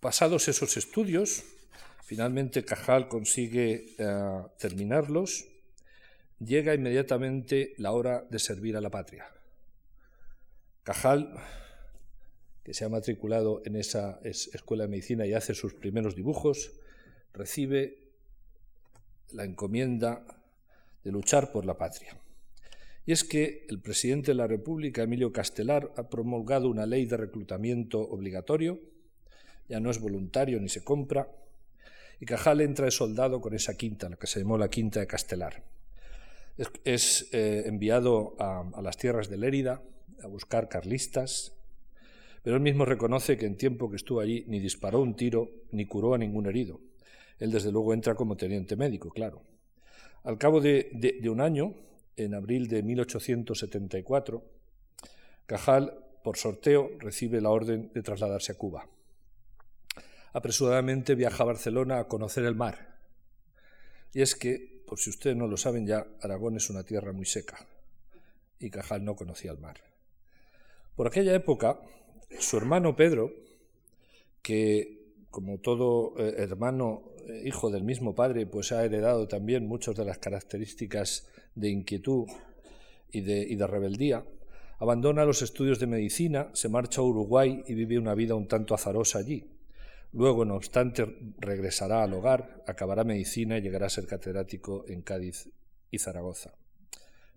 pasados 0.01 0.49
esos 0.49 0.77
estudios, 0.77 1.45
finalmente 2.05 2.65
Cajal 2.65 3.09
consigue 3.09 3.87
eh, 3.99 4.43
terminarlos, 4.59 5.49
llega 6.39 6.75
inmediatamente 6.75 7.75
la 7.79 7.93
hora 7.93 8.27
de 8.31 8.39
servir 8.39 8.77
a 8.77 8.81
la 8.81 8.91
patria. 8.91 9.27
Cajal, 10.83 11.35
que 12.63 12.75
se 12.75 12.85
ha 12.85 12.89
matriculado 12.89 13.63
en 13.65 13.77
esa 13.77 14.21
escuela 14.23 14.85
de 14.85 14.91
medicina 14.91 15.27
y 15.27 15.33
hace 15.33 15.55
sus 15.55 15.75
primeros 15.75 16.15
dibujos, 16.15 16.73
recibe 17.35 17.99
la 19.33 19.45
encomienda 19.45 20.25
de 21.03 21.13
luchar 21.13 21.53
por 21.53 21.67
la 21.67 21.77
patria. 21.77 22.17
Y 23.07 23.13
es 23.13 23.25
que 23.25 23.67
el 23.69 23.81
presidente 23.81 24.31
de 24.31 24.37
la 24.37 24.47
República, 24.47 25.03
Emilio 25.03 25.33
Castelar, 25.33 25.93
ha 25.97 26.09
promulgado 26.09 26.69
una 26.69 26.87
ley 26.87 27.05
de 27.05 27.19
reclutamiento 27.19 28.01
obligatorio, 28.01 28.81
ya 29.69 29.81
no 29.81 29.91
es 29.91 30.01
voluntario 30.01 30.61
ni 30.61 30.69
se 30.69 30.83
compra, 30.83 31.29
y 32.21 32.27
Cajal 32.27 32.61
entra 32.61 32.87
de 32.87 32.91
soldado 32.91 33.41
con 33.41 33.55
esa 33.55 33.77
quinta, 33.77 34.09
la 34.09 34.17
que 34.17 34.27
se 34.27 34.41
llamó 34.41 34.57
la 34.57 34.69
quinta 34.69 35.01
de 35.01 35.07
Castelar. 35.07 35.63
Es, 36.85 37.29
eh, 37.33 37.65
enviado 37.67 38.37
a, 38.39 38.71
a 38.73 38.81
las 38.81 38.97
tierras 38.97 39.29
de 39.29 39.37
Lérida, 39.37 39.83
a 40.23 40.29
buscar 40.29 40.69
carlistas, 40.69 41.53
pero 42.43 42.57
él 42.57 42.63
mismo 42.63 42.85
reconoce 42.85 43.37
que 43.37 43.47
en 43.47 43.57
tiempo 43.57 43.91
que 43.91 43.97
estuvo 43.97 44.21
allí 44.21 44.45
ni 44.47 44.61
disparó 44.61 45.01
un 45.01 45.17
tiro 45.17 45.51
ni 45.73 45.87
curó 45.87 46.15
a 46.15 46.19
ningún 46.19 46.47
herido. 46.47 46.81
Él 47.39 47.51
desde 47.51 47.73
luego 47.73 47.93
entra 47.93 48.15
como 48.15 48.37
teniente 48.37 48.77
médico, 48.77 49.11
claro. 49.11 49.43
Al 50.23 50.39
cabo 50.39 50.61
de, 50.61 51.21
un 51.31 51.41
año, 51.41 51.75
en 52.17 52.35
abril 52.35 52.69
de 52.69 52.83
1874, 52.83 54.43
Cajal, 55.47 55.99
por 56.23 56.39
sorteo, 56.39 56.91
recibe 56.99 57.41
la 57.41 57.51
orden 57.51 57.91
de 57.93 58.03
trasladarse 58.03 58.53
a 58.53 58.55
Cuba. 58.57 58.89
Apresuradamente 60.33 61.15
viaja 61.15 61.43
a 61.43 61.47
Barcelona 61.47 61.99
a 61.99 62.09
conocer 62.09 62.45
el 62.45 62.55
mar. 62.55 62.99
Y 64.15 64.23
es 64.23 64.35
que, 64.35 64.83
por 64.87 64.99
si 64.99 65.11
ustedes 65.11 65.37
no 65.37 65.47
lo 65.47 65.57
saben 65.57 65.87
ya, 65.87 66.07
Aragón 66.23 66.57
es 66.57 66.71
una 66.71 66.85
tierra 66.85 67.13
muy 67.13 67.27
seca 67.27 67.67
y 68.59 68.71
Cajal 68.71 69.05
no 69.05 69.15
conocía 69.15 69.51
el 69.51 69.59
mar. 69.59 69.77
Por 70.97 71.07
aquella 71.07 71.35
época, 71.35 71.81
su 72.39 72.57
hermano 72.57 72.97
Pedro, 72.97 73.33
que 74.41 75.04
como 75.35 75.59
todo 75.59 76.15
eh, 76.17 76.37
hermano 76.39 77.03
eh, 77.27 77.43
hijo 77.45 77.69
del 77.69 77.83
mismo 77.83 78.15
padre, 78.15 78.47
pues 78.47 78.71
ha 78.71 78.85
heredado 78.85 79.27
también 79.27 79.67
muchas 79.67 79.97
de 79.97 80.05
las 80.05 80.19
características 80.19 81.27
de 81.57 81.71
inquietud 81.71 82.29
y 83.11 83.21
de, 83.23 83.41
y 83.43 83.57
de 83.57 83.67
rebeldía, 83.67 84.25
abandona 84.79 85.25
los 85.25 85.43
estudios 85.43 85.81
de 85.81 85.89
medicina, 85.89 86.51
se 86.53 86.69
marcha 86.69 87.01
a 87.01 87.05
Uruguay 87.05 87.65
y 87.67 87.75
vive 87.75 87.99
una 87.99 88.15
vida 88.15 88.37
un 88.37 88.47
tanto 88.47 88.75
azarosa 88.75 89.19
allí. 89.19 89.51
Luego, 90.13 90.45
no 90.45 90.55
obstante, 90.55 91.05
regresará 91.41 92.05
al 92.05 92.15
hogar, 92.15 92.63
acabará 92.69 93.03
medicina 93.03 93.59
y 93.59 93.63
llegará 93.63 93.87
a 93.87 93.91
ser 93.91 94.07
catedrático 94.07 94.85
en 94.87 95.03
Cádiz 95.03 95.49
y 95.91 95.99
Zaragoza. 95.99 96.55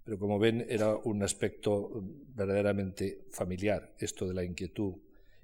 Pero 0.03 0.19
como 0.19 0.37
ven 0.37 0.67
era 0.69 0.95
un 0.95 1.23
aspecto 1.23 2.03
verdaderamente 2.35 3.25
familiar, 3.31 3.95
esto 3.97 4.27
de 4.27 4.35
la 4.35 4.43
inquietud 4.43 4.93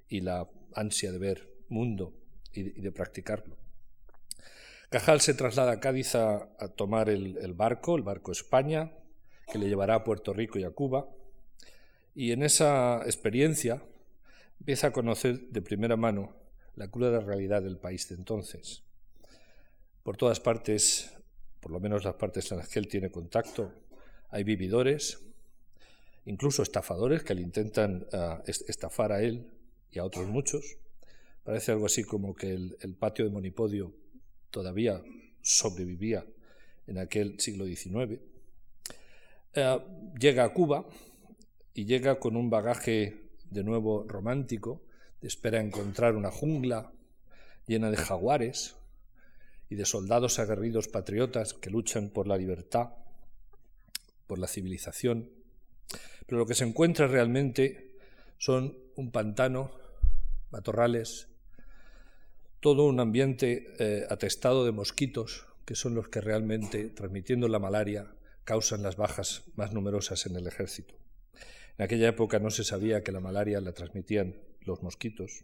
y 0.08 0.22
la 0.22 0.48
ansia 0.76 1.12
de 1.12 1.18
ver 1.18 1.50
mundo 1.70 2.13
y 2.54 2.82
de, 2.82 2.92
practicarlo. 2.92 3.58
Cajal 4.89 5.22
se 5.22 5.34
traslada 5.34 5.74
a 5.74 5.80
Cádiz 5.80 6.16
a, 6.16 6.48
tomar 6.76 7.10
el, 7.10 7.54
barco, 7.54 7.96
el 7.96 8.04
barco 8.04 8.32
España, 8.32 8.92
que 9.52 9.58
le 9.58 9.68
llevará 9.68 9.96
a 9.96 10.04
Puerto 10.04 10.34
Rico 10.34 10.60
y 10.60 10.63
a 10.63 10.70
Cuba, 10.70 11.08
y 12.16 12.32
en 12.32 12.44
esa 12.44 13.02
experiencia 13.06 13.82
empieza 14.60 14.88
a 14.88 14.92
conocer 14.92 15.50
de 15.50 15.62
primera 15.62 15.98
mano 15.98 16.36
la 16.76 16.88
cruda 16.89 17.20
realidad 17.20 17.63
del 17.63 17.78
país 17.78 18.08
de 18.10 18.16
entonces. 18.16 18.84
Por 20.04 20.18
todas 20.18 20.39
partes, 20.39 21.12
por 21.60 21.72
lo 21.72 21.80
menos 21.80 22.04
las 22.04 22.16
partes 22.16 22.52
en 22.52 22.60
las 22.60 22.70
que 22.70 22.80
él 22.80 22.88
tiene 22.88 23.10
contacto, 23.10 23.74
hay 24.30 24.44
vividores, 24.44 25.20
incluso 26.26 26.62
estafadores 26.63 27.24
que 27.24 27.36
le 27.36 27.42
intentan 27.42 28.08
ah, 28.13 28.44
estafar 28.46 29.12
a 29.12 29.22
él 29.22 29.52
y 29.92 30.00
a 30.00 30.04
otros 30.04 30.28
muchos, 30.28 30.78
Parece 31.43 31.73
algo 31.73 31.88
así 31.88 32.03
como 32.03 32.34
que 32.34 32.53
el, 32.53 32.95
patio 32.97 33.25
de 33.25 33.32
Monipodio 33.32 33.93
todavía 34.49 35.01
sobrevivía 35.41 36.25
en 36.88 36.97
aquel 36.97 37.39
siglo 37.39 37.65
XIX. 37.65 38.21
Eh, 39.53 39.79
llega 40.17 40.45
a 40.45 40.53
Cuba 40.53 40.86
y 41.73 41.86
llega 41.86 42.19
con 42.19 42.38
un 42.38 42.49
bagaje 42.49 43.23
de 43.49 43.63
nuevo 43.63 44.06
romántico, 44.08 44.82
espera 45.21 45.60
encontrar 45.60 46.15
una 46.15 46.32
jungla 46.32 46.91
llena 47.67 47.91
de 47.91 47.97
jaguares 47.97 48.75
y 49.69 49.75
de 49.75 49.86
soldados 49.86 50.39
aguerridos 50.39 50.88
patriotas 50.88 51.53
que 51.53 51.69
luchan 51.69 52.10
por 52.10 52.27
la 52.27 52.38
libertad, 52.38 52.91
por 54.27 54.39
la 54.39 54.47
civilización. 54.47 55.29
Pero 56.25 56.39
lo 56.39 56.45
que 56.45 56.56
se 56.56 56.63
encuentra 56.63 57.08
realmente 57.08 57.97
son 58.38 58.77
un 58.95 59.12
pantano, 59.12 59.71
matorrales, 60.51 61.27
todo 62.63 62.86
un 62.86 63.02
ambiente 63.02 63.73
eh, 63.78 64.08
atestado 64.10 64.63
de 64.63 64.71
mosquitos, 64.71 65.45
que 65.65 65.76
son 65.76 65.95
los 65.95 66.08
que 66.08 66.21
realmente, 66.21 66.88
transmitiendo 66.88 67.49
la 67.49 67.60
malaria, 67.60 68.15
causan 68.45 68.82
las 68.82 68.95
bajas 68.95 69.43
más 69.58 69.73
numerosas 69.73 70.26
en 70.28 70.38
el 70.38 70.47
ejército. 70.47 70.95
En 71.78 71.84
aquella 71.84 72.08
época 72.08 72.39
no 72.39 72.49
se 72.49 72.63
sabía 72.63 73.04
que 73.04 73.12
la 73.12 73.19
malaria 73.19 73.60
la 73.60 73.73
transmitían 73.73 74.38
los 74.62 74.82
mosquitos. 74.82 75.43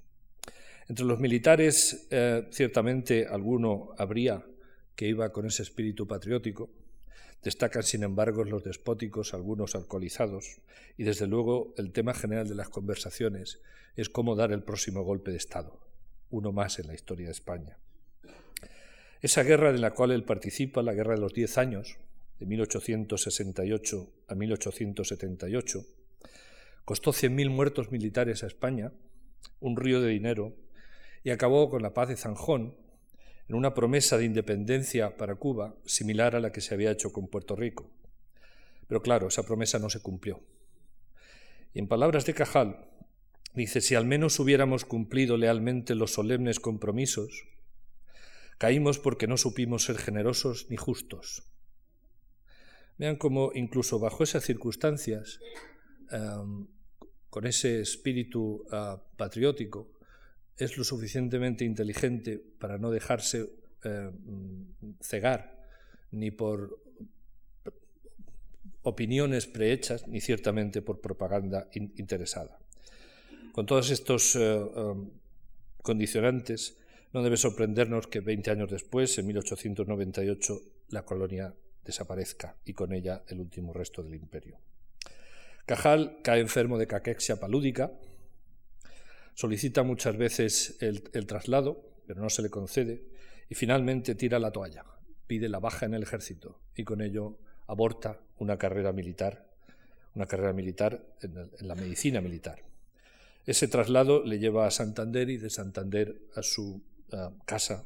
Entre 0.87 1.03
los 1.03 1.19
militares, 1.19 2.07
eh, 2.09 2.47
ciertamente 2.51 3.27
alguno 3.27 3.89
habría 3.97 4.45
que 4.95 5.09
iba 5.09 5.33
con 5.33 5.45
ese 5.45 5.63
espíritu 5.63 6.07
patriótico. 6.07 6.69
Destacan, 7.43 7.83
sin 7.83 8.03
embargo, 8.03 8.45
los 8.45 8.63
despóticos, 8.63 9.33
algunos 9.33 9.75
alcoholizados, 9.75 10.61
y 10.95 11.03
desde 11.03 11.27
luego 11.27 11.73
el 11.77 11.91
tema 11.91 12.13
general 12.13 12.47
de 12.47 12.55
las 12.55 12.69
conversaciones 12.69 13.59
es 13.97 14.07
cómo 14.07 14.37
dar 14.37 14.53
el 14.53 14.63
próximo 14.63 15.03
golpe 15.03 15.31
de 15.31 15.37
Estado 15.37 15.88
uno 16.29 16.51
más 16.51 16.79
en 16.79 16.87
la 16.87 16.93
historia 16.93 17.27
de 17.27 17.31
España. 17.31 17.77
Esa 19.21 19.43
guerra 19.43 19.69
en 19.69 19.81
la 19.81 19.91
cual 19.91 20.11
él 20.11 20.23
participa, 20.23 20.81
la 20.81 20.93
guerra 20.93 21.15
de 21.15 21.21
los 21.21 21.33
diez 21.33 21.57
años, 21.57 21.97
de 22.39 22.45
1868 22.45 24.09
a 24.29 24.35
1878, 24.35 25.85
costó 26.85 27.11
100.000 27.11 27.49
muertos 27.49 27.91
militares 27.91 28.43
a 28.43 28.47
España, 28.47 28.93
un 29.59 29.75
río 29.75 30.01
de 30.01 30.09
dinero, 30.09 30.55
y 31.23 31.31
acabó 31.31 31.69
con 31.69 31.81
la 31.81 31.93
paz 31.93 32.09
de 32.09 32.15
Zanjón, 32.15 32.75
en 33.49 33.55
una 33.55 33.73
promesa 33.73 34.17
de 34.17 34.25
independencia 34.25 35.17
para 35.17 35.35
Cuba 35.35 35.75
similar 35.85 36.35
a 36.35 36.39
la 36.39 36.51
que 36.51 36.61
se 36.61 36.75
había 36.75 36.91
hecho 36.91 37.11
con 37.11 37.27
Puerto 37.27 37.55
Rico. 37.55 37.91
Pero 38.87 39.01
claro, 39.01 39.27
esa 39.27 39.43
promesa 39.43 39.79
no 39.79 39.89
se 39.89 40.01
cumplió. 40.01 40.39
Y 41.73 41.79
en 41.79 41.87
palabras 41.87 42.25
de 42.25 42.33
Cajal, 42.33 42.87
Dice, 43.53 43.81
si 43.81 43.95
al 43.95 44.05
menos 44.05 44.39
hubiéramos 44.39 44.85
cumplido 44.85 45.37
lealmente 45.37 45.95
los 45.95 46.13
solemnes 46.13 46.59
compromisos, 46.59 47.47
caímos 48.57 48.99
porque 48.99 49.27
no 49.27 49.37
supimos 49.37 49.83
ser 49.83 49.97
generosos 49.97 50.67
ni 50.69 50.77
justos. 50.77 51.43
Vean 52.97 53.15
cómo 53.15 53.51
incluso 53.55 53.97
bajo 53.97 54.23
esas 54.23 54.43
circunstancias, 54.43 55.39
con 57.29 57.47
ese 57.47 57.81
espíritu 57.81 58.65
ah, 58.71 59.01
patriótico, 59.15 59.87
es 60.57 60.77
lo 60.77 60.83
suficientemente 60.83 61.63
inteligente 61.63 62.37
para 62.59 62.77
no 62.77 62.91
dejarse 62.91 63.49
em, 63.83 64.65
cegar 64.99 65.57
ni 66.11 66.31
por 66.31 66.81
opiniones 68.81 69.47
prehechas, 69.47 70.07
ni 70.07 70.19
ciertamente 70.19 70.81
por 70.81 70.99
propaganda 70.99 71.69
interesada. 71.73 72.59
Con 73.51 73.65
todos 73.65 73.89
estos 73.89 74.35
eh, 74.35 74.57
um, 74.57 75.09
condicionantes, 75.81 76.77
no 77.13 77.23
debe 77.23 77.37
sorprendernos 77.37 78.07
que 78.07 78.19
20 78.19 78.51
años 78.51 78.69
después, 78.69 79.17
en 79.17 79.27
1898, 79.27 80.61
la 80.89 81.03
colonia 81.03 81.53
desaparezca 81.83 82.55
y 82.65 82.73
con 82.73 82.93
ella 82.93 83.23
el 83.27 83.39
último 83.39 83.73
resto 83.73 84.03
del 84.03 84.15
imperio. 84.15 84.59
Cajal 85.65 86.19
cae 86.23 86.41
enfermo 86.41 86.77
de 86.77 86.87
caquexia 86.87 87.39
palúdica, 87.39 87.91
solicita 89.33 89.83
muchas 89.83 90.17
veces 90.17 90.77
el 90.81 91.25
traslado, 91.27 91.89
pero 92.05 92.21
no 92.21 92.29
se 92.29 92.41
le 92.41 92.49
concede, 92.49 93.03
y 93.49 93.55
finalmente 93.55 94.15
tira 94.15 94.37
la 94.39 94.51
toalla, 94.51 94.85
pide 95.27 95.49
la 95.49 95.59
baja 95.59 95.85
en 95.85 95.95
el 95.95 96.03
ejército 96.03 96.59
y 96.75 96.83
con 96.83 97.01
ello 97.01 97.37
aborta 97.67 98.19
una 98.37 98.57
carrera 98.57 98.91
militar, 98.93 99.47
una 100.15 100.27
carrera 100.27 100.53
militar 100.53 101.03
en 101.21 101.67
la 101.67 101.75
medicina 101.75 102.21
militar. 102.21 102.68
Ese 103.49 103.67
traslado 103.67 104.23
le 104.23 104.37
lleva 104.37 104.67
a 104.67 104.69
Santander 104.69 105.27
y 105.31 105.37
de 105.37 105.49
Santander 105.49 106.21
a 106.35 106.43
su 106.43 106.83
casa 107.45 107.83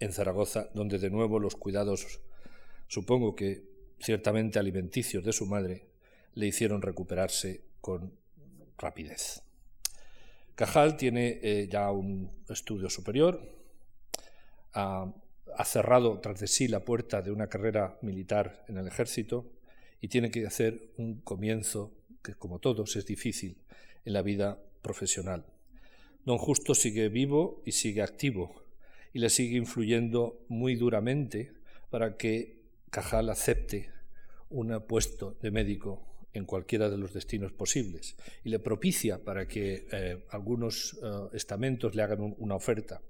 en 0.00 0.12
Zaragoza, 0.12 0.68
donde 0.74 0.98
de 0.98 1.08
nuevo 1.08 1.38
los 1.38 1.56
cuidados, 1.56 2.20
supongo 2.86 3.34
que 3.34 3.64
ciertamente 3.98 4.58
alimenticios 4.58 5.24
de 5.24 5.32
su 5.32 5.46
madre, 5.46 5.86
le 6.34 6.46
hicieron 6.46 6.82
recuperarse 6.82 7.62
con 7.80 8.12
rapidez. 8.76 9.42
Cajal 10.54 10.98
tiene 10.98 11.40
eh, 11.42 11.68
ya 11.70 11.90
un 11.90 12.30
estudio 12.46 12.90
superior, 12.90 13.40
ha, 14.74 15.10
ha, 15.56 15.64
cerrado 15.64 16.20
tras 16.20 16.38
de 16.38 16.48
sí 16.48 16.68
la 16.68 16.84
puerta 16.84 17.22
de 17.22 17.32
una 17.32 17.48
carrera 17.48 17.96
militar 18.02 18.66
en 18.68 18.76
el 18.76 18.86
ejército 18.86 19.54
y 20.02 20.08
tiene 20.08 20.30
que 20.30 20.46
hacer 20.46 20.92
un 20.98 21.22
comienzo 21.22 21.94
que, 22.22 22.34
como 22.34 22.58
todos, 22.58 22.94
es 22.96 23.06
difícil 23.06 23.56
en 24.06 24.12
la 24.12 24.22
vida 24.22 24.58
profesional. 24.80 25.44
Don 26.24 26.38
Justo 26.38 26.74
sigue 26.74 27.08
vivo 27.08 27.62
y 27.66 27.72
sigue 27.72 28.02
activo 28.02 28.64
y 29.12 29.18
le 29.18 29.30
sigue 29.30 29.56
influyendo 29.56 30.44
muy 30.48 30.76
duramente 30.76 31.52
para 31.90 32.16
que 32.16 32.62
Cajal 32.90 33.28
acepte 33.28 33.90
un 34.48 34.80
puesto 34.86 35.36
de 35.42 35.50
médico 35.50 36.02
en 36.32 36.44
cualquiera 36.44 36.88
de 36.88 36.98
los 36.98 37.12
destinos 37.12 37.52
posibles 37.52 38.16
y 38.44 38.50
le 38.50 38.58
propicia 38.58 39.24
para 39.24 39.48
que 39.48 39.86
eh, 39.90 40.24
algunos 40.30 40.98
eh, 41.02 41.28
estamentos 41.32 41.94
le 41.94 42.02
hagan 42.02 42.34
una 42.38 42.54
oferta. 42.54 43.02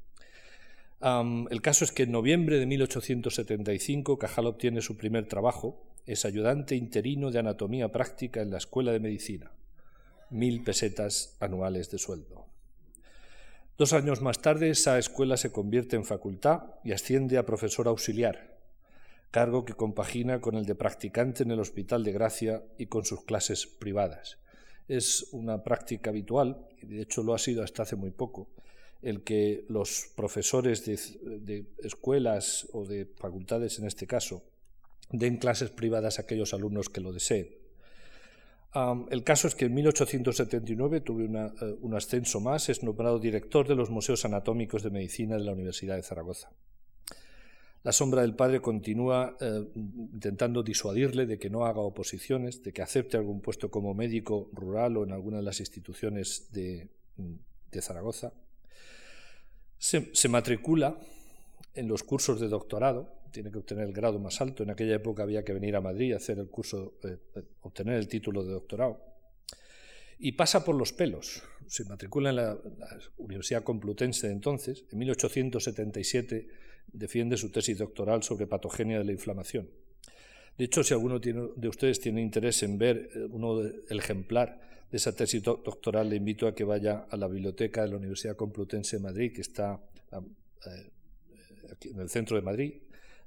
el 1.50 1.61
caso 1.61 1.85
es 1.85 1.92
que 1.92 2.04
en 2.04 2.12
noviembre 2.12 2.59
de 2.59 2.66
1875 2.66 4.18
Cajal 4.18 4.46
obtiene 4.46 4.80
su 4.80 4.96
primer 4.96 5.26
trabajo, 5.26 5.82
es 6.06 6.24
ayudante 6.24 6.74
interino 6.76 7.30
de 7.30 7.40
anatomía 7.40 7.90
práctica 7.90 8.40
en 8.40 8.50
la 8.50 8.59
Escuela 8.59 8.92
de 8.92 9.00
Medicina 9.00 9.50
mil 10.31 10.62
pesetas 10.62 11.37
anuales 11.41 11.91
de 11.91 11.99
sueldo. 11.99 12.47
Dos 13.79 13.93
años 13.93 14.23
más 14.23 14.41
tarde, 14.41 14.71
esa 14.71 14.99
escuela 14.99 15.37
se 15.37 15.53
convierte 15.53 15.97
en 15.97 16.05
facultad 16.05 16.62
y 16.83 16.93
asciende 16.93 17.37
a 17.37 17.45
profesor 17.45 17.89
auxiliar, 17.89 18.57
cargo 19.31 19.67
que 19.67 19.75
compagina 19.75 20.41
con 20.41 20.55
el 20.55 20.65
de 20.65 20.75
practicante 20.75 21.43
en 21.43 21.51
el 21.51 21.61
Hospital 21.61 22.03
de 22.03 22.12
Gracia 22.12 22.65
y 22.79 22.87
con 22.87 23.05
sus 23.05 23.25
clases 23.25 23.67
privadas. 23.67 24.39
Es 24.89 25.29
una 25.33 25.62
práctica 25.62 26.11
habitual, 26.11 26.67
y 26.81 26.87
de 26.87 27.03
hecho 27.03 27.23
lo 27.23 27.35
ha 27.35 27.39
sido 27.39 27.62
hasta 27.62 27.83
hace 27.83 27.97
muy 27.97 28.12
poco, 28.12 28.49
el 29.03 29.23
que 29.25 29.67
los 29.69 30.11
profesores 30.17 30.87
de, 30.87 30.99
de 31.41 31.67
escuelas 31.83 32.67
o 32.73 32.87
de 32.87 33.05
facultades, 33.19 33.79
en 33.79 33.87
este 33.87 34.07
caso, 34.07 34.43
den 35.11 35.37
clases 35.37 35.71
privadas 35.71 36.19
a 36.19 36.23
aquellos 36.23 36.55
alumnos 36.55 36.89
que 36.89 37.03
lo 37.03 37.12
deseen 37.12 37.65
el 39.11 39.24
caso 39.24 39.48
es 39.48 39.55
que 39.55 39.66
en 39.66 39.74
1879 39.74 41.00
tuve 41.00 41.24
eh, 41.24 41.76
un 41.81 41.94
ascenso 41.94 42.40
más, 42.40 42.68
es 42.68 42.83
nombrado 42.83 43.18
director 43.18 43.66
de 43.66 43.74
los 43.74 43.88
Museos 43.90 44.24
Anatómicos 44.24 44.83
de 44.83 44.90
Medicina 44.90 45.37
de 45.37 45.44
la 45.44 45.52
Universidad 45.52 45.96
de 45.96 46.02
Zaragoza. 46.02 46.50
La 47.83 47.92
sombra 47.92 48.22
del 48.22 48.35
padre 48.35 48.61
continúa 48.61 49.37
eh, 49.40 49.64
intentando 49.74 50.62
disuadirle 50.62 51.24
de 51.24 51.38
que 51.38 51.48
no 51.48 51.64
haga 51.64 51.81
oposiciones, 51.81 52.62
de 52.62 52.72
que 52.72 52.83
acepte 52.83 53.16
algún 53.16 53.40
puesto 53.40 53.70
como 53.70 53.94
médico 53.94 54.50
rural 54.52 54.96
o 54.96 55.05
en 55.05 55.12
alguna 55.12 55.38
de 55.38 55.44
las 55.44 55.61
instituciones 55.61 56.52
de, 56.52 56.88
Zaragoza. 57.81 58.33
se 59.79 60.29
matricula 60.31 60.98
en 61.74 61.88
los 61.88 62.02
cursos 62.02 62.40
de 62.40 62.48
doctorado, 62.48 63.15
tiene 63.37 63.51
que 63.51 63.59
obtener 63.59 63.85
el 63.85 63.92
grado 63.92 64.18
más 64.18 64.40
alto. 64.40 64.62
En 64.62 64.70
aquella 64.70 64.94
época 64.94 65.22
había 65.22 65.44
que 65.44 65.53
venir 65.53 65.77
a 65.77 65.83
Madrid 65.83 66.14
a 66.14 66.16
hacer 66.16 66.38
el 66.38 66.49
curso, 66.49 66.94
eh, 67.05 67.18
eh, 67.35 67.42
obtener 67.61 67.96
el 67.96 68.09
título 68.09 68.42
de 68.42 68.53
doctorado. 68.53 68.99
Y 70.18 70.33
pasa 70.33 70.64
por 70.64 70.75
los 70.75 70.94
pelos. 70.94 71.42
Se 71.66 71.85
matricula 71.85 72.31
en 72.31 72.37
la, 72.37 72.59
Universidad 73.18 73.62
Complutense 73.62 74.29
de 74.29 74.33
entonces. 74.33 74.87
En 74.90 75.01
1877 75.01 76.49
defiende 76.87 77.37
su 77.37 77.51
tesis 77.51 77.77
doctoral 77.77 78.22
sobre 78.22 78.46
patogenia 78.46 78.99
de 78.99 79.05
la 79.05 79.12
inflamación. 79.12 79.68
De 80.57 80.64
hecho, 80.64 80.83
si 80.83 80.94
alguno 80.94 81.18
de 81.18 81.68
ustedes 81.68 82.01
tiene 82.01 82.22
interés 82.22 82.62
en 82.62 82.79
ver 82.79 83.11
eh, 83.14 83.27
uno 83.29 83.61
el 83.61 83.99
ejemplar 83.99 84.87
de 84.90 84.96
esa 84.96 85.14
tesis 85.14 85.42
doctoral, 85.42 86.09
le 86.09 86.16
invito 86.16 86.46
a 86.46 86.55
que 86.55 86.64
vaya 86.64 87.05
a 87.11 87.18
la 87.18 87.29
biblioteca 87.29 87.83
de 87.83 87.88
la 87.88 87.96
Universidad 87.99 88.35
Complutense 88.35 88.96
de 88.96 89.03
Madrid, 89.03 89.35
que 89.35 89.42
está 89.42 89.79
en 91.83 92.01
el 92.01 92.09
centro 92.09 92.37
de 92.37 92.42
Madrid, 92.42 92.72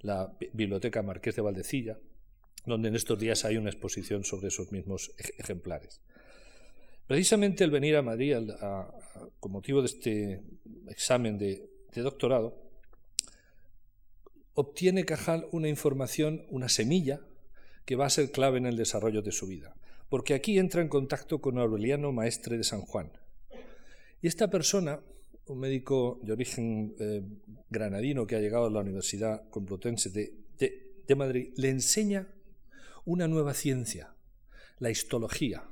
la 0.02 0.36
Biblioteca 0.54 1.02
Marqués 1.02 1.36
de 1.36 1.42
Valdecilla, 1.42 1.98
donde 2.66 2.90
en 2.90 2.96
estos 2.96 3.18
días 3.20 3.46
hay 3.46 3.58
una 3.58 3.70
exposición 3.70 4.24
sobre 4.24 4.48
esos 4.48 4.72
mismos 4.72 5.14
ejemplares. 5.38 6.02
Precisamente 7.08 7.64
el 7.64 7.72
venir 7.72 7.96
a 7.96 8.02
Madrid 8.02 8.36
con 9.40 9.52
motivo 9.52 9.82
de 9.82 9.88
este 9.88 10.44
examen 10.88 11.38
de, 11.38 11.70
de 11.94 12.02
doctorado, 12.02 12.70
obtiene 14.54 15.06
Cajal 15.06 15.48
una 15.52 15.70
información, 15.70 16.46
una 16.50 16.70
semilla, 16.70 17.22
que 17.86 17.96
va 17.96 18.06
a 18.06 18.12
ser 18.12 18.30
clave 18.32 18.60
en 18.60 18.68
el 18.68 18.78
desarrollo 18.78 19.22
de 19.24 19.32
su 19.32 19.48
vida. 19.48 19.76
Porque 20.10 20.34
aquí 20.34 20.60
entra 20.60 20.82
en 20.82 20.90
contacto 20.90 21.42
con 21.42 21.58
Aureliano 21.58 22.12
Maestre 22.12 22.58
de 22.58 22.64
San 22.64 22.82
Juan. 22.82 23.12
Y 24.22 24.28
esta 24.28 24.50
persona, 24.50 25.00
un 25.50 25.60
médico 25.60 26.20
de 26.22 26.34
origen 26.34 26.96
eh, 27.00 27.24
granadino 27.70 28.28
que 28.28 28.36
ha 28.36 28.40
llegado 28.40 28.68
a 28.68 28.70
la 28.70 28.82
Universidad 28.82 29.50
Complutense 29.50 30.10
de, 30.10 30.34
de 31.08 31.16
Madrid, 31.16 31.52
le 31.58 31.70
enseña 31.70 32.28
una 33.04 33.28
nueva 33.28 33.56
ciencia, 33.56 34.14
la 34.78 34.92
histología, 34.92 35.64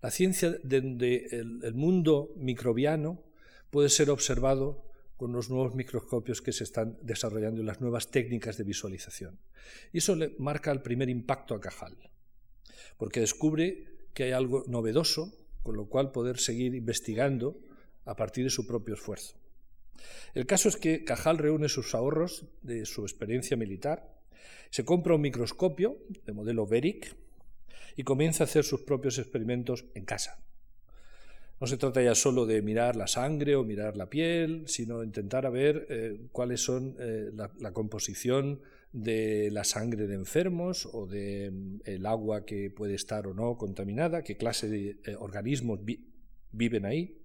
la 0.00 0.10
ciencia 0.10 0.56
donde 0.62 1.28
el, 1.30 1.74
mundo 1.74 2.32
microbiano 2.36 3.22
puede 3.70 3.90
ser 3.90 4.08
observado 4.08 4.84
con 5.18 5.32
los 5.32 5.50
nuevos 5.50 5.74
microscopios 5.74 6.40
que 6.40 6.52
se 6.52 6.64
están 6.64 6.96
desarrollando 7.02 7.60
y 7.60 7.64
las 7.64 7.82
nuevas 7.82 8.10
técnicas 8.10 8.56
de 8.56 8.64
visualización. 8.64 9.38
Y 9.92 9.98
eso 9.98 10.16
le 10.16 10.34
marca 10.38 10.72
el 10.72 10.80
primer 10.80 11.10
impacto 11.10 11.54
a 11.54 11.60
Cajal, 11.60 11.96
porque 12.96 13.20
descubre 13.20 14.08
que 14.14 14.24
hay 14.24 14.32
algo 14.32 14.64
novedoso, 14.66 15.32
con 15.62 15.76
lo 15.76 15.88
cual 15.88 16.10
poder 16.10 16.38
seguir 16.38 16.74
investigando 16.74 17.60
a 18.04 18.16
partir 18.16 18.44
de 18.44 18.50
su 18.50 18.66
propio 18.66 18.94
esfuerzo. 18.94 19.36
El 20.34 20.46
caso 20.46 20.68
es 20.68 20.76
que 20.76 21.04
Cajal 21.04 21.38
reúne 21.38 21.68
sus 21.68 21.94
ahorros 21.94 22.46
de 22.62 22.86
su 22.86 23.02
experiencia 23.02 23.56
militar, 23.56 24.12
se 24.70 24.84
compra 24.84 25.14
un 25.14 25.20
microscopio 25.20 25.98
de 26.26 26.32
modelo 26.32 26.66
Veric 26.66 27.14
y 27.96 28.02
comienza 28.02 28.44
a 28.44 28.46
hacer 28.46 28.64
sus 28.64 28.82
propios 28.82 29.18
experimentos 29.18 29.84
en 29.94 30.04
casa. 30.04 30.44
No 31.60 31.68
se 31.68 31.76
trata 31.76 32.02
ya 32.02 32.14
solo 32.14 32.46
de 32.46 32.60
mirar 32.62 32.96
la 32.96 33.06
sangre 33.06 33.54
o 33.54 33.64
mirar 33.64 33.96
la 33.96 34.10
piel, 34.10 34.64
sino 34.66 35.04
intentar 35.04 35.50
ver 35.50 35.86
eh, 35.88 36.26
cuáles 36.32 36.60
son 36.60 36.96
eh, 36.98 37.30
la, 37.32 37.72
composición 37.72 38.60
de 38.92 39.50
la 39.52 39.64
sangre 39.64 40.06
de 40.06 40.14
enfermos 40.14 40.86
o 40.92 41.06
del 41.06 41.52
mm, 41.52 41.80
el 41.84 42.06
agua 42.06 42.44
que 42.44 42.70
puede 42.70 42.94
estar 42.94 43.26
o 43.26 43.34
no 43.34 43.56
contaminada, 43.56 44.22
qué 44.22 44.36
clase 44.36 44.68
de 44.68 44.98
eh, 45.04 45.16
organismos 45.18 45.80
viven 46.50 46.84
ahí. 46.84 47.23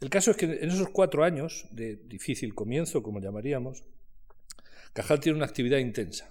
El 0.00 0.10
caso 0.10 0.30
es 0.30 0.36
que 0.36 0.44
en 0.44 0.70
esos 0.70 0.88
cuatro 0.90 1.24
años 1.24 1.66
de 1.70 1.96
difícil 1.96 2.54
comienzo, 2.54 3.02
como 3.02 3.20
llamaríamos, 3.20 3.84
Cajal 4.92 5.20
tiene 5.20 5.36
una 5.36 5.46
actividad 5.46 5.78
intensa. 5.78 6.30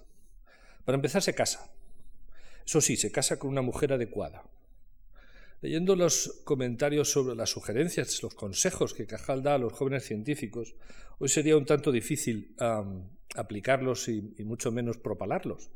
Para 0.86 0.96
empezar, 0.96 1.22
se 1.22 1.34
casa. 1.34 1.72
Eso 2.66 2.82
sí, 2.82 2.96
se 2.96 3.12
casa 3.12 3.38
con 3.38 3.50
una 3.50 3.62
mujer 3.62 3.94
adecuada. 3.94 4.44
Leyendo 5.62 5.96
los 5.96 6.42
comentarios 6.44 7.10
sobre 7.12 7.36
las 7.36 7.50
sugerencias, 7.50 8.22
los 8.22 8.36
consejos 8.36 8.94
que 8.94 9.08
Cajal 9.08 9.42
da 9.42 9.56
a 9.56 9.58
los 9.58 9.74
jóvenes 9.74 10.04
científicos, 10.04 10.76
hoy 11.18 11.30
sería 11.30 11.58
un 11.58 11.66
tanto 11.66 11.92
difícil 11.92 12.56
aplicarlos 13.36 14.08
y, 14.10 14.22
mucho 14.44 14.72
menos 14.72 14.98
propalarlos. 14.98 15.70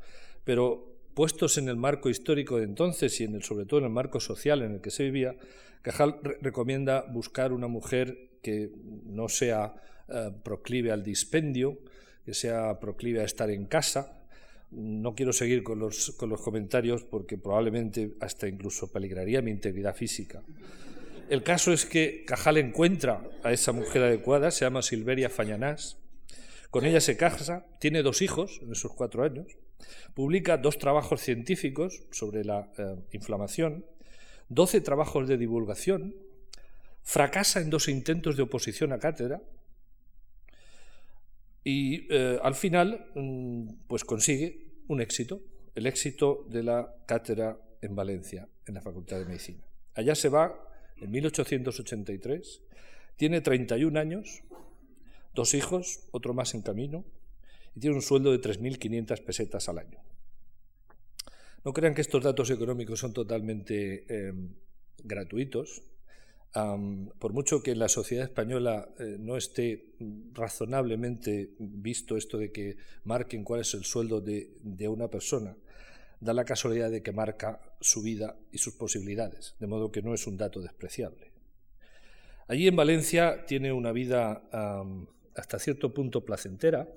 Pero 0.44 0.89
puestos 1.14 1.58
en 1.58 1.68
el 1.68 1.76
marco 1.76 2.08
histórico 2.08 2.58
de 2.58 2.64
entonces 2.64 3.20
y 3.20 3.40
sobre 3.40 3.66
todo 3.66 3.80
en 3.80 3.86
el 3.86 3.92
marco 3.92 4.20
social 4.20 4.62
en 4.62 4.72
el 4.72 4.80
que 4.80 4.90
se 4.90 5.04
vivía, 5.04 5.36
Cajal 5.82 6.20
recomienda 6.40 7.02
buscar 7.10 7.52
una 7.52 7.66
mujer 7.66 8.30
que 8.42 8.70
no 9.04 9.28
sea 9.28 9.74
eh, 10.08 10.30
proclive 10.42 10.92
al 10.92 11.02
dispendio, 11.02 11.78
que 12.24 12.34
sea 12.34 12.78
proclive 12.80 13.20
a 13.20 13.24
estar 13.24 13.50
en 13.50 13.66
casa, 13.66 14.20
no 14.70 15.14
quiero 15.14 15.32
seguir 15.32 15.62
con 15.62 15.78
los, 15.78 16.12
con 16.12 16.28
los 16.28 16.40
comentarios 16.40 17.02
porque 17.02 17.38
probablemente 17.38 18.14
hasta 18.20 18.46
incluso 18.46 18.92
peligraría 18.92 19.42
mi 19.42 19.50
integridad 19.50 19.96
física. 19.96 20.42
El 21.28 21.42
caso 21.42 21.72
es 21.72 21.86
que 21.86 22.24
Cajal 22.24 22.58
encuentra 22.58 23.22
a 23.42 23.52
esa 23.52 23.72
mujer 23.72 24.02
adecuada, 24.02 24.50
se 24.50 24.64
llama 24.64 24.82
Silveria 24.82 25.28
Fañanás, 25.28 25.96
con 26.70 26.84
ella 26.84 27.00
se 27.00 27.16
casa, 27.16 27.66
tiene 27.80 28.02
dos 28.02 28.22
hijos 28.22 28.60
en 28.62 28.72
esos 28.72 28.92
cuatro 28.92 29.24
años, 29.24 29.46
publica 30.14 30.56
dos 30.56 30.78
trabajos 30.78 31.20
científicos 31.20 32.02
sobre 32.10 32.44
la 32.44 32.70
eh, 32.78 32.96
inflamación, 33.12 33.84
doce 34.48 34.80
trabajos 34.80 35.28
de 35.28 35.38
divulgación, 35.38 36.14
fracasa 37.02 37.60
en 37.60 37.70
dos 37.70 37.88
intentos 37.88 38.36
de 38.36 38.42
oposición 38.42 38.92
a 38.92 38.98
cátedra, 38.98 39.40
y 41.64 42.06
eh, 42.10 42.38
al 42.42 42.54
final 42.54 43.06
mm, 43.14 43.86
pues 43.86 44.04
consigue 44.04 44.66
un 44.88 45.00
éxito, 45.00 45.40
el 45.74 45.86
éxito 45.86 46.46
de 46.48 46.62
la 46.62 46.94
cátedra 47.06 47.58
en 47.80 47.94
Valencia, 47.94 48.48
en 48.66 48.74
la 48.74 48.80
Facultad 48.80 49.18
de 49.18 49.26
Medicina. 49.26 49.64
Allá 49.94 50.14
se 50.14 50.28
va 50.28 50.54
en 51.00 51.10
1883, 51.10 52.62
tiene 53.16 53.40
31 53.40 53.98
años, 53.98 54.42
dos 55.34 55.54
hijos, 55.54 56.00
otro 56.10 56.34
más 56.34 56.54
en 56.54 56.62
camino, 56.62 57.04
y 57.74 57.80
tiene 57.80 57.96
un 57.96 58.02
sueldo 58.02 58.32
de 58.32 58.40
3.500 58.40 59.24
pesetas 59.24 59.68
al 59.68 59.78
año. 59.78 59.98
No 61.64 61.72
crean 61.72 61.94
que 61.94 62.00
estos 62.00 62.22
datos 62.22 62.50
económicos 62.50 63.00
son 63.00 63.12
totalmente 63.12 64.06
eh, 64.08 64.32
gratuitos, 65.04 65.82
por 66.52 67.32
mucho 67.32 67.62
que 67.62 67.70
en 67.70 67.78
la 67.78 67.88
sociedad 67.88 68.24
española 68.24 68.88
eh, 68.98 69.16
no 69.20 69.36
esté 69.36 69.94
razonablemente 70.32 71.50
visto 71.58 72.16
esto 72.16 72.38
de 72.38 72.50
que 72.50 72.76
marquen 73.04 73.44
cuál 73.44 73.60
es 73.60 73.72
el 73.74 73.84
sueldo 73.84 74.20
de, 74.20 74.88
una 74.88 75.08
persona, 75.08 75.56
da 76.18 76.34
la 76.34 76.44
casualidad 76.44 76.90
de 76.90 77.02
que 77.02 77.12
marca 77.12 77.60
su 77.80 78.02
vida 78.02 78.36
y 78.50 78.58
sus 78.58 78.74
posibilidades, 78.74 79.54
de 79.60 79.66
modo 79.68 79.92
que 79.92 80.02
no 80.02 80.12
es 80.12 80.26
un 80.26 80.36
dato 80.36 80.60
despreciable. 80.60 81.30
Allí 82.48 82.66
en 82.66 82.74
Valencia 82.74 83.46
tiene 83.46 83.72
una 83.72 83.92
vida 83.92 84.42
hasta 85.36 85.58
cierto 85.60 85.94
punto 85.94 86.24
placentera. 86.24 86.88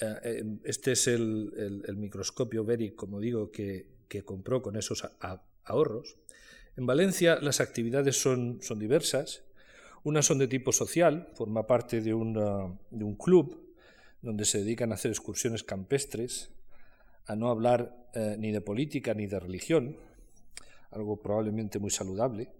Eh, 0.00 0.38
em, 0.40 0.58
este 0.64 0.92
es 0.92 1.06
el, 1.06 1.84
microscopio 1.96 2.64
Veric, 2.64 2.94
como 2.94 3.20
digo, 3.20 3.50
que, 3.50 3.92
compró 4.24 4.62
con 4.62 4.76
esos 4.76 5.08
ahorros. 5.64 6.16
En 6.76 6.86
Valencia 6.86 7.38
las 7.40 7.60
actividades 7.60 8.20
son, 8.20 8.60
son 8.62 8.78
diversas. 8.78 9.42
Unas 10.04 10.26
son 10.26 10.38
de 10.38 10.46
tipo 10.46 10.70
social, 10.70 11.28
forma 11.34 11.66
parte 11.66 12.00
de, 12.00 12.10
de 12.10 13.04
un 13.04 13.16
club 13.16 13.74
donde 14.22 14.44
se 14.44 14.58
dedican 14.58 14.92
a 14.92 14.94
hacer 14.94 15.10
excursiones 15.10 15.64
campestres, 15.64 16.50
a 17.26 17.36
no 17.36 17.48
hablar 17.48 18.08
eh, 18.14 18.36
ni 18.38 18.52
de 18.52 18.60
política 18.60 19.14
ni 19.14 19.26
de 19.26 19.40
religión, 19.40 19.96
algo 20.90 21.20
probablemente 21.20 21.78
muy 21.78 21.90
saludable. 21.90 22.52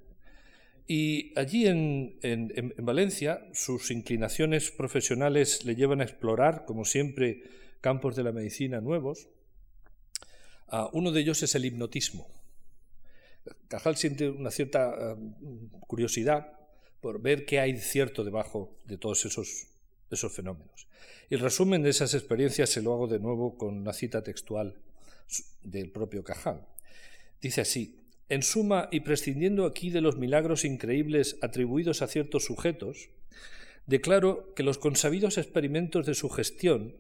Y 0.87 1.33
allí 1.39 1.67
en, 1.67 2.19
en, 2.23 2.75
Valencia 2.79 3.47
sus 3.53 3.91
inclinaciones 3.91 4.71
profesionales 4.71 5.65
le 5.65 5.77
llevan 5.77 6.01
a 6.01 6.05
explorar, 6.05 6.65
como 6.67 6.85
siempre, 6.85 7.43
campos 7.81 8.17
de 8.17 8.23
la 8.23 8.33
medicina 8.33 8.81
nuevos. 8.81 9.29
Uh, 10.71 10.89
uno 10.93 11.11
de 11.11 11.21
ellos 11.21 11.43
es 11.43 11.55
el 11.55 11.65
hipnotismo. 11.65 12.29
Cajal 13.69 13.97
siente 13.97 14.29
una 14.29 14.51
cierta 14.51 14.95
eh, 14.95 15.17
curiosidad 15.87 16.53
por 17.01 17.21
ver 17.21 17.45
qué 17.45 17.61
hay 17.61 17.77
cierto 17.79 18.25
debajo 18.25 18.77
de 18.85 18.97
todos 18.97 19.25
esos, 19.27 19.67
esos 20.11 20.33
fenómenos. 20.33 20.87
Y 21.29 21.35
el 21.35 21.41
resumen 21.41 21.83
de 21.83 21.91
esas 21.91 22.15
experiencias 22.15 22.71
se 22.71 22.83
lo 22.83 22.95
hago 22.95 23.07
de 23.07 23.19
nuevo 23.19 23.57
con 23.57 23.77
una 23.77 23.93
cita 23.93 24.23
textual 24.23 24.75
del 25.63 25.91
propio 25.91 26.25
Cajal. 26.25 26.67
Dice 27.41 27.61
así, 27.61 28.04
en 28.29 28.43
suma, 28.43 28.89
y 28.91 29.01
prescindiendo 29.01 29.67
aquí 29.67 29.91
de 29.91 30.01
los 30.01 30.17
milagros 30.17 30.65
increíbles 30.65 31.37
atribuidos 31.43 32.03
a 32.03 32.07
ciertos 32.07 32.45
sujetos, 32.45 33.11
declaro 33.87 34.55
que 34.55 34.63
los 34.63 34.79
consabidos 34.79 35.39
experimentos 35.39 36.07
de 36.07 36.15
su 36.15 36.31
gestión 36.31 36.97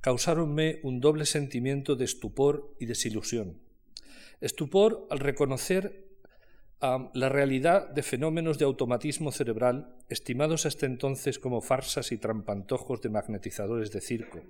causáronme 0.00 0.78
un 0.82 1.00
doble 1.00 1.26
sentimiento 1.26 1.96
de 1.96 2.04
estupor 2.04 2.74
y 2.78 2.86
desilusión 2.86 3.58
Estupor 4.40 5.06
al 5.10 5.18
reconocer 5.18 6.06
la 6.80 7.28
realidad 7.28 7.88
de 7.88 8.04
fenómenos 8.04 8.56
de 8.58 8.64
automatismo 8.64 9.32
cerebral 9.32 9.96
estimados 10.08 10.64
hasta 10.64 10.86
entonces 10.86 11.40
como 11.40 11.60
farsas 11.60 12.12
y 12.12 12.18
trampantojos 12.18 13.02
de 13.02 13.08
magnetizadores 13.08 13.90
de 13.90 14.00
circo. 14.00 14.40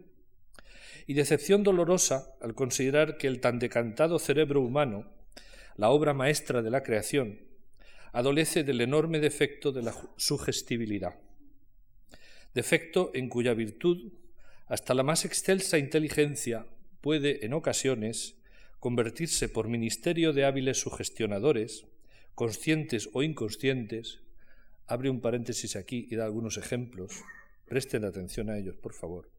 Y 1.06 1.14
decepción 1.14 1.62
dolorosa 1.62 2.34
al 2.42 2.54
considerar 2.54 3.16
que 3.16 3.28
el 3.28 3.40
tan 3.40 3.58
decantado 3.58 4.18
cerebro 4.18 4.60
humano, 4.60 5.06
la 5.78 5.90
obra 5.90 6.12
maestra 6.12 6.60
de 6.60 6.70
la 6.70 6.82
creación, 6.82 7.38
adolece 8.12 8.64
del 8.64 8.80
enorme 8.80 9.20
defecto 9.20 9.70
de 9.70 9.82
la 9.82 9.94
sugestibilidad. 10.16 11.20
Defecto 12.52 13.12
en 13.14 13.28
cuya 13.28 13.54
virtud 13.54 14.12
hasta 14.66 14.92
la 14.92 15.04
más 15.04 15.24
excelsa 15.24 15.78
inteligencia 15.78 16.66
puede, 17.00 17.46
en 17.46 17.52
ocasiones, 17.54 18.34
convertirse 18.80 19.48
por 19.48 19.68
ministerio 19.68 20.32
de 20.32 20.44
hábiles 20.44 20.80
sugestionadores, 20.80 21.86
conscientes 22.34 23.08
o 23.12 23.22
inconscientes, 23.22 24.20
abre 24.88 25.10
un 25.10 25.20
paréntesis 25.20 25.76
aquí 25.76 26.08
y 26.10 26.16
da 26.16 26.24
algunos 26.24 26.56
ejemplos, 26.56 27.22
presten 27.66 28.04
atención 28.04 28.50
a 28.50 28.58
ellos, 28.58 28.76
por 28.76 28.94
favor, 28.94 29.30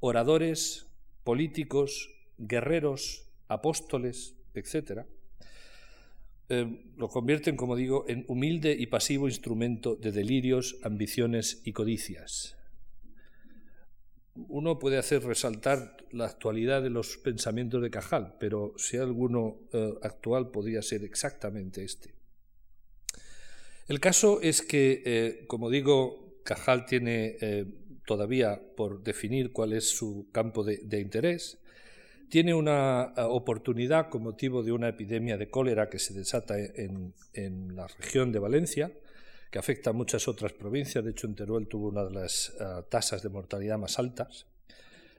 oradores, 0.00 0.88
políticos, 1.22 2.10
guerreros, 2.36 3.28
apóstoles, 3.46 4.34
etc., 4.54 5.06
eh, 6.50 6.92
lo 6.96 7.08
convierten, 7.08 7.56
como 7.56 7.76
digo, 7.76 8.06
en 8.08 8.24
humilde 8.26 8.74
y 8.78 8.86
pasivo 8.86 9.28
instrumento 9.28 9.96
de 9.96 10.12
delirios, 10.12 10.78
ambiciones 10.82 11.60
y 11.64 11.72
codicias. 11.72 12.56
Uno 14.34 14.78
puede 14.78 14.98
hacer 14.98 15.24
resaltar 15.24 15.96
la 16.10 16.24
actualidad 16.24 16.82
de 16.82 16.90
los 16.90 17.18
pensamientos 17.18 17.82
de 17.82 17.90
Cajal, 17.90 18.36
pero 18.40 18.72
si 18.78 18.96
alguno 18.96 19.58
eh, 19.72 19.92
actual 20.02 20.50
podría 20.50 20.80
ser 20.80 21.04
exactamente 21.04 21.84
este. 21.84 22.14
El 23.88 24.00
caso 24.00 24.40
es 24.40 24.62
que, 24.62 25.02
eh, 25.04 25.44
como 25.48 25.68
digo, 25.70 26.40
Cajal 26.44 26.86
tiene 26.86 27.36
todavía 28.06 28.60
por 28.74 29.02
definir 29.02 29.52
cuál 29.52 29.74
es 29.74 29.88
su 29.88 30.28
campo 30.32 30.64
de 30.64 31.00
interés 31.00 31.58
tiene 32.28 32.54
una 32.54 33.12
eh, 33.16 33.22
oportunidad 33.22 34.08
con 34.08 34.22
motivo 34.22 34.62
de 34.62 34.72
una 34.72 34.88
epidemia 34.88 35.36
de 35.36 35.50
cólera 35.50 35.88
que 35.88 35.98
se 35.98 36.14
desata 36.14 36.56
en, 36.58 37.14
la 37.74 37.86
región 37.86 38.32
de 38.32 38.38
Valencia, 38.38 38.92
que 39.50 39.58
afecta 39.58 39.90
a 39.90 39.92
muchas 39.92 40.28
otras 40.28 40.52
provincias. 40.52 41.04
De 41.04 41.10
hecho, 41.10 41.26
en 41.26 41.34
Teruel 41.34 41.68
tuvo 41.68 41.88
una 41.88 42.04
de 42.04 42.10
las 42.10 42.54
eh, 42.60 42.64
tasas 42.88 43.22
de 43.22 43.28
mortalidad 43.28 43.78
más 43.78 43.98
altas. 43.98 44.46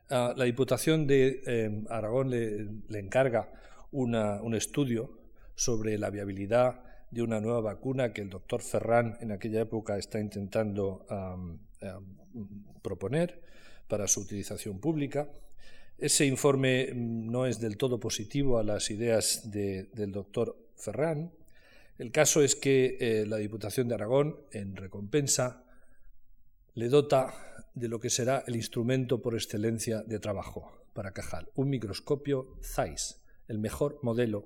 Ah, 0.10 0.34
la 0.36 0.46
Diputación 0.46 1.08
de 1.08 1.42
em, 1.46 1.86
Aragón 1.90 2.30
le, 2.30 2.68
encarga 3.00 3.52
un 3.92 4.54
estudio 4.54 5.20
sobre 5.56 5.98
la 5.98 6.10
viabilidad 6.10 6.84
de 7.10 7.24
una 7.24 7.40
nueva 7.40 7.62
vacuna 7.62 8.14
que 8.14 8.22
el 8.22 8.30
doctor 8.30 8.62
Ferrán 8.62 9.18
en 9.20 9.32
aquella 9.32 9.62
época 9.62 9.98
está 9.98 10.20
intentando 10.20 11.08
proponer 12.84 13.42
para 13.88 14.08
su 14.08 14.22
utilización 14.22 14.80
pública. 14.80 15.28
Ese 16.00 16.26
informe 16.26 16.94
mm, 16.94 17.30
no 17.30 17.46
es 17.46 17.60
del 17.60 17.76
todo 17.76 18.00
positivo 18.00 18.58
a 18.58 18.64
las 18.64 18.90
ideas 18.90 19.52
del 19.52 20.12
doctor 20.12 20.58
Ferrán. 20.76 21.34
El 21.98 22.12
caso 22.12 22.42
es 22.42 22.56
que 22.56 22.98
eh, 23.02 23.26
la 23.28 23.36
Diputación 23.36 23.90
de 23.90 23.96
Aragón, 23.96 24.38
en 24.52 24.78
recompensa, 24.78 25.66
le 26.74 26.88
dota 26.88 27.34
de 27.74 27.90
lo 27.90 28.00
que 28.00 28.10
será 28.10 28.46
el 28.48 28.56
instrumento 28.56 29.22
por 29.22 29.34
excelencia 29.34 30.02
de 30.04 30.20
trabajo 30.20 30.86
para 30.94 31.12
Cajal, 31.12 31.50
un 31.56 31.70
microscopio 31.70 32.56
Zeiss, 32.62 33.20
el 33.50 33.60
mejor 33.60 34.00
modelo 34.02 34.46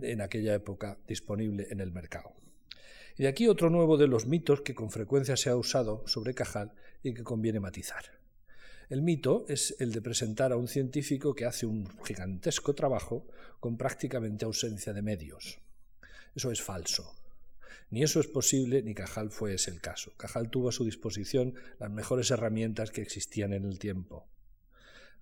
en 0.00 0.20
aquella 0.20 0.54
época 0.54 0.98
disponible 1.06 1.68
en 1.70 1.78
el 1.78 1.92
mercado. 1.92 2.34
Y 3.16 3.22
de 3.22 3.28
aquí 3.28 3.46
otro 3.46 3.70
nuevo 3.70 3.96
de 3.96 4.08
los 4.08 4.26
mitos 4.26 4.62
que 4.62 4.74
con 4.74 4.90
frecuencia 4.90 5.36
se 5.36 5.50
ha 5.50 5.56
usado 5.56 6.02
sobre 6.08 6.34
Cajal 6.34 6.72
y 7.04 7.14
que 7.14 7.22
conviene 7.22 7.60
matizar. 7.60 8.21
El 8.92 9.00
mito 9.00 9.46
es 9.48 9.74
el 9.78 9.90
de 9.90 10.02
presentar 10.02 10.52
a 10.52 10.58
un 10.58 10.68
científico 10.68 11.34
que 11.34 11.46
hace 11.46 11.64
un 11.64 11.88
gigantesco 12.04 12.74
trabajo 12.74 13.26
con 13.58 13.78
prácticamente 13.78 14.44
ausencia 14.44 14.92
de 14.92 15.00
medios. 15.00 15.60
Eso 16.34 16.50
es 16.50 16.60
falso. 16.60 17.10
Ni 17.88 18.02
eso 18.02 18.20
es 18.20 18.26
posible, 18.26 18.82
ni 18.82 18.92
Cajal 18.92 19.30
fue 19.30 19.54
ese 19.54 19.70
el 19.70 19.80
caso. 19.80 20.12
Cajal 20.18 20.50
tuvo 20.50 20.68
a 20.68 20.72
su 20.72 20.84
disposición 20.84 21.54
las 21.78 21.90
mejores 21.90 22.30
herramientas 22.32 22.90
que 22.90 23.00
existían 23.00 23.54
en 23.54 23.64
el 23.64 23.78
tiempo. 23.78 24.28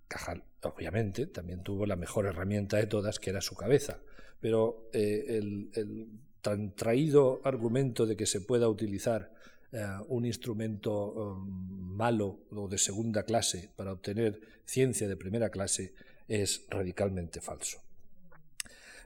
Cajal, 0.08 0.42
obviamente, 0.62 1.26
también 1.26 1.62
tuvo 1.62 1.86
la 1.86 1.94
mejor 1.94 2.26
herramienta 2.26 2.76
de 2.76 2.88
todas, 2.88 3.20
que 3.20 3.30
era 3.30 3.40
su 3.40 3.54
cabeza. 3.54 4.00
Pero 4.40 4.90
eh, 4.92 5.26
el, 5.28 5.70
el 5.74 6.08
tan 6.42 6.74
traído 6.74 7.40
argumento 7.44 8.04
de 8.04 8.16
que 8.16 8.26
se 8.26 8.40
pueda 8.40 8.68
utilizar 8.68 9.32
eh, 9.72 9.86
un 10.08 10.24
instrumento 10.24 11.12
um, 11.12 11.46
malo 11.94 12.40
o 12.50 12.66
de 12.66 12.76
segunda 12.76 13.22
clase 13.22 13.70
para 13.76 13.92
obtener 13.92 14.40
ciencia 14.64 15.06
de 15.06 15.16
primera 15.16 15.50
clase 15.50 15.94
es 16.26 16.66
radicalmente 16.70 17.40
falso. 17.40 17.78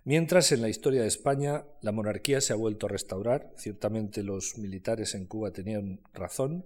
Mientras 0.04 0.52
en 0.52 0.62
la 0.62 0.70
historia 0.70 1.02
de 1.02 1.08
España 1.08 1.64
la 1.82 1.92
monarquía 1.92 2.40
se 2.40 2.54
ha 2.54 2.56
vuelto 2.56 2.86
a 2.86 2.88
restaurar, 2.88 3.52
ciertamente 3.56 4.22
los 4.22 4.56
militares 4.56 5.14
en 5.14 5.26
Cuba 5.26 5.50
tenían 5.50 6.00
razón, 6.14 6.64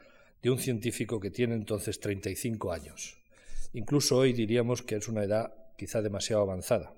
de 0.42 0.50
un 0.50 0.58
científico 0.58 1.18
que 1.18 1.30
tiene 1.30 1.54
entonces 1.54 1.98
35 1.98 2.72
años. 2.72 3.18
Incluso 3.76 4.16
hoy 4.16 4.32
diríamos 4.32 4.80
que 4.80 4.96
es 4.96 5.06
una 5.06 5.22
edad 5.22 5.52
quizá 5.76 6.00
demasiado 6.00 6.40
avanzada. 6.40 6.94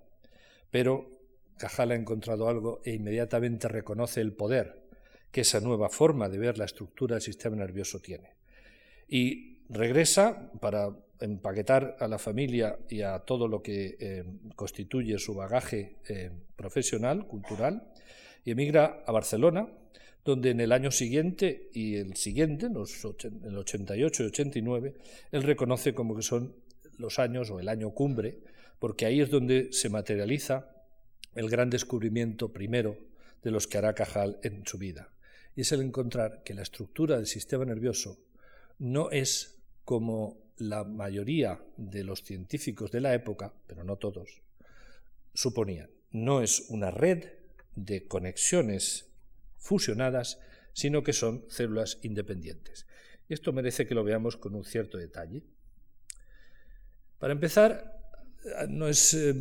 Pero 0.71 1.11
Cajal 1.57 1.91
ha 1.91 1.97
encontrado 1.97 2.49
algo 2.49 2.81
e 2.85 2.95
inmediatamente 2.95 3.67
reconoce 3.67 4.21
el 4.21 4.33
poder 4.33 4.87
que 5.33 5.41
esa 5.41 5.59
nueva 5.59 5.89
forma 5.89 6.29
de 6.29 6.39
ver 6.39 6.57
la 6.57 6.67
estructura 6.67 7.17
del 7.17 7.23
sistema 7.23 7.57
nervioso 7.57 7.99
tiene. 7.99 8.31
Y 9.09 9.65
regresa 9.69 10.53
para 10.61 10.97
empaquetar 11.19 11.97
a 11.99 12.07
la 12.07 12.21
familia 12.21 12.79
y 12.89 13.03
a 13.03 13.19
todo 13.19 13.49
lo 13.49 13.61
que 13.61 13.97
eh, 13.99 14.25
constituye 14.55 15.19
su 15.19 15.35
bagaje 15.35 15.97
eh, 16.09 16.31
profesional, 16.55 17.27
cultural, 17.27 17.93
y 18.45 18.53
emigra 18.53 19.03
a 19.05 19.11
Barcelona, 19.11 19.69
donde 20.25 20.51
en 20.51 20.61
el 20.61 20.71
año 20.71 20.93
siguiente 20.93 21.71
y 21.73 21.97
el 21.97 22.15
siguiente, 22.15 22.67
en 22.67 22.77
el 23.45 23.59
88 23.59 24.23
y 24.23 24.27
89, 24.27 24.95
él 25.33 25.43
reconoce 25.43 25.93
como 25.93 26.15
que 26.15 26.23
son 26.23 26.55
los 26.99 27.19
años 27.19 27.51
o 27.51 27.61
el 27.61 27.69
año 27.69 27.91
cumbre, 27.91 28.39
porque 28.79 29.07
ahí 29.07 29.21
es 29.21 29.31
donde 29.31 29.73
se 29.73 29.89
materializa 29.89 30.71
el 31.35 31.49
gran 31.49 31.71
descubrimiento 31.71 32.53
primero 32.53 32.99
de 33.43 33.51
los 33.51 33.67
que 33.67 33.79
hará 33.79 33.95
Cajal 33.95 34.39
en 34.43 34.67
su 34.67 34.79
vida, 34.79 35.11
y 35.57 35.63
es 35.63 35.73
el 35.73 35.81
encontrar 35.81 36.43
que 36.45 36.55
la 36.55 36.63
estructura 36.63 37.17
del 37.17 37.27
sistema 37.27 37.65
nervioso 37.65 38.19
no 38.79 39.11
es 39.11 39.57
como 39.85 40.37
la 40.57 40.85
mayoría 40.85 41.63
de 41.77 42.05
los 42.05 42.23
científicos 42.23 42.91
de 42.91 43.01
la 43.01 43.15
época, 43.15 43.55
pero 43.67 43.85
no 43.85 43.97
todos, 43.97 44.43
suponían. 45.35 45.91
No 46.11 46.43
es 46.43 46.67
una 46.69 46.91
red 46.91 47.25
de 47.75 48.07
conexiones 48.07 49.07
fusionadas, 49.57 50.41
sino 50.73 51.03
que 51.03 51.13
son 51.13 51.45
células 51.49 51.99
independientes. 52.03 52.87
Y 53.29 53.35
esto 53.35 53.53
merece 53.53 53.87
que 53.87 53.95
lo 53.95 54.05
veamos 54.05 54.37
con 54.37 54.55
un 54.55 54.65
cierto 54.65 54.99
detalle. 54.99 55.43
Para 57.19 57.33
empezar, 57.33 58.01
no 58.69 58.89
es, 58.89 59.15
eh, 59.15 59.35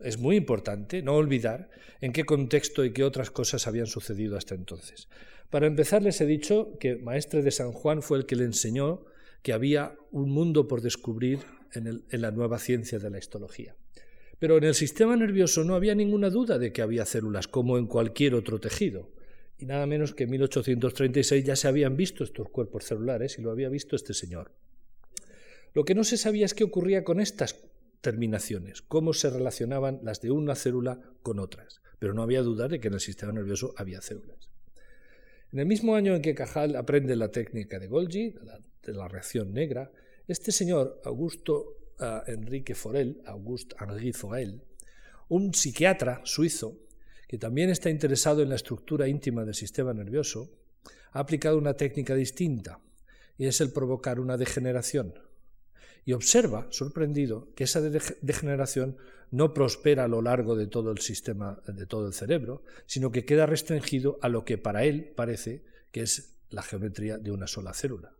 es 0.00 0.18
muy 0.18 0.36
importante 0.36 1.02
no 1.02 1.14
olvidar 1.14 1.70
en 2.00 2.12
qué 2.12 2.24
contexto 2.24 2.84
y 2.84 2.92
qué 2.92 3.04
otras 3.04 3.30
cosas 3.30 3.66
habían 3.66 3.86
sucedido 3.86 4.36
hasta 4.36 4.54
entonces. 4.54 5.08
Para 5.50 5.66
empezar, 5.66 6.02
les 6.02 6.20
he 6.20 6.26
dicho 6.26 6.76
que 6.80 6.96
Maestre 6.96 7.42
de 7.42 7.50
San 7.50 7.72
Juan 7.72 8.02
fue 8.02 8.18
el 8.18 8.26
que 8.26 8.36
le 8.36 8.44
enseñó 8.44 9.04
que 9.42 9.52
había 9.52 9.96
un 10.10 10.30
mundo 10.30 10.66
por 10.66 10.80
descubrir 10.80 11.40
en, 11.72 12.02
la 12.10 12.30
nueva 12.30 12.58
ciencia 12.58 12.98
de 12.98 13.10
la 13.10 13.18
histología. 13.18 13.76
Pero 14.38 14.56
en 14.56 14.64
el 14.64 14.74
sistema 14.74 15.16
nervioso 15.16 15.64
no 15.64 15.74
había 15.74 15.94
ninguna 15.94 16.30
duda 16.30 16.58
de 16.58 16.72
que 16.72 16.82
había 16.82 17.04
células, 17.04 17.46
como 17.46 17.78
en 17.78 17.86
cualquier 17.86 18.34
otro 18.34 18.58
tejido. 18.58 19.10
Y 19.58 19.66
nada 19.66 19.86
menos 19.86 20.14
que 20.14 20.24
en 20.24 20.30
1836 20.30 21.44
ya 21.44 21.56
se 21.56 21.68
habían 21.68 21.96
visto 21.96 22.24
estos 22.24 22.48
cuerpos 22.48 22.84
celulares 22.84 23.38
y 23.38 23.42
lo 23.42 23.50
había 23.50 23.68
visto 23.68 23.96
este 23.96 24.14
señor. 24.14 24.50
Lo 25.74 25.84
que 25.84 25.94
no 25.94 26.04
se 26.04 26.16
sabía 26.16 26.46
es 26.46 26.54
qué 26.54 26.64
ocurría 26.64 27.04
con 27.04 27.20
estas 27.20 27.56
terminaciones, 28.00 28.80
cómo 28.82 29.12
se 29.12 29.28
relacionaban 29.28 30.00
las 30.02 30.20
de 30.20 30.30
una 30.30 30.54
célula 30.54 31.00
con 31.22 31.40
otras. 31.40 31.80
Pero 31.98 32.14
no 32.14 32.22
había 32.22 32.42
duda 32.42 32.68
de 32.68 32.78
que 32.78 32.88
en 32.88 32.94
el 32.94 33.00
sistema 33.00 33.32
nervioso 33.32 33.74
había 33.76 34.00
células. 34.00 34.48
En 35.52 35.58
el 35.58 35.66
mismo 35.66 35.94
año 35.94 36.14
en 36.14 36.22
que 36.22 36.34
Cajal 36.34 36.76
aprende 36.76 37.16
la 37.16 37.30
técnica 37.30 37.78
de 37.78 37.88
Golgi, 37.88 38.34
de 38.82 38.92
la 38.92 39.08
reacción 39.08 39.52
negra, 39.52 39.90
este 40.26 40.52
señor, 40.52 41.00
Augusto 41.04 41.76
uh, 42.00 42.30
Enrique 42.30 42.74
Forel, 42.74 43.20
Auguste 43.26 43.76
Henri 43.78 44.12
Forel, 44.12 44.62
un 45.28 45.54
psiquiatra 45.54 46.20
suizo 46.24 46.78
que 47.28 47.38
también 47.38 47.70
está 47.70 47.90
interesado 47.90 48.42
en 48.42 48.48
la 48.48 48.54
estructura 48.54 49.08
íntima 49.08 49.44
del 49.44 49.54
sistema 49.54 49.92
nervioso, 49.92 50.50
ha 51.12 51.20
aplicado 51.20 51.58
una 51.58 51.74
técnica 51.74 52.14
distinta, 52.14 52.80
y 53.38 53.46
es 53.46 53.60
el 53.60 53.72
provocar 53.72 54.20
una 54.20 54.36
degeneración. 54.36 55.14
Y 56.04 56.12
observa, 56.12 56.66
sorprendido, 56.70 57.48
que 57.54 57.64
esa 57.64 57.80
degeneración 57.80 58.96
no 59.30 59.54
prospera 59.54 60.04
a 60.04 60.08
lo 60.08 60.22
largo 60.22 60.54
de 60.54 60.66
todo 60.66 60.90
el 60.90 60.98
sistema, 60.98 61.60
de 61.66 61.86
todo 61.86 62.06
el 62.06 62.12
cerebro, 62.12 62.62
sino 62.86 63.10
que 63.10 63.24
queda 63.24 63.46
restringido 63.46 64.18
a 64.22 64.28
lo 64.28 64.44
que 64.44 64.58
para 64.58 64.84
él 64.84 65.12
parece 65.16 65.64
que 65.90 66.02
es 66.02 66.36
la 66.50 66.62
geometría 66.62 67.18
de 67.18 67.30
una 67.30 67.46
sola 67.46 67.74
célula. 67.74 68.14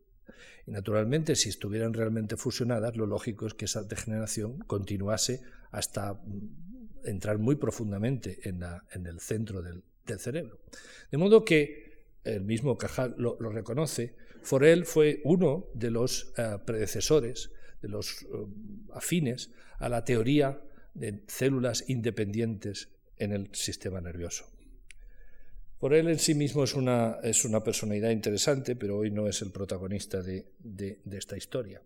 Y 0.66 0.70
naturalmente, 0.70 1.36
si 1.36 1.50
estuvieran 1.50 1.92
realmente 1.92 2.36
fusionadas, 2.36 2.96
lo 2.96 3.06
lógico 3.06 3.46
es 3.46 3.54
que 3.54 3.66
esa 3.66 3.82
degeneración 3.82 4.58
continuase 4.60 5.42
hasta 5.70 6.14
mm, 6.14 7.04
entrar 7.04 7.38
muy 7.38 7.56
profundamente 7.56 8.38
en, 8.48 8.62
el 9.06 9.20
centro 9.20 9.62
del, 9.62 9.82
cerebro. 10.18 10.58
De 11.10 11.18
modo 11.18 11.44
que 11.44 12.04
el 12.24 12.42
mismo 12.42 12.76
Cajal 12.76 13.14
lo, 13.18 13.36
reconoce, 13.50 14.16
Forel 14.42 14.84
fue 14.84 15.20
uno 15.24 15.66
de 15.74 15.90
los 15.90 16.32
eh, 16.36 16.58
predecesores, 16.64 17.50
de 17.84 17.90
los 17.90 18.22
eh, 18.22 18.26
afines 18.94 19.50
a 19.78 19.88
la 19.90 20.04
teoría 20.04 20.58
de 20.94 21.22
células 21.26 21.84
independientes 21.88 22.88
en 23.18 23.32
el 23.32 23.54
sistema 23.54 24.00
nervioso. 24.00 24.46
Por 25.78 25.92
él 25.92 26.08
en 26.08 26.18
sí 26.18 26.34
mismo 26.34 26.64
es 26.64 26.74
una, 26.74 27.18
es 27.22 27.44
una 27.44 27.62
personalidad 27.62 28.10
interesante, 28.10 28.74
pero 28.74 28.96
hoy 28.96 29.10
no 29.10 29.28
es 29.28 29.42
el 29.42 29.50
protagonista 29.52 30.22
de, 30.22 30.46
de, 30.60 30.98
esta 31.12 31.36
historia. 31.36 31.82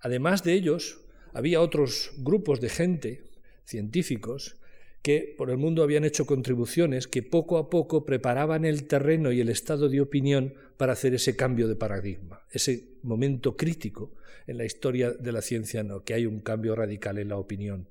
Además 0.00 0.44
de 0.44 0.52
ellos, 0.52 1.00
había 1.32 1.60
otros 1.60 2.12
grupos 2.18 2.60
de 2.60 2.68
gente, 2.68 3.24
científicos, 3.64 4.56
que 5.04 5.34
por 5.36 5.50
el 5.50 5.58
mundo 5.58 5.82
habían 5.82 6.04
hecho 6.04 6.24
contribuciones 6.24 7.06
que 7.06 7.22
poco 7.22 7.58
a 7.58 7.68
poco 7.68 8.06
preparaban 8.06 8.64
el 8.64 8.86
terreno 8.86 9.32
y 9.32 9.40
el 9.42 9.50
estado 9.50 9.90
de 9.90 10.00
opinión 10.00 10.54
para 10.78 10.94
hacer 10.94 11.12
ese 11.12 11.36
cambio 11.36 11.68
de 11.68 11.76
paradigma, 11.76 12.40
ese 12.50 12.96
momento 13.02 13.54
crítico 13.54 14.12
en 14.46 14.56
la 14.56 14.64
historia 14.64 15.10
de 15.10 15.30
la 15.30 15.42
ciencia, 15.42 15.82
no, 15.82 16.04
que 16.04 16.14
hay 16.14 16.24
un 16.24 16.40
cambio 16.40 16.74
radical 16.74 17.18
en 17.18 17.28
la 17.28 17.36
opinión. 17.36 17.86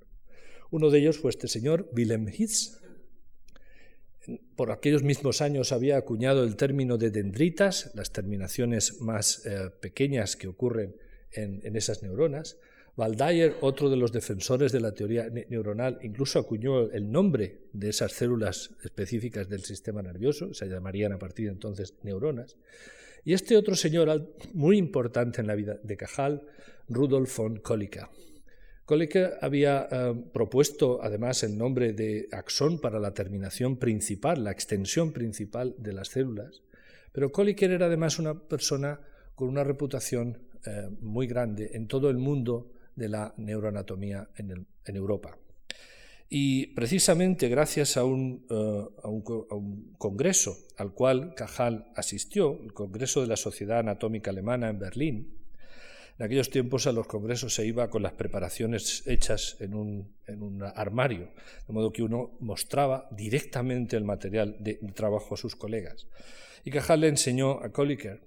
Uno 0.71 0.89
de 0.89 0.97
ellos 0.97 1.19
fue 1.19 1.29
este 1.29 1.47
señor, 1.47 1.87
Wilhelm 1.95 2.29
Hitz, 2.29 2.79
por 4.55 4.71
aquellos 4.71 5.03
mismos 5.03 5.41
años 5.41 5.71
había 5.71 5.97
acuñado 5.97 6.43
el 6.43 6.55
término 6.55 6.97
de 6.97 7.11
dendritas, 7.11 7.91
las 7.93 8.11
terminaciones 8.11 9.01
más 9.01 9.45
eh, 9.45 9.69
pequeñas 9.79 10.35
que 10.35 10.47
ocurren 10.47 10.95
en, 11.31 11.75
esas 11.75 12.01
neuronas. 12.01 12.57
Waldayer, 12.95 13.55
otro 13.61 13.89
de 13.89 13.97
los 13.97 14.11
defensores 14.11 14.71
de 14.71 14.79
la 14.79 14.91
teoría 14.91 15.27
neuronal, 15.49 15.97
incluso 16.03 16.37
acuñó 16.37 16.91
el 16.91 17.11
nombre 17.11 17.61
de 17.73 17.89
esas 17.89 18.11
células 18.11 18.69
específicas 18.83 19.49
del 19.49 19.63
sistema 19.63 20.03
nervioso, 20.03 20.53
se 20.53 20.67
llamarían 20.67 21.11
a 21.11 21.17
partir 21.17 21.47
de 21.47 21.53
entonces 21.53 21.95
neuronas. 22.03 22.55
Y 23.25 23.33
este 23.33 23.57
otro 23.57 23.75
señor, 23.75 24.35
muy 24.53 24.77
importante 24.77 25.41
en 25.41 25.47
la 25.47 25.55
vida 25.55 25.79
de 25.81 25.97
Cajal, 25.97 26.43
Rudolf 26.87 27.35
von 27.35 27.57
Kolliker. 27.57 28.05
Kolliker 28.85 29.37
había 29.41 29.87
eh, 29.89 30.13
propuesto 30.31 31.01
además 31.01 31.41
el 31.43 31.57
nombre 31.57 31.93
de 31.93 32.27
axón 32.31 32.79
para 32.79 32.99
la 32.99 33.13
terminación 33.13 33.77
principal, 33.77 34.43
la 34.43 34.51
extensión 34.51 35.13
principal 35.13 35.73
de 35.79 35.93
las 35.93 36.09
células, 36.09 36.61
pero 37.11 37.31
Kolliker 37.31 37.71
era 37.71 37.85
además 37.85 38.19
una 38.19 38.37
persona 38.37 38.99
con 39.35 39.47
una 39.47 39.63
reputación 39.63 40.37
eh, 40.65 40.89
muy 40.99 41.25
grande 41.27 41.71
en 41.73 41.87
todo 41.87 42.09
el 42.09 42.17
mundo 42.17 42.72
de 42.95 43.09
la 43.09 43.33
neuroanatomía 43.37 44.29
en, 44.35 44.95
Europa. 44.95 45.37
Y 46.29 46.67
precisamente 46.67 47.47
gracias 47.47 47.97
a 47.97 48.03
un, 48.03 48.45
eh, 48.49 48.85
a 49.03 49.07
un, 49.07 49.93
congreso 49.97 50.57
al 50.77 50.93
cual 50.93 51.33
Cajal 51.35 51.91
asistió, 51.95 52.59
el 52.63 52.73
Congreso 52.73 53.21
de 53.21 53.27
la 53.27 53.37
Sociedad 53.37 53.79
Anatómica 53.79 54.31
Alemana 54.31 54.69
en 54.69 54.79
Berlín, 54.79 55.43
en 56.19 56.25
aquellos 56.25 56.51
tiempos 56.51 56.85
a 56.85 56.91
los 56.91 57.07
congresos 57.07 57.55
se 57.55 57.65
iba 57.65 57.89
con 57.89 58.03
las 58.03 58.13
preparaciones 58.13 59.01
hechas 59.07 59.57
en 59.59 59.73
un, 59.73 60.63
armario, 60.75 61.31
de 61.67 61.73
modo 61.73 61.91
que 61.91 62.03
uno 62.03 62.37
mostraba 62.39 63.07
directamente 63.11 63.97
el 63.97 64.03
material 64.03 64.55
de, 64.59 64.75
trabajo 64.93 65.33
a 65.33 65.37
sus 65.37 65.55
colegas. 65.55 66.07
Y 66.63 66.71
Cajal 66.71 67.01
le 67.01 67.07
enseñó 67.07 67.63
a 67.63 67.71
Kolliker 67.71 68.21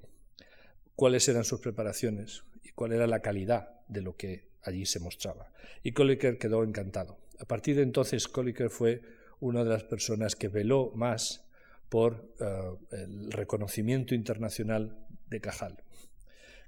cuáles 0.96 1.28
eran 1.28 1.44
sus 1.44 1.60
preparaciones 1.60 2.42
y 2.64 2.70
cuál 2.70 2.92
era 2.92 3.06
la 3.06 3.20
calidad 3.20 3.80
de 3.86 4.02
lo 4.02 4.16
que 4.16 4.48
allí 4.66 4.84
se 4.84 5.00
mostraba. 5.00 5.50
Y 5.82 5.92
Kolliker 5.92 6.38
quedó 6.38 6.62
encantado. 6.62 7.18
A 7.38 7.44
partir 7.44 7.76
de 7.76 7.82
entonces, 7.82 8.28
Kolliker 8.28 8.70
fue 8.70 9.02
una 9.40 9.64
de 9.64 9.70
las 9.70 9.84
personas 9.84 10.36
que 10.36 10.48
veló 10.48 10.92
más 10.94 11.46
por 11.88 12.32
eh, 12.40 12.96
el 13.02 13.32
reconocimiento 13.32 14.14
internacional 14.14 14.98
de 15.28 15.40
Cajal. 15.40 15.76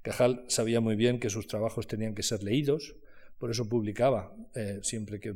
Cajal 0.02 0.44
sabía 0.48 0.80
muy 0.80 0.96
bien 0.96 1.18
que 1.18 1.30
sus 1.30 1.46
trabajos 1.46 1.86
tenían 1.86 2.14
que 2.14 2.22
ser 2.22 2.42
leídos, 2.42 2.94
por 3.38 3.50
eso 3.50 3.68
publicaba 3.68 4.34
eh, 4.54 4.80
siempre 4.82 5.20
que, 5.20 5.34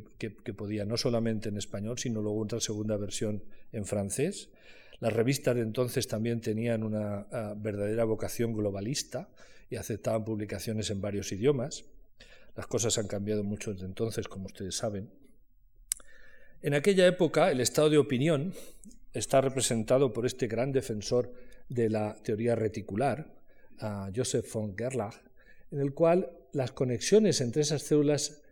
podía, 0.52 0.84
no 0.84 0.96
solamente 0.96 1.48
en 1.48 1.56
español, 1.56 1.98
sino 1.98 2.20
luego 2.20 2.40
otra 2.40 2.60
segunda 2.60 2.96
versión 2.96 3.44
en 3.70 3.84
francés. 3.84 4.50
Las 4.98 5.12
revistas 5.12 5.54
de 5.54 5.62
entonces 5.62 6.08
también 6.08 6.40
tenían 6.40 6.82
una 6.82 7.26
ah, 7.32 7.54
verdadera 7.56 8.04
vocación 8.04 8.54
globalista 8.54 9.28
y 9.70 9.76
aceptaban 9.76 10.24
publicaciones 10.24 10.90
en 10.90 11.00
varios 11.00 11.30
idiomas. 11.32 11.84
Las 12.56 12.66
cosas 12.66 12.98
han 12.98 13.06
cambiado 13.06 13.44
mucho 13.44 13.72
desde 13.72 13.86
entonces, 13.86 14.28
como 14.28 14.46
ustedes 14.46 14.76
saben. 14.76 15.10
En 16.60 16.74
aquella 16.74 17.06
época, 17.06 17.50
el 17.50 17.60
estado 17.60 17.90
de 17.90 17.98
opinión 17.98 18.54
está 19.12 19.40
representado 19.40 20.12
por 20.12 20.26
este 20.26 20.46
gran 20.46 20.72
defensor 20.72 21.32
de 21.68 21.88
la 21.88 22.14
teoría 22.22 22.54
reticular, 22.54 23.34
Joseph 24.14 24.52
von 24.52 24.76
Gerlach, 24.76 25.16
en 25.70 25.80
el 25.80 25.92
cual 25.92 26.30
las 26.52 26.72
conexiones 26.72 27.40
entre 27.40 27.62
esas 27.62 27.82
células 27.82 28.42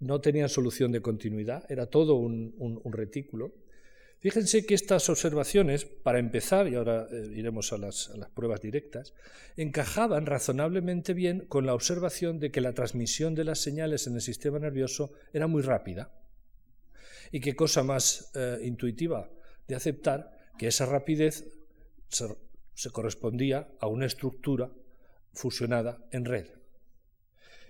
no 0.00 0.20
tenían 0.20 0.48
solución 0.48 0.92
de 0.92 1.00
continuidad, 1.00 1.64
era 1.70 1.86
todo 1.86 2.14
un, 2.14 2.82
retículo. 2.92 3.52
Fíjense 4.18 4.64
que 4.64 4.74
estas 4.74 5.08
observaciones, 5.10 5.84
para 5.84 6.18
empezar, 6.18 6.68
y 6.68 6.74
ahora 6.74 7.06
eh, 7.10 7.32
iremos 7.34 7.72
a 7.72 7.78
las, 7.78 8.10
pruebas 8.34 8.60
directas, 8.60 9.14
encajaban 9.56 10.26
razonablemente 10.26 11.12
bien 11.12 11.40
con 11.46 11.66
la 11.66 11.74
observación 11.74 12.40
de 12.40 12.50
que 12.50 12.62
la 12.62 12.72
transmisión 12.72 13.34
de 13.34 13.44
las 13.44 13.58
señales 13.60 14.06
en 14.06 14.14
el 14.14 14.22
sistema 14.22 14.58
nervioso 14.58 15.12
era 15.32 15.46
muy 15.46 15.62
rápida. 15.62 16.10
Y 17.30 17.40
qué 17.40 17.54
cosa 17.54 17.82
más 17.82 18.30
eh, 18.34 18.58
intuitiva 18.62 19.30
de 19.68 19.74
aceptar 19.74 20.32
que 20.58 20.68
esa 20.68 20.86
rapidez 20.86 21.44
se 22.08 22.90
correspondía 22.90 23.68
a 23.80 23.88
una 23.88 24.06
estructura 24.06 24.70
fusionada 25.32 25.98
en 26.12 26.24
red. 26.24 26.46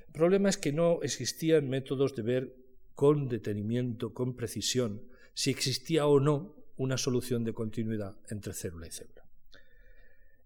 El 0.06 0.12
problema 0.12 0.48
es 0.48 0.56
que 0.56 0.72
no 0.72 1.02
existían 1.02 1.68
métodos 1.68 2.14
de 2.14 2.22
ver 2.22 2.56
con 2.94 3.28
detenimiento, 3.28 4.14
con 4.14 4.36
precisión, 4.36 5.02
si 5.36 5.50
existía 5.50 6.06
o 6.06 6.18
no 6.18 6.56
una 6.78 6.96
solución 6.96 7.44
de 7.44 7.52
continuidad 7.52 8.16
entre 8.30 8.54
célula 8.54 8.86
y 8.86 8.90
célula. 8.90 9.22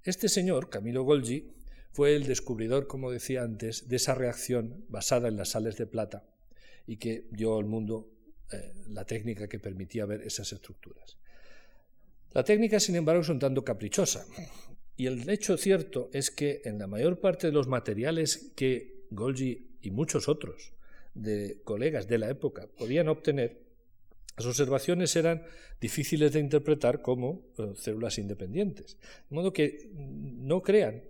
Este 0.03 0.28
señor, 0.28 0.68
Camilo 0.68 1.05
Golgi, 1.05 1.55
fue 1.93 2.16
el 2.16 2.26
descubridor, 2.26 2.88
como 2.88 3.12
decía 3.12 3.45
antes, 3.45 3.88
de 3.88 3.97
esa 3.97 4.16
reacción 4.16 4.84
basada 4.88 5.28
en 5.28 5.36
las 5.36 5.51
sales 5.51 5.76
de 5.76 5.86
plata 5.86 6.24
y 6.88 6.97
que 6.97 7.28
dio 7.30 7.57
al 7.57 7.66
mundo 7.66 8.11
eh, 8.51 8.72
la 8.88 9.05
técnica 9.05 9.47
que 9.49 9.61
permitía 9.61 10.07
ver 10.07 10.22
esas 10.22 10.53
estructuras. 10.53 11.18
La 12.32 12.43
técnica, 12.43 12.80
sin 12.80 12.97
embargo, 12.97 13.22
es 13.22 13.28
un 13.28 13.38
tanto 13.38 13.62
caprichosa. 13.62 14.26
Y 14.97 15.07
el 15.07 15.28
hecho 15.30 15.57
cierto 15.57 16.11
es 16.12 16.32
que 16.32 16.62
en 16.64 16.80
la 16.80 16.88
mayor 16.88 17.20
parte 17.20 17.47
de 17.47 17.53
los 17.53 17.68
materiales 17.68 18.53
que 18.57 19.07
Golgi 19.11 19.76
y 19.82 19.93
muchos 19.93 20.28
otros 20.28 20.72
de 21.14 21.61
colegas 21.62 22.09
de 22.09 22.18
la 22.18 22.28
época 22.28 22.66
podían 22.76 23.09
obtener, 23.09 23.70
las 24.37 24.47
observaciones 24.47 25.14
eran 25.16 25.43
difíciles 25.81 26.33
de 26.33 26.41
interpretar 26.41 27.03
como 27.03 27.43
eh, 27.59 27.72
células 27.76 28.18
independientes. 28.18 28.97
De 29.28 29.35
modo 29.35 29.53
que 29.53 29.91
no 29.95 30.62
crean 30.62 31.03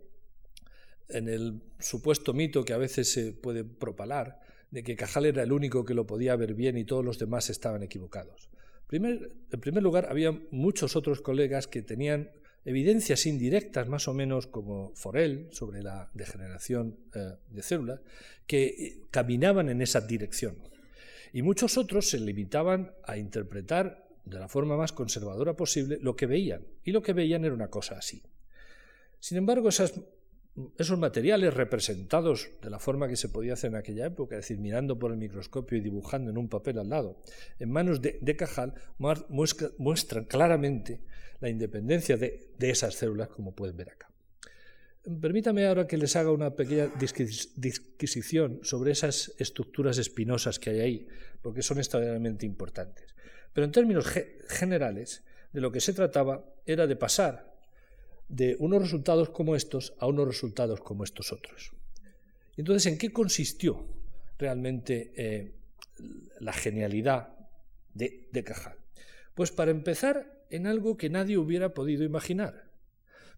en 1.08 1.28
el 1.28 1.62
supuesto 1.78 2.32
mito 2.32 2.64
que 2.64 2.72
a 2.72 2.78
veces 2.78 3.12
se 3.12 3.32
puede 3.32 3.64
propalar 3.64 4.40
de 4.70 4.82
que 4.82 4.96
Cajal 4.96 5.26
era 5.26 5.42
el 5.42 5.52
único 5.52 5.84
que 5.84 5.94
lo 5.94 6.06
podía 6.06 6.36
ver 6.36 6.54
bien 6.54 6.76
y 6.76 6.84
todos 6.84 7.04
los 7.04 7.18
demás 7.18 7.50
estaban 7.50 7.82
equivocados. 7.82 8.48
en 8.90 9.60
primer 9.60 9.82
lugar, 9.82 10.06
había 10.08 10.32
muchos 10.50 10.96
otros 10.96 11.20
colegas 11.20 11.66
que 11.66 11.82
tenían 11.82 12.30
evidencias 12.64 13.26
indirectas, 13.26 13.88
más 13.88 14.08
o 14.08 14.14
menos 14.14 14.46
como 14.46 14.92
Forel, 14.94 15.48
sobre 15.50 15.82
la 15.82 16.10
degeneración 16.14 16.98
eh, 17.14 17.36
de 17.48 17.62
células, 17.62 18.00
que 18.46 18.66
eh, 18.66 19.02
caminaban 19.10 19.68
en 19.68 19.80
esa 19.80 20.00
dirección. 20.00 20.56
Y 21.32 21.42
muchos 21.42 21.78
otros 21.78 22.08
se 22.08 22.18
limitaban 22.18 22.92
a 23.04 23.16
interpretar 23.16 24.08
de 24.24 24.38
la 24.38 24.48
forma 24.48 24.76
más 24.76 24.92
conservadora 24.92 25.54
posible 25.54 25.98
lo 26.00 26.16
que 26.16 26.26
veían. 26.26 26.62
Y 26.84 26.92
lo 26.92 27.02
que 27.02 27.12
veían 27.12 27.44
era 27.44 27.54
una 27.54 27.68
cosa 27.68 27.96
así. 27.96 28.22
Sin 29.18 29.38
embargo, 29.38 29.68
esos 29.68 30.98
materiales 30.98 31.54
representados 31.54 32.50
de 32.62 32.70
la 32.70 32.78
forma 32.78 33.08
que 33.08 33.16
se 33.16 33.28
podía 33.28 33.54
hacer 33.54 33.70
en 33.70 33.76
aquella 33.76 34.06
época, 34.06 34.36
es 34.36 34.42
decir, 34.42 34.58
mirando 34.58 34.98
por 34.98 35.12
el 35.12 35.18
microscopio 35.18 35.78
y 35.78 35.80
dibujando 35.80 36.30
en 36.30 36.38
un 36.38 36.48
papel 36.48 36.78
al 36.78 36.88
lado, 36.88 37.22
en 37.58 37.70
manos 37.70 38.00
de, 38.00 38.36
Cajal, 38.36 38.74
muestran 39.78 40.24
claramente 40.24 41.00
la 41.40 41.48
independencia 41.48 42.16
de, 42.16 42.50
esas 42.58 42.94
células, 42.94 43.28
como 43.28 43.54
pueden 43.54 43.76
ver 43.76 43.90
acá. 43.90 44.09
Permítame 45.02 45.66
ahora 45.66 45.86
que 45.86 45.96
les 45.96 46.14
haga 46.14 46.30
una 46.30 46.54
pequeña 46.54 46.90
disquisición 46.98 48.60
sobre 48.62 48.92
esas 48.92 49.32
estructuras 49.38 49.96
espinosas 49.96 50.58
que 50.58 50.70
hay 50.70 50.80
ahí, 50.80 51.08
porque 51.40 51.62
son 51.62 51.78
extraordinariamente 51.78 52.44
importantes. 52.44 53.14
Pero 53.54 53.64
en 53.64 53.72
términos 53.72 54.06
generales, 54.48 55.24
de 55.52 55.60
lo 55.60 55.72
que 55.72 55.80
se 55.80 55.94
trataba 55.94 56.44
era 56.66 56.86
de 56.86 56.96
pasar 56.96 57.50
de 58.28 58.56
unos 58.60 58.82
resultados 58.82 59.30
como 59.30 59.56
estos 59.56 59.94
a 59.98 60.06
unos 60.06 60.28
resultados 60.28 60.80
como 60.80 61.02
estos 61.02 61.32
otros. 61.32 61.72
Entonces, 62.56 62.92
¿en 62.92 62.98
qué 62.98 63.10
consistió 63.10 63.88
realmente 64.38 65.12
eh, 65.16 65.54
la 66.38 66.52
genialidad 66.52 67.34
de, 67.94 68.28
de 68.30 68.44
Cajal? 68.44 68.76
Pues 69.34 69.50
para 69.50 69.70
empezar, 69.70 70.44
en 70.50 70.66
algo 70.66 70.96
que 70.96 71.10
nadie 71.10 71.38
hubiera 71.38 71.74
podido 71.74 72.04
imaginar, 72.04 72.69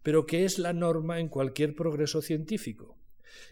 pero 0.02 0.26
que 0.26 0.44
es 0.44 0.58
la 0.58 0.72
norma 0.72 1.20
en 1.20 1.28
cualquier 1.28 1.74
progreso 1.74 2.22
científico. 2.22 2.98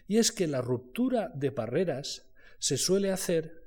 Y 0.07 0.17
es 0.17 0.31
que 0.31 0.47
la 0.47 0.61
ruptura 0.61 1.31
de 1.33 1.49
barreras 1.49 2.27
se 2.59 2.77
suele 2.77 3.11
hacer 3.11 3.63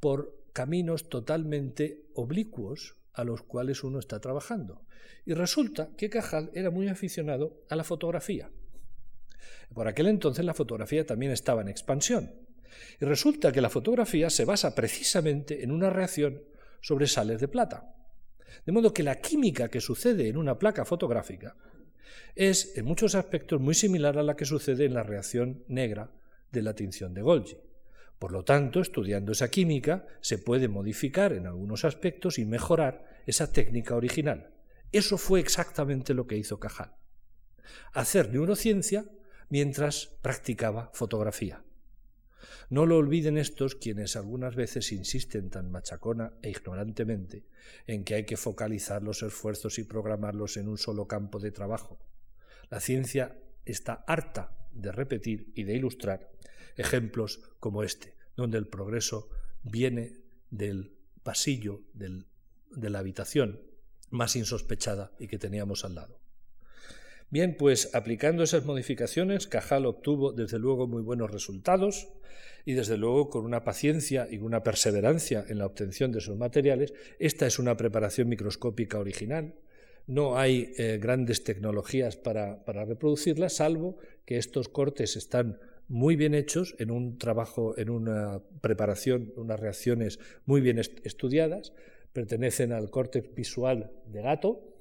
por 0.00 0.36
caminos 0.52 1.08
totalmente 1.08 2.06
oblicuos 2.14 2.96
a 3.12 3.24
los 3.24 3.42
cuales 3.42 3.82
uno 3.84 3.98
está 3.98 4.20
trabajando. 4.20 4.82
Y 5.24 5.34
resulta 5.34 5.90
que 5.96 6.10
Cajal 6.10 6.50
era 6.54 6.70
muy 6.70 6.88
aficionado 6.88 7.62
a 7.68 7.76
la 7.76 7.84
fotografía. 7.84 8.50
Por 9.74 9.88
aquel 9.88 10.06
entonces 10.06 10.44
la 10.44 10.54
fotografía 10.54 11.06
también 11.06 11.32
estaba 11.32 11.62
en 11.62 11.68
expansión. 11.68 12.34
Y 13.00 13.04
resulta 13.04 13.52
que 13.52 13.60
la 13.60 13.70
fotografía 13.70 14.30
se 14.30 14.44
basa 14.44 14.74
precisamente 14.74 15.62
en 15.62 15.70
una 15.70 15.90
reacción 15.90 16.42
sobre 16.80 17.06
sales 17.06 17.40
de 17.40 17.48
plata. 17.48 17.94
De 18.64 18.72
modo 18.72 18.92
que 18.92 19.02
la 19.02 19.20
química 19.20 19.68
que 19.68 19.80
sucede 19.80 20.28
en 20.28 20.36
una 20.36 20.58
placa 20.58 20.84
fotográfica 20.84 21.56
es 22.34 22.76
en 22.76 22.84
muchos 22.84 23.14
aspectos 23.14 23.60
muy 23.60 23.74
similar 23.74 24.18
a 24.18 24.22
la 24.22 24.36
que 24.36 24.44
sucede 24.44 24.84
en 24.84 24.94
la 24.94 25.02
reacción 25.02 25.64
negra 25.68 26.10
de 26.52 26.62
la 26.62 26.74
tinción 26.74 27.14
de 27.14 27.22
Golgi. 27.22 27.56
Por 28.18 28.32
lo 28.32 28.44
tanto, 28.44 28.80
estudiando 28.80 29.32
esa 29.32 29.50
química, 29.50 30.06
se 30.20 30.38
puede 30.38 30.68
modificar 30.68 31.32
en 31.32 31.46
algunos 31.46 31.84
aspectos 31.84 32.38
y 32.38 32.46
mejorar 32.46 33.04
esa 33.26 33.52
técnica 33.52 33.94
original. 33.94 34.50
Eso 34.92 35.18
fue 35.18 35.40
exactamente 35.40 36.14
lo 36.14 36.26
que 36.26 36.38
hizo 36.38 36.58
Cajal. 36.58 36.94
Hacer 37.92 38.32
neurociencia 38.32 39.04
mientras 39.50 40.06
practicaba 40.22 40.90
fotografía. 40.94 41.65
No 42.68 42.84
lo 42.84 42.96
olviden 42.96 43.38
estos 43.38 43.76
quienes 43.76 44.16
algunas 44.16 44.56
veces 44.56 44.90
insisten 44.92 45.50
tan 45.50 45.70
machacona 45.70 46.32
e 46.42 46.50
ignorantemente 46.50 47.44
en 47.86 48.04
que 48.04 48.14
hay 48.14 48.24
que 48.24 48.36
focalizar 48.36 49.02
los 49.02 49.22
esfuerzos 49.22 49.78
y 49.78 49.84
programarlos 49.84 50.56
en 50.56 50.68
un 50.68 50.78
solo 50.78 51.06
campo 51.06 51.38
de 51.38 51.52
trabajo. 51.52 51.98
La 52.68 52.80
ciencia 52.80 53.38
está 53.64 54.04
harta 54.06 54.56
de 54.72 54.90
repetir 54.92 55.52
y 55.54 55.64
de 55.64 55.74
ilustrar 55.74 56.30
ejemplos 56.76 57.40
como 57.60 57.82
este, 57.82 58.14
donde 58.36 58.58
el 58.58 58.66
progreso 58.66 59.28
viene 59.62 60.18
del 60.50 60.92
pasillo 61.22 61.82
de 61.94 62.90
la 62.90 62.98
habitación 62.98 63.60
más 64.10 64.36
insospechada 64.36 65.12
y 65.18 65.28
que 65.28 65.38
teníamos 65.38 65.84
al 65.84 65.94
lado. 65.94 66.20
Bien, 67.28 67.56
pues 67.56 67.92
aplicando 67.92 68.44
esas 68.44 68.64
modificaciones, 68.64 69.48
Cajal 69.48 69.86
obtuvo 69.86 70.32
desde 70.32 70.60
luego 70.60 70.86
muy 70.86 71.02
buenos 71.02 71.30
resultados 71.30 72.08
y 72.64 72.74
desde 72.74 72.96
luego 72.96 73.30
con 73.30 73.44
una 73.44 73.64
paciencia 73.64 74.28
y 74.30 74.38
una 74.38 74.62
perseverancia 74.62 75.44
en 75.48 75.58
la 75.58 75.66
obtención 75.66 76.12
de 76.12 76.18
esos 76.18 76.36
materiales. 76.36 76.94
Esta 77.18 77.46
es 77.46 77.58
una 77.58 77.76
preparación 77.76 78.28
microscópica 78.28 79.00
original. 79.00 79.54
No 80.06 80.38
hay 80.38 80.72
eh, 80.78 80.98
grandes 81.02 81.42
tecnologías 81.42 82.16
para, 82.16 82.64
para 82.64 82.84
reproducirla, 82.84 83.48
salvo 83.48 83.98
que 84.24 84.38
estos 84.38 84.68
cortes 84.68 85.16
están 85.16 85.58
muy 85.88 86.14
bien 86.14 86.32
hechos, 86.34 86.76
en 86.78 86.92
un 86.92 87.18
trabajo, 87.18 87.76
en 87.76 87.90
una 87.90 88.40
preparación, 88.60 89.32
unas 89.36 89.58
reacciones 89.58 90.20
muy 90.44 90.60
bien 90.60 90.78
estudiadas, 90.78 91.72
pertenecen 92.12 92.72
al 92.72 92.90
córtex 92.90 93.34
visual 93.34 93.90
de 94.06 94.22
gato, 94.22 94.75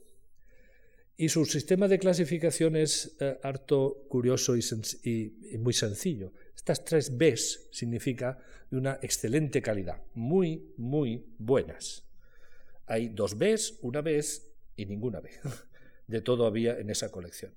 y 1.18 1.30
su 1.30 1.46
sistema 1.46 1.88
de 1.88 2.00
clasificación 2.00 2.76
es 2.76 3.16
eh, 3.20 3.40
harto 3.44 4.06
curioso 4.10 4.56
y, 4.58 5.58
muy 5.60 5.74
sencillo. 5.74 6.34
Estas 6.56 6.84
tres 6.84 7.18
Bs 7.18 7.70
significa 7.72 8.38
de 8.70 8.78
una 8.78 9.00
excelente 9.02 9.62
calidad, 9.62 10.02
muy, 10.14 10.74
muy 10.78 11.26
buenas. 11.38 12.04
Hay 12.88 13.10
dos 13.10 13.38
Bs, 13.38 13.80
una 13.82 14.02
B 14.02 14.24
y 14.76 14.86
ninguna 14.86 15.22
B. 15.22 15.30
De 16.08 16.22
todo 16.22 16.46
había 16.46 16.78
en 16.78 16.90
esa 16.90 17.12
colección. 17.12 17.52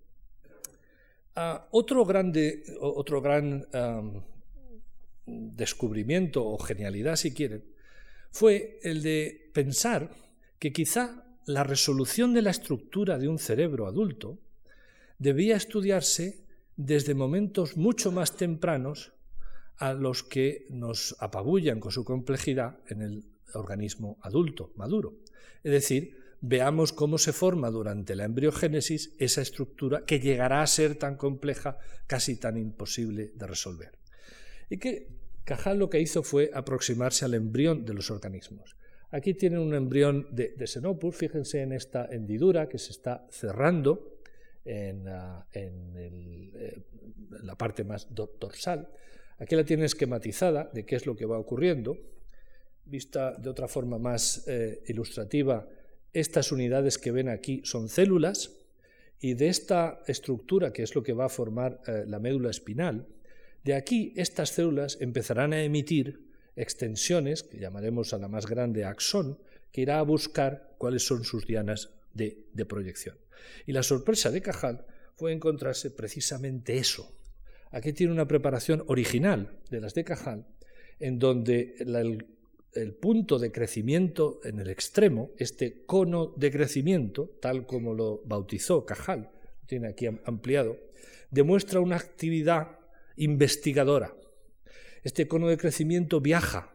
Ah, 1.35 1.69
otro, 1.71 2.05
grande, 2.07 2.65
otro 2.81 3.21
gran 3.21 3.67
descubrimiento 5.27 6.47
o 6.47 6.59
genialidad, 6.59 7.17
si 7.17 7.35
quieren, 7.35 7.65
fue 8.31 8.79
el 8.83 9.03
de 9.03 9.51
pensar 9.53 10.11
que 10.59 10.73
quizá 10.73 11.28
la 11.49 11.65
resolución 11.65 12.35
de 12.35 12.43
la 12.43 12.51
estructura 12.51 13.19
de 13.19 13.27
un 13.27 13.39
cerebro 13.39 13.87
adulto 13.87 14.39
debía 15.19 15.57
estudiarse 15.57 16.45
desde 16.77 17.15
momentos 17.15 17.77
mucho 17.77 18.13
más 18.13 18.37
tempranos 18.37 19.13
a 19.79 19.95
los 19.95 20.23
que 20.23 20.67
nos 20.69 21.17
apabullan 21.21 21.81
con 21.81 21.91
su 21.91 22.05
complejidad 22.05 22.79
en 22.89 23.01
el 23.01 23.25
organismo 23.55 24.19
adulto, 24.21 24.73
maduro. 24.77 25.15
Es 25.65 25.73
decir, 25.73 26.19
veamos 26.43 26.93
cómo 26.93 27.17
se 27.17 27.33
forma 27.33 27.71
durante 27.71 28.15
la 28.15 28.27
embriogénesis 28.27 29.15
esa 29.19 29.41
estructura 29.41 30.05
que 30.05 30.21
llegará 30.21 30.63
a 30.63 30.67
ser 30.67 30.97
tan 30.97 31.17
compleja, 31.17 31.79
casi 32.07 32.37
tan 32.37 32.59
imposible 32.59 33.33
de 33.35 33.47
resolver. 33.47 33.93
Y 34.69 34.77
que 34.77 35.09
Cajal 35.45 35.79
lo 35.79 35.89
que 35.89 36.01
hizo 36.01 36.23
fue 36.23 36.51
aproximarse 36.53 37.25
al 37.25 37.33
embrión 37.33 37.87
de 37.87 37.95
los 37.95 38.11
organismos. 38.11 38.77
Aquí 39.11 39.35
tienen 39.35 39.61
un 39.61 39.75
embrión 39.75 40.27
de, 40.31 40.55
Xenopus, 40.67 41.17
fíjense 41.17 41.63
en 41.63 41.73
esta 41.73 42.07
hendidura 42.11 42.69
que 42.69 42.79
se 42.79 42.93
está 42.93 43.27
cerrando 43.31 44.19
en, 44.65 45.09
ah, 45.09 45.47
eh, 45.55 46.83
la 47.43 47.55
parte 47.57 47.85
más 47.85 48.09
dorsal. 48.15 48.89
Aquí 49.39 49.57
la 49.57 49.65
tienen 49.65 49.87
esquematizada 49.87 50.71
de 50.73 50.85
qué 50.85 50.97
es 50.97 51.07
lo 51.07 51.17
que 51.17 51.25
va 51.25 51.39
ocurriendo. 51.39 51.97
Vista 52.85 53.33
de 53.33 53.49
otra 53.49 53.69
forma 53.69 53.99
más 53.99 54.47
eh, 54.47 54.83
ilustrativa, 54.89 55.67
estas 56.13 56.53
unidades 56.53 56.99
que 56.99 57.13
ven 57.13 57.29
aquí 57.29 57.63
son 57.65 57.89
células 57.89 58.53
y 59.21 59.35
de 59.35 59.49
esta 59.49 60.03
estructura, 60.07 60.73
que 60.73 60.83
es 60.83 60.95
lo 60.95 61.03
que 61.03 61.13
va 61.13 61.27
a 61.27 61.31
formar 61.31 61.81
eh, 61.87 62.05
la 62.07 62.19
médula 62.19 62.51
espinal, 62.51 63.07
de 63.65 63.75
aquí 63.75 64.13
estas 64.17 64.51
células 64.51 64.99
empezarán 65.01 65.53
a 65.53 65.63
emitir 65.63 66.28
extensiones, 66.59 67.43
que 67.43 67.59
llamaremos 67.59 68.13
a 68.13 68.19
la 68.19 68.29
más 68.29 68.47
grande 68.47 68.85
axón, 68.85 69.39
que 69.73 69.83
irá 69.83 69.99
a 69.99 70.03
buscar 70.03 70.75
cuáles 70.79 71.07
son 71.07 71.25
sus 71.25 71.47
dianas 71.47 71.91
de, 72.13 72.65
proyección. 72.69 73.17
Y 73.67 73.73
la 73.73 73.83
sorpresa 73.83 74.31
de 74.31 74.43
Cajal 74.43 74.85
fue 75.15 75.33
encontrarse 75.33 75.91
precisamente 75.91 76.77
eso. 76.77 77.15
Aquí 77.71 77.93
tiene 77.93 78.13
una 78.13 78.27
preparación 78.27 78.83
original 78.89 79.59
de 79.71 79.81
las 79.81 79.95
de 79.95 80.05
Cajal, 80.05 80.47
en 80.99 81.19
donde 81.19 81.77
el 82.75 82.95
punto 82.95 83.39
de 83.39 83.53
crecimiento 83.53 84.41
en 84.43 84.59
el 84.59 84.69
extremo, 84.69 85.31
este 85.39 85.85
cono 85.85 86.35
de 86.37 86.51
crecimiento, 86.51 87.31
tal 87.41 87.67
como 87.67 87.95
lo 87.95 88.23
bautizó 88.25 88.85
Cajal, 88.85 89.31
lo 89.31 89.67
tiene 89.67 89.89
aquí 89.89 90.07
ampliado, 90.07 90.77
demuestra 91.31 91.81
una 91.81 91.97
actividad 91.97 92.79
investigadora. 93.17 94.15
Este 95.03 95.29
cono 95.29 95.49
de 95.49 95.59
crecimiento 95.59 96.21
viaja, 96.21 96.75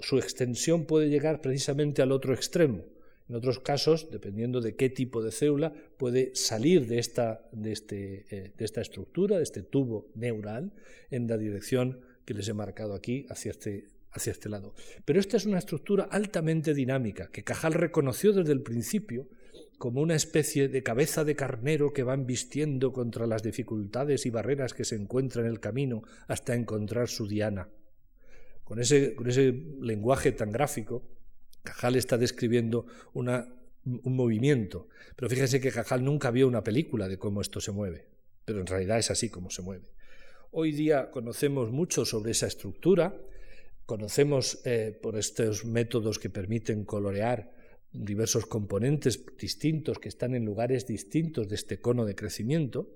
su 0.00 0.18
extensión 0.18 0.84
puede 0.86 1.08
llegar 1.08 1.40
precisamente 1.40 2.02
al 2.02 2.12
otro 2.12 2.34
extremo. 2.34 2.84
En 3.28 3.36
otros 3.36 3.58
casos, 3.58 4.10
dependiendo 4.10 4.60
de 4.60 4.76
qué 4.76 4.90
tipo 4.90 5.22
de 5.22 5.32
célula, 5.32 5.72
puede 5.96 6.34
salir 6.34 6.86
de 6.86 6.98
esta, 6.98 7.48
de 7.52 7.72
este, 7.72 8.26
eh, 8.30 8.52
de 8.56 8.64
esta 8.64 8.82
estructura, 8.82 9.38
de 9.38 9.42
este 9.42 9.62
tubo 9.62 10.10
neural, 10.14 10.72
en 11.10 11.26
la 11.26 11.38
dirección 11.38 12.00
que 12.26 12.34
les 12.34 12.48
he 12.48 12.52
marcado 12.52 12.94
aquí, 12.94 13.26
hacia 13.30 13.52
este, 13.52 13.86
hacia 14.10 14.30
este 14.30 14.48
lado. 14.48 14.74
Pero 15.04 15.20
esta 15.20 15.36
es 15.36 15.46
una 15.46 15.58
estructura 15.58 16.04
altamente 16.04 16.74
dinámica, 16.74 17.30
que 17.30 17.44
Cajal 17.44 17.72
reconoció 17.72 18.32
desde 18.32 18.52
el 18.52 18.62
principio 18.62 19.26
como 19.78 20.00
una 20.00 20.14
especie 20.14 20.68
de 20.68 20.82
cabeza 20.82 21.24
de 21.24 21.36
carnero 21.36 21.92
que 21.92 22.02
va 22.02 22.16
vistiendo 22.16 22.92
contra 22.92 23.26
las 23.26 23.42
dificultades 23.42 24.26
y 24.26 24.30
barreras 24.30 24.74
que 24.74 24.84
se 24.84 24.96
encuentran 24.96 25.46
en 25.46 25.52
el 25.52 25.60
camino 25.60 26.02
hasta 26.26 26.54
encontrar 26.54 27.08
su 27.08 27.26
diana. 27.26 27.68
Con 28.62 28.80
ese, 28.80 29.14
con 29.14 29.28
ese 29.28 29.52
lenguaje 29.80 30.32
tan 30.32 30.50
gráfico, 30.50 31.02
Cajal 31.62 31.96
está 31.96 32.16
describiendo 32.16 32.86
una, 33.12 33.48
un 33.84 34.16
movimiento. 34.16 34.88
Pero 35.16 35.28
fíjense 35.28 35.60
que 35.60 35.70
Cajal 35.70 36.04
nunca 36.04 36.30
vio 36.30 36.48
una 36.48 36.64
película 36.64 37.08
de 37.08 37.18
cómo 37.18 37.40
esto 37.40 37.60
se 37.60 37.72
mueve, 37.72 38.06
pero 38.44 38.60
en 38.60 38.66
realidad 38.66 38.98
es 38.98 39.10
así 39.10 39.28
como 39.28 39.50
se 39.50 39.62
mueve. 39.62 39.90
Hoy 40.50 40.72
día 40.72 41.10
conocemos 41.10 41.72
mucho 41.72 42.04
sobre 42.04 42.30
esa 42.30 42.46
estructura, 42.46 43.14
conocemos 43.86 44.60
eh, 44.64 44.98
por 45.02 45.18
estos 45.18 45.64
métodos 45.64 46.18
que 46.18 46.30
permiten 46.30 46.84
colorear 46.84 47.52
diversos 47.94 48.46
componentes 48.46 49.24
distintos 49.38 49.98
que 49.98 50.08
están 50.08 50.34
en 50.34 50.44
lugares 50.44 50.86
distintos 50.86 51.48
de 51.48 51.54
este 51.54 51.80
cono 51.80 52.04
de 52.04 52.16
crecimiento. 52.16 52.90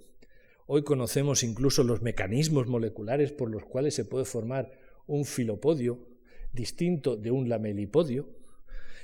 Hoy 0.66 0.82
conocemos 0.82 1.42
incluso 1.44 1.84
los 1.84 2.03
mecanismos 2.03 2.66
moleculares 2.66 3.32
por 3.32 3.51
los 3.51 3.64
cuales 3.64 3.94
se 3.94 4.05
puede 4.05 4.24
formar 4.24 4.72
un 5.07 5.24
filopodio 5.24 6.05
distinto 6.53 7.16
de 7.16 7.30
un 7.30 7.49
lamelipodio. 7.49 8.28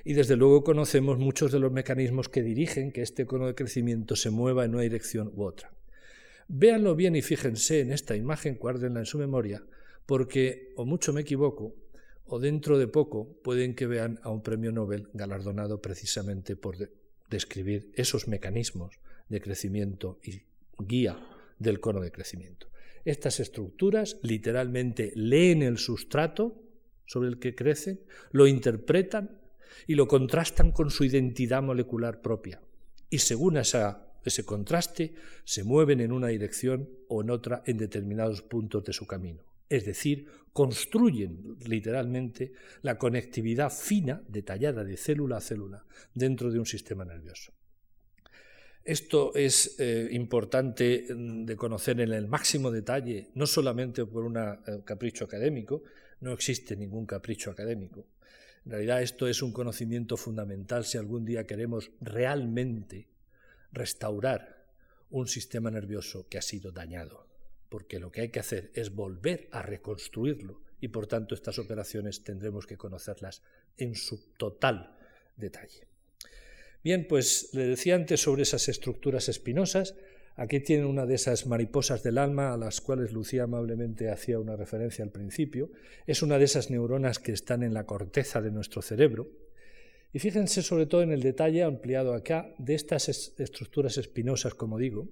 Y 0.05 0.13
desde 0.13 0.37
luego 0.37 0.65
conocemos 0.65 1.19
muchos 1.19 1.53
de 1.53 1.61
los 1.61 1.73
mecanismos 1.73 2.29
que 2.29 2.43
dirigen 2.43 2.93
que 2.93 3.01
este 3.01 3.25
cono 3.25 3.47
de 3.47 3.55
crecimiento 3.55 4.17
se 4.17 4.31
mueva 4.31 4.65
en 4.65 4.75
una 4.75 4.83
dirección 4.83 5.33
u 5.35 5.45
otra. 5.45 5.73
Véanlo 6.49 6.95
bien 6.95 7.17
y 7.17 7.23
fíjense 7.23 7.81
en 7.81 7.91
esta 7.91 8.15
imagen, 8.15 8.57
guárdenla 8.57 9.01
en 9.01 9.07
su 9.07 9.17
memoria, 9.17 9.65
porque 10.05 10.75
o 10.77 10.85
mucho 10.85 11.15
me 11.15 11.23
equivoco, 11.23 11.75
o 12.27 12.39
dentro 12.39 12.79
de 12.79 12.89
poco 12.89 13.37
pueden 13.43 13.75
que 13.75 13.87
vean 13.87 14.19
a 14.23 14.31
un 14.31 14.43
premio 14.43 14.73
Nobel 14.73 15.09
galardonado 15.13 15.81
precisamente 15.81 16.57
por 16.57 16.77
describir 17.29 17.93
esos 17.95 18.29
mecanismos 18.29 18.99
de 19.29 19.41
crecimiento 19.41 20.19
y 20.23 20.43
guía 20.79 21.19
del 21.59 21.81
cono 21.81 22.01
de 22.01 22.13
crecimiento. 22.13 22.69
Estas 23.05 23.41
estructuras 23.41 24.17
literalmente 24.23 25.13
leen 25.15 25.63
el 25.63 25.79
sustrato 25.79 26.63
sobre 27.07 27.29
el 27.29 27.39
que 27.39 27.55
crecen, 27.55 28.01
lo 28.33 28.47
interpretan 28.47 29.39
y 29.87 29.95
lo 29.95 30.09
contrastan 30.09 30.73
con 30.73 30.91
su 30.91 31.05
identidad 31.05 31.63
molecular 31.63 32.23
propia. 32.23 32.63
Y 33.11 33.19
según 33.19 33.59
ese 33.59 34.45
contraste, 34.47 35.15
se 35.45 35.65
mueven 35.65 36.01
en 36.01 36.13
una 36.13 36.29
dirección 36.29 36.89
o 37.09 37.23
en 37.23 37.31
otra 37.31 37.63
en 37.67 37.77
determinados 37.77 38.41
puntos 38.41 38.85
de 38.85 38.95
su 38.95 39.07
camino 39.07 39.43
es 39.69 39.85
decir, 39.85 40.27
construyen 40.53 41.57
literalmente 41.67 42.53
la 42.83 42.97
conectividad 42.97 43.71
fina, 43.71 44.23
detallada 44.29 44.85
de 44.85 44.97
célula 44.97 45.39
a 45.39 45.41
célula 45.41 45.85
dentro 46.15 46.51
de 46.51 46.61
un 46.61 46.67
sistema 46.67 47.05
nervioso. 47.05 47.53
Esto 48.85 49.35
es 49.35 49.77
eh, 49.81 50.09
importante 50.13 51.07
de 51.09 51.57
conocer 51.57 52.01
en 52.01 52.13
el 52.13 52.29
máximo 52.29 52.71
detalle, 52.71 53.31
no 53.35 53.47
solamente 53.47 54.05
por 54.07 54.25
un 54.25 54.37
eh, 54.37 54.57
capricho 54.85 55.25
académico, 55.25 55.83
no 56.21 56.33
existe 56.33 56.77
ningún 56.77 57.07
capricho 57.07 57.51
académico. 57.51 58.07
En 58.65 58.73
realidad 58.73 59.03
esto 59.03 59.27
es 59.27 59.43
un 59.43 59.53
conocimiento 59.53 60.17
fundamental 60.17 60.85
si 60.85 60.99
algún 60.99 61.25
día 61.25 61.47
queremos 61.47 61.91
realmente 62.01 63.09
restaurar 63.73 64.69
un 65.11 65.27
sistema 65.27 65.71
nervioso 65.71 66.29
que 66.29 66.39
ha 66.39 66.43
sido 66.43 66.71
dañado 66.71 67.34
porque 67.69 67.99
lo 67.99 68.11
que 68.11 68.23
hay 68.23 68.29
que 68.29 68.41
hacer 68.41 68.71
es 68.75 68.95
volver 68.95 69.49
a 69.53 69.63
reconstruirlo 69.63 70.61
y 70.81 70.89
por 70.89 71.07
tanto 71.07 71.35
estas 71.35 71.59
operaciones 71.59 72.25
tendremos 72.25 72.67
que 72.67 72.77
conocerlas 72.77 73.43
en 73.77 73.95
su 73.95 74.33
total 74.37 74.97
detalle. 75.37 75.89
Bien, 76.83 77.07
pues 77.09 77.49
le 77.55 77.67
decía 77.67 77.95
antes 77.95 78.21
sobre 78.21 78.43
esas 78.43 78.69
estructuras 78.69 79.31
espinosas. 79.31 79.95
Aquí 80.37 80.61
tienen 80.61 80.85
una 80.85 81.07
de 81.07 81.15
esas 81.15 81.47
mariposas 81.47 82.03
del 82.03 82.19
alma 82.19 82.53
a 82.53 82.59
las 82.59 82.83
cuales 82.83 83.13
Lucía 83.13 83.45
amablemente 83.45 84.11
hacía 84.11 84.39
una 84.39 84.57
referencia 84.57 85.03
al 85.05 85.11
principio. 85.11 85.71
Es 86.07 86.23
una 86.23 86.39
de 86.39 86.45
esas 86.45 86.71
neuronas 86.71 87.19
que 87.19 87.33
están 87.33 87.63
en 87.63 87.73
la 87.73 87.87
corteza 87.87 88.43
de 88.43 88.51
nuestro 88.51 88.83
cerebro. 88.83 89.29
Y 90.13 90.19
fíjense 90.19 90.61
sobre 90.63 90.85
todo 90.85 91.03
en 91.03 91.13
el 91.13 91.23
detalle 91.23 91.63
ampliado 91.63 92.13
acá 92.13 92.55
de 92.59 92.75
estas 92.75 93.09
estructuras 93.09 93.97
espinosas, 93.97 94.55
como 94.55 94.79
digo, 94.79 95.09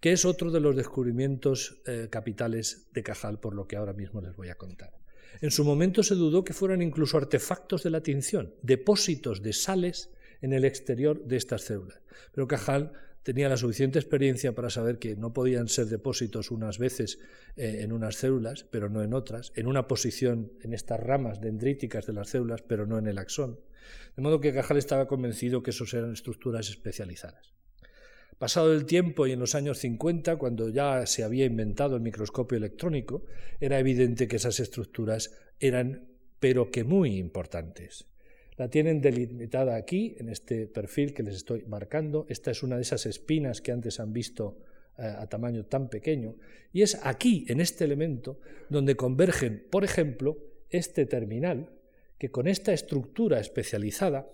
que 0.00 0.12
es 0.12 0.24
otro 0.24 0.50
de 0.50 0.60
los 0.60 0.76
descubrimientos 0.76 1.82
eh, 1.86 2.08
capitales 2.10 2.88
de 2.92 3.02
Cajal, 3.02 3.40
por 3.40 3.54
lo 3.54 3.66
que 3.66 3.76
ahora 3.76 3.92
mismo 3.92 4.20
les 4.20 4.36
voy 4.36 4.48
a 4.48 4.56
contar. 4.56 4.92
En 5.40 5.50
su 5.50 5.64
momento 5.64 6.02
se 6.02 6.14
dudó 6.14 6.44
que 6.44 6.52
fueran 6.52 6.82
incluso 6.82 7.16
artefactos 7.16 7.82
de 7.82 7.90
la 7.90 8.02
tinción, 8.02 8.54
depósitos 8.62 9.42
de 9.42 9.52
sales 9.52 10.10
en 10.40 10.52
el 10.52 10.64
exterior 10.64 11.24
de 11.24 11.36
estas 11.36 11.62
células. 11.62 12.00
Pero 12.32 12.46
Cajal 12.46 12.92
tenía 13.22 13.48
la 13.48 13.56
suficiente 13.56 13.98
experiencia 13.98 14.54
para 14.54 14.70
saber 14.70 14.98
que 14.98 15.16
no 15.16 15.32
podían 15.32 15.68
ser 15.68 15.86
depósitos 15.86 16.50
unas 16.50 16.78
veces 16.78 17.18
eh, 17.56 17.80
en 17.80 17.92
unas 17.92 18.16
células, 18.16 18.64
pero 18.70 18.88
no 18.88 19.02
en 19.02 19.14
otras, 19.14 19.52
en 19.56 19.66
una 19.66 19.88
posición 19.88 20.52
en 20.62 20.74
estas 20.74 21.00
ramas 21.00 21.40
dendríticas 21.40 22.06
de 22.06 22.12
las 22.12 22.28
células, 22.28 22.62
pero 22.62 22.86
no 22.86 22.98
en 22.98 23.06
el 23.06 23.18
axón. 23.18 23.58
De 24.16 24.22
modo 24.22 24.40
que 24.40 24.52
Cajal 24.52 24.76
estaba 24.76 25.08
convencido 25.08 25.62
que 25.62 25.70
esos 25.70 25.92
eran 25.94 26.12
estructuras 26.12 26.68
especializadas. 26.68 27.54
Pasado 28.38 28.72
el 28.72 28.84
tiempo 28.84 29.26
y 29.26 29.32
en 29.32 29.40
los 29.40 29.54
años 29.54 29.78
50, 29.78 30.36
cuando 30.36 30.68
ya 30.68 31.06
se 31.06 31.24
había 31.24 31.44
inventado 31.44 31.96
el 31.96 32.02
microscopio 32.02 32.58
electrónico, 32.58 33.24
era 33.60 33.78
evidente 33.78 34.26
que 34.26 34.36
esas 34.36 34.58
estructuras 34.60 35.32
eran, 35.60 36.08
pero 36.40 36.70
que 36.70 36.84
muy 36.84 37.16
importantes. 37.16 38.06
La 38.56 38.68
tienen 38.68 39.00
delimitada 39.00 39.76
aquí, 39.76 40.16
en 40.18 40.28
este 40.28 40.66
perfil 40.66 41.12
que 41.12 41.22
les 41.22 41.36
estoy 41.36 41.64
marcando. 41.66 42.26
Esta 42.28 42.50
es 42.50 42.62
una 42.62 42.76
de 42.76 42.82
esas 42.82 43.06
espinas 43.06 43.60
que 43.60 43.72
antes 43.72 43.98
han 43.98 44.12
visto 44.12 44.58
eh, 44.96 45.02
a 45.02 45.26
tamaño 45.26 45.66
tan 45.66 45.88
pequeño. 45.88 46.36
Y 46.72 46.82
es 46.82 47.00
aquí, 47.02 47.44
en 47.48 47.60
este 47.60 47.84
elemento, 47.84 48.38
donde 48.68 48.94
convergen, 48.94 49.66
por 49.70 49.84
ejemplo, 49.84 50.38
este 50.70 51.06
terminal, 51.06 51.70
que 52.18 52.30
con 52.30 52.46
esta 52.46 52.72
estructura 52.72 53.40
especializada 53.40 54.28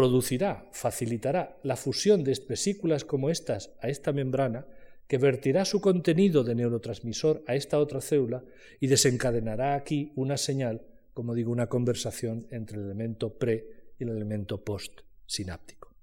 producirá, 0.00 0.66
facilitará 0.72 1.60
la 1.62 1.76
fusión 1.76 2.24
de 2.24 2.32
vesículas 2.48 3.04
como 3.04 3.28
estas 3.28 3.76
a 3.82 3.90
esta 3.90 4.12
membrana, 4.12 4.66
que 5.06 5.18
vertirá 5.18 5.66
su 5.66 5.82
contenido 5.82 6.42
de 6.42 6.54
neurotransmisor 6.54 7.44
a 7.46 7.54
esta 7.54 7.78
otra 7.78 8.00
célula 8.00 8.42
y 8.80 8.86
desencadenará 8.86 9.74
aquí 9.74 10.12
una 10.16 10.38
señal, 10.38 10.86
como 11.12 11.34
digo, 11.34 11.52
una 11.52 11.68
conversación 11.68 12.46
entre 12.50 12.78
el 12.78 12.84
elemento 12.84 13.36
pre 13.36 13.92
y 13.98 14.04
el 14.04 14.10
elemento 14.10 14.64
post 14.64 15.00
sináptico. 15.26 15.94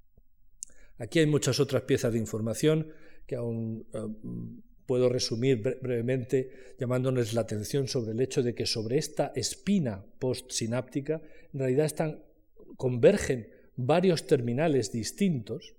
Aquí 0.99 1.17
hay 1.17 1.25
muchas 1.25 1.59
otras 1.59 1.81
piezas 1.81 2.13
de 2.13 2.19
información 2.19 2.91
que 3.25 3.35
aún 3.35 3.87
eh, 3.93 3.99
puedo 4.85 5.09
resumir 5.09 5.63
brevemente 5.81 6.75
llamándoles 6.77 7.33
la 7.33 7.41
atención 7.41 7.87
sobre 7.87 8.11
el 8.11 8.21
hecho 8.21 8.43
de 8.43 8.53
que 8.53 8.67
sobre 8.67 8.99
esta 8.99 9.31
espina 9.35 10.05
postsináptica 10.19 11.19
en 11.51 11.59
realidad 11.59 11.87
están, 11.87 12.23
convergen 12.77 13.56
varios 13.77 14.27
terminales 14.27 14.91
distintos 14.91 15.75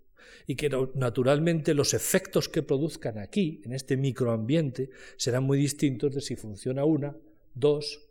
y 0.46 0.56
que 0.56 0.70
naturalmente 0.94 1.74
los 1.74 1.92
efectos 1.92 2.48
que 2.48 2.62
produzcan 2.62 3.18
aquí, 3.18 3.60
en 3.64 3.72
este 3.72 3.96
microambiente, 3.96 4.90
serán 5.16 5.44
muy 5.44 5.58
distintos 5.58 6.14
de 6.14 6.20
si 6.20 6.36
funciona 6.36 6.84
una, 6.84 7.16
dos 7.54 8.06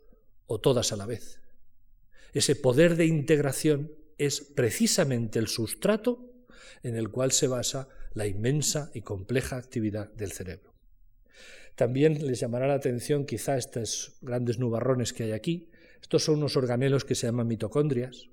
o 0.46 0.60
todas 0.60 0.92
a 0.92 0.96
la 0.96 1.06
vez. 1.06 1.40
Ese 2.32 2.54
poder 2.54 2.96
de 2.96 3.06
integración 3.06 3.92
es 4.18 4.40
precisamente 4.40 5.38
el 5.38 5.48
sustrato 5.48 6.28
en 6.82 6.96
el 6.96 7.10
cual 7.10 7.32
se 7.32 7.48
basa 7.48 7.88
la 8.14 8.26
inmensa 8.26 8.90
y 8.94 9.00
compleja 9.02 9.56
actividad 9.56 10.12
del 10.12 10.32
cerebro. 10.32 10.74
También 11.74 12.26
les 12.26 12.40
llamará 12.40 12.66
la 12.66 12.74
atención 12.74 13.24
quizá 13.24 13.56
estos 13.56 14.18
grandes 14.20 14.58
nubarrones 14.58 15.12
que 15.12 15.24
hay 15.24 15.32
aquí. 15.32 15.70
Estos 16.02 16.24
son 16.24 16.38
unos 16.38 16.56
organelos 16.56 17.04
que 17.04 17.14
se 17.14 17.26
llaman 17.26 17.46
mitocondrias, 17.46 18.28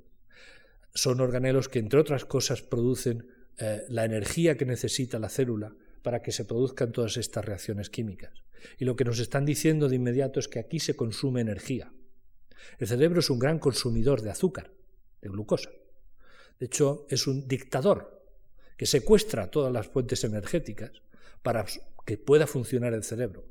son 0.95 1.19
organelos 1.19 1.69
que, 1.69 1.79
entre 1.79 1.99
otras 1.99 2.25
cosas, 2.25 2.61
producen 2.61 3.27
eh, 3.57 3.83
la 3.89 4.05
energía 4.05 4.57
que 4.57 4.65
necesita 4.65 5.19
la 5.19 5.29
célula 5.29 5.75
para 6.01 6.21
que 6.21 6.31
se 6.31 6.45
produzcan 6.45 6.93
todas 6.93 7.17
estas 7.17 7.45
reacciones 7.45 7.89
químicas. 7.89 8.31
Y 8.79 8.85
lo 8.85 8.95
que 8.95 9.05
nos 9.05 9.19
están 9.19 9.45
diciendo 9.45 9.89
de 9.89 9.97
inmediato 9.97 10.39
es 10.39 10.47
que 10.47 10.59
aquí 10.59 10.79
se 10.79 10.95
consume 10.95 11.41
energía. 11.41 11.91
El 12.79 12.87
cerebro 12.87 13.19
es 13.19 13.29
un 13.29 13.39
gran 13.39 13.59
consumidor 13.59 14.21
de 14.21 14.31
azúcar, 14.31 14.71
de 15.21 15.29
glucosa. 15.29 15.69
De 16.59 16.67
hecho, 16.67 17.05
es 17.09 17.27
un 17.27 17.47
dictador 17.47 18.23
que 18.77 18.85
secuestra 18.85 19.51
todas 19.51 19.71
las 19.71 19.87
fuentes 19.87 20.23
energéticas 20.23 21.03
para 21.43 21.65
que 22.05 22.17
pueda 22.17 22.47
funcionar 22.47 22.93
el 22.93 23.03
cerebro. 23.03 23.45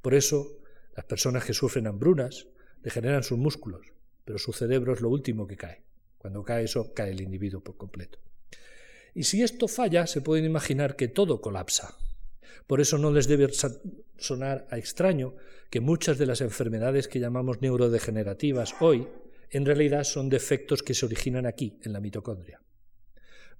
Por 0.00 0.14
eso, 0.14 0.58
las 0.96 1.04
personas 1.06 1.44
que 1.44 1.54
sufren 1.54 1.86
hambrunas 1.86 2.46
degeneran 2.82 3.22
sus 3.22 3.38
músculos, 3.38 3.92
pero 4.24 4.38
su 4.38 4.52
cerebro 4.52 4.92
es 4.92 5.00
lo 5.00 5.08
último 5.08 5.46
que 5.46 5.56
cae. 5.56 5.83
Cuando 6.24 6.42
cae 6.42 6.64
eso, 6.64 6.94
cae 6.94 7.10
el 7.10 7.20
individuo 7.20 7.60
por 7.60 7.76
completo. 7.76 8.18
Y 9.12 9.24
si 9.24 9.42
esto 9.42 9.68
falla, 9.68 10.06
se 10.06 10.22
pueden 10.22 10.46
imaginar 10.46 10.96
que 10.96 11.08
todo 11.08 11.42
colapsa. 11.42 11.98
Por 12.66 12.80
eso 12.80 12.96
no 12.96 13.10
les 13.10 13.28
debe 13.28 13.50
sonar 14.16 14.66
a 14.70 14.78
extraño 14.78 15.34
que 15.68 15.80
muchas 15.80 16.16
de 16.16 16.24
las 16.24 16.40
enfermedades 16.40 17.08
que 17.08 17.20
llamamos 17.20 17.60
neurodegenerativas 17.60 18.74
hoy 18.80 19.06
en 19.50 19.66
realidad 19.66 20.04
son 20.04 20.30
defectos 20.30 20.82
que 20.82 20.94
se 20.94 21.04
originan 21.04 21.44
aquí, 21.44 21.78
en 21.82 21.92
la 21.92 22.00
mitocondria. 22.00 22.62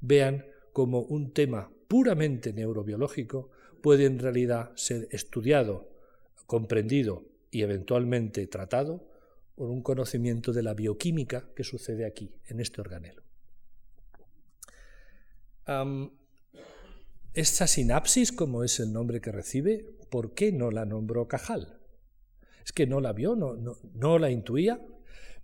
Vean 0.00 0.46
cómo 0.72 1.00
un 1.00 1.34
tema 1.34 1.70
puramente 1.86 2.54
neurobiológico 2.54 3.50
puede 3.82 4.06
en 4.06 4.18
realidad 4.18 4.72
ser 4.74 5.06
estudiado, 5.10 5.90
comprendido 6.46 7.26
y 7.50 7.60
eventualmente 7.60 8.46
tratado 8.46 9.06
por 9.54 9.70
un 9.70 9.82
conocimiento 9.82 10.52
de 10.52 10.62
la 10.62 10.74
bioquímica 10.74 11.48
que 11.54 11.64
sucede 11.64 12.04
aquí, 12.04 12.32
en 12.48 12.60
este 12.60 12.80
organelo. 12.80 13.22
esta 17.32 17.66
sinapsis, 17.66 18.32
como 18.32 18.64
es 18.64 18.80
el 18.80 18.92
nombre 18.92 19.20
que 19.20 19.32
recibe, 19.32 19.86
¿por 20.10 20.34
qué 20.34 20.52
no 20.52 20.70
la 20.70 20.84
nombró 20.84 21.26
Cajal? 21.28 21.78
¿Es 22.64 22.72
que 22.72 22.86
no 22.86 23.00
la 23.00 23.12
vio, 23.12 23.36
no, 23.36 24.18
la 24.18 24.30
intuía? 24.30 24.80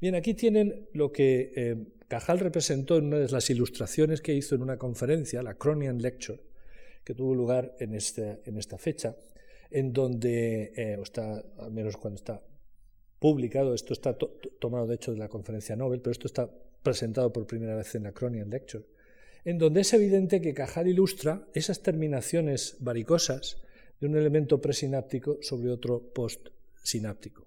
Bien, 0.00 0.14
aquí 0.14 0.34
tienen 0.34 0.88
lo 0.92 1.12
que 1.12 1.52
eh, 1.54 1.76
Cajal 2.08 2.38
representó 2.38 2.96
en 2.96 3.06
una 3.06 3.18
de 3.18 3.28
las 3.28 3.50
ilustraciones 3.50 4.20
que 4.20 4.34
hizo 4.34 4.54
en 4.54 4.62
una 4.62 4.78
conferencia, 4.78 5.42
la 5.42 5.54
Cronian 5.54 5.98
Lecture, 5.98 6.40
que 7.04 7.14
tuvo 7.14 7.34
lugar 7.34 7.76
en, 7.78 7.92
en 7.92 8.56
esta 8.56 8.78
fecha, 8.78 9.16
en 9.70 9.92
donde, 9.92 10.72
eh, 10.74 10.98
está, 11.02 11.44
al 11.58 11.70
menos 11.70 11.96
cuando 11.96 12.16
está 12.16 12.42
publicado, 13.20 13.74
esto 13.74 13.92
está 13.92 14.16
tomado 14.58 14.86
de 14.86 14.96
hecho 14.96 15.12
de 15.12 15.18
la 15.18 15.28
conferencia 15.28 15.76
Nobel, 15.76 16.00
pero 16.00 16.12
esto 16.12 16.26
está 16.26 16.50
presentado 16.82 17.32
por 17.32 17.46
primera 17.46 17.76
vez 17.76 17.94
en 17.94 18.04
la 18.04 18.12
Cronian 18.12 18.50
Lecture, 18.50 18.84
en 19.44 19.58
donde 19.58 19.82
es 19.82 19.92
evidente 19.92 20.40
que 20.40 20.54
Cajal 20.54 20.88
ilustra 20.88 21.46
esas 21.54 21.82
terminaciones 21.82 22.76
varicosas 22.80 23.58
de 24.00 24.06
un 24.06 24.16
elemento 24.16 24.60
presináptico 24.60 25.38
sobre 25.42 25.70
otro 25.70 26.02
postsináptico. 26.14 27.46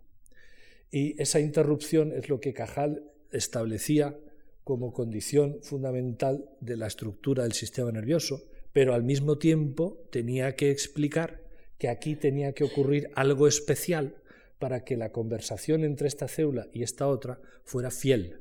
Y 0.91 1.19
esa 1.19 1.39
interrupción 1.39 2.11
es 2.11 2.30
lo 2.30 2.39
que 2.39 2.53
Cajal 2.53 3.03
establecía 3.32 4.15
como 4.63 4.93
condición 4.93 5.57
fundamental 5.63 6.49
de 6.61 6.78
la 6.78 6.88
estructura 6.88 7.43
del 7.43 7.53
sistema 7.53 7.91
nervioso, 7.91 8.43
pero 8.71 8.93
al 8.93 9.03
mismo 9.03 9.39
tiempo 9.39 10.05
tenía 10.11 10.55
que 10.55 10.69
explicar 10.69 11.41
que 11.80 11.89
aquí 11.89 12.15
tenía 12.15 12.53
que 12.53 12.63
ocurrir 12.63 13.09
algo 13.15 13.47
especial 13.47 14.15
para 14.64 14.86
que 14.86 14.95
la 14.95 15.11
conversación 15.11 15.84
entre 15.84 16.07
esta 16.07 16.30
célula 16.30 16.70
y 16.72 16.84
esta 16.84 17.09
otra 17.09 17.41
fuera 17.66 17.91
fiel 17.91 18.39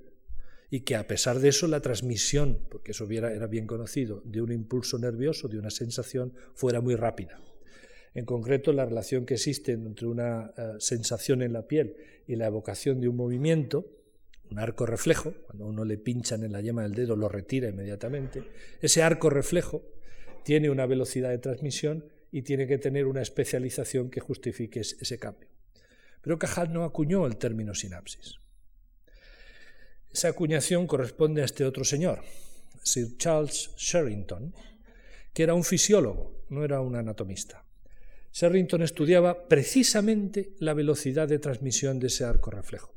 y 0.71 0.83
que 0.83 0.95
a 0.95 1.09
pesar 1.09 1.41
de 1.41 1.49
eso 1.49 1.67
la 1.67 1.81
transmisión, 1.81 2.61
porque 2.71 2.93
eso 2.93 3.11
era 3.11 3.49
bien 3.49 3.67
conocido, 3.67 4.23
de 4.25 4.41
un 4.41 4.53
impulso 4.53 5.01
nervioso, 5.01 5.49
de 5.49 5.59
una 5.59 5.71
sensación, 5.71 6.33
fuera 6.55 6.81
muy 6.81 6.95
rápida. 6.95 7.41
En 8.15 8.25
concreto, 8.25 8.73
la 8.73 8.85
relación 8.85 9.27
que 9.27 9.35
existe 9.35 9.73
entre 9.73 10.07
una 10.07 10.55
eh, 10.57 10.75
sensación 10.79 11.43
en 11.43 11.55
la 11.55 11.67
piel 11.67 11.97
y 12.29 12.37
la 12.37 12.47
evocación 12.47 13.01
de 13.01 13.09
un 13.09 13.17
movimiento, 13.17 13.85
un 14.49 14.61
arco 14.61 14.87
reflejo, 14.87 15.35
cuando 15.49 15.67
uno 15.67 15.85
le 15.85 15.99
pinchan 15.99 16.45
en 16.45 16.53
la 16.53 16.61
yema 16.61 16.85
del 16.85 16.95
dedo 16.95 17.17
lo 17.17 17.29
retira 17.29 17.69
inmediatamente, 17.69 18.45
ese 18.81 19.03
arco 19.03 19.29
reflejo 19.29 19.83
tiene 20.45 20.71
una 20.71 20.87
velocidad 20.87 21.31
de 21.31 21.39
transmisión 21.39 22.05
y 22.31 22.43
tiene 22.43 22.69
que 22.69 22.79
tener 22.79 23.07
una 23.07 23.23
especialización 23.23 24.09
que 24.09 24.21
justifique 24.21 24.79
ese 24.79 25.19
cambio. 25.19 25.52
Pero 26.23 26.39
Cajal 26.39 26.73
no 26.73 26.85
acuñó 26.85 27.27
el 27.27 27.37
término 27.37 27.75
sinapsis. 27.75 28.39
Esa 30.13 30.29
acuñación 30.29 30.87
corresponde 30.87 31.43
a 31.43 31.45
este 31.45 31.65
otro 31.65 31.85
señor, 31.85 32.23
Sir 32.83 33.17
Charles 33.17 33.71
Sherrington, 33.77 34.55
que 35.33 35.43
era 35.43 35.55
un 35.55 35.65
fisiólogo, 35.65 36.45
no 36.51 36.65
era 36.65 36.81
un 36.81 36.97
anatomista. 36.97 37.65
Sherrington 38.33 38.83
estudiaba 38.83 39.49
precisamente 39.49 40.55
la 40.59 40.75
velocidad 40.75 41.29
de 41.29 41.39
transmisión 41.39 41.99
de 41.99 42.07
ese 42.07 42.25
arco 42.25 42.51
reflejo. 42.51 42.95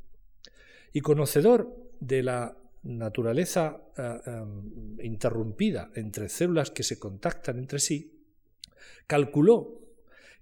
Y 0.92 1.00
conocedor 1.00 1.74
de 2.00 2.22
la 2.22 2.56
naturaleza 2.82 3.80
eh, 3.96 4.20
em, 4.26 5.00
interrumpida 5.02 5.90
entre 5.94 6.28
células 6.28 6.70
que 6.70 6.82
se 6.82 6.98
contactan 6.98 7.58
entre 7.58 7.78
sí, 7.78 8.24
calculó 9.06 9.80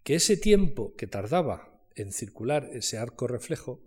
que 0.03 0.17
ese 0.17 0.37
tiempo 0.37 0.95
que 0.97 1.07
tardaba 1.07 1.74
en 1.95 2.13
circular 2.13 2.69
ese 2.73 2.99
arco 2.99 3.27
reflejo 3.27 3.81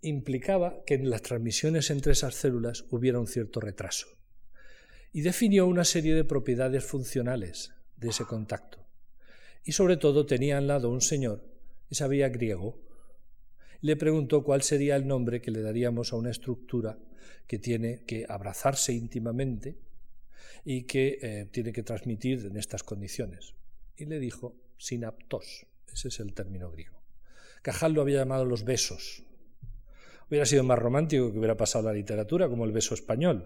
implicaba 0.00 0.84
que 0.84 0.94
en 0.94 1.10
las 1.10 1.22
transmisiones 1.22 1.90
entre 1.90 2.12
esas 2.12 2.34
células 2.34 2.84
hubiera 2.90 3.18
un 3.18 3.26
cierto 3.26 3.60
retraso. 3.60 4.08
Y 5.12 5.22
definió 5.22 5.66
una 5.66 5.84
serie 5.84 6.14
de 6.14 6.24
propiedades 6.24 6.84
funcionales 6.84 7.72
de 7.96 8.10
ese 8.10 8.24
contacto. 8.24 8.86
Y 9.64 9.72
sobre 9.72 9.96
todo 9.96 10.26
tenía 10.26 10.58
al 10.58 10.66
lado 10.66 10.90
un 10.90 11.00
señor 11.00 11.42
que 11.88 11.94
sabía 11.94 12.28
griego. 12.28 12.78
Le 13.80 13.96
preguntó 13.96 14.44
cuál 14.44 14.62
sería 14.62 14.96
el 14.96 15.06
nombre 15.06 15.40
que 15.40 15.50
le 15.50 15.62
daríamos 15.62 16.12
a 16.12 16.16
una 16.16 16.30
estructura 16.30 16.98
que 17.46 17.58
tiene 17.58 18.04
que 18.06 18.26
abrazarse 18.28 18.92
íntimamente 18.92 19.78
y 20.64 20.82
que 20.84 21.18
eh, 21.22 21.48
tiene 21.50 21.72
que 21.72 21.82
transmitir 21.82 22.44
en 22.46 22.56
estas 22.56 22.82
condiciones. 22.82 23.54
Y 23.96 24.06
le 24.06 24.18
dijo 24.18 24.54
sinaptos, 24.76 25.66
ese 25.92 26.08
es 26.08 26.20
el 26.20 26.34
término 26.34 26.70
griego. 26.70 26.95
Cajal 27.66 27.94
lo 27.94 28.02
había 28.02 28.18
llamado 28.18 28.44
los 28.44 28.62
besos. 28.62 29.24
Hubiera 30.28 30.46
sido 30.46 30.62
más 30.62 30.78
romántico 30.78 31.32
que 31.32 31.38
hubiera 31.40 31.56
pasado 31.56 31.86
la 31.86 31.92
literatura, 31.92 32.48
como 32.48 32.64
el 32.64 32.70
beso 32.70 32.94
español, 32.94 33.44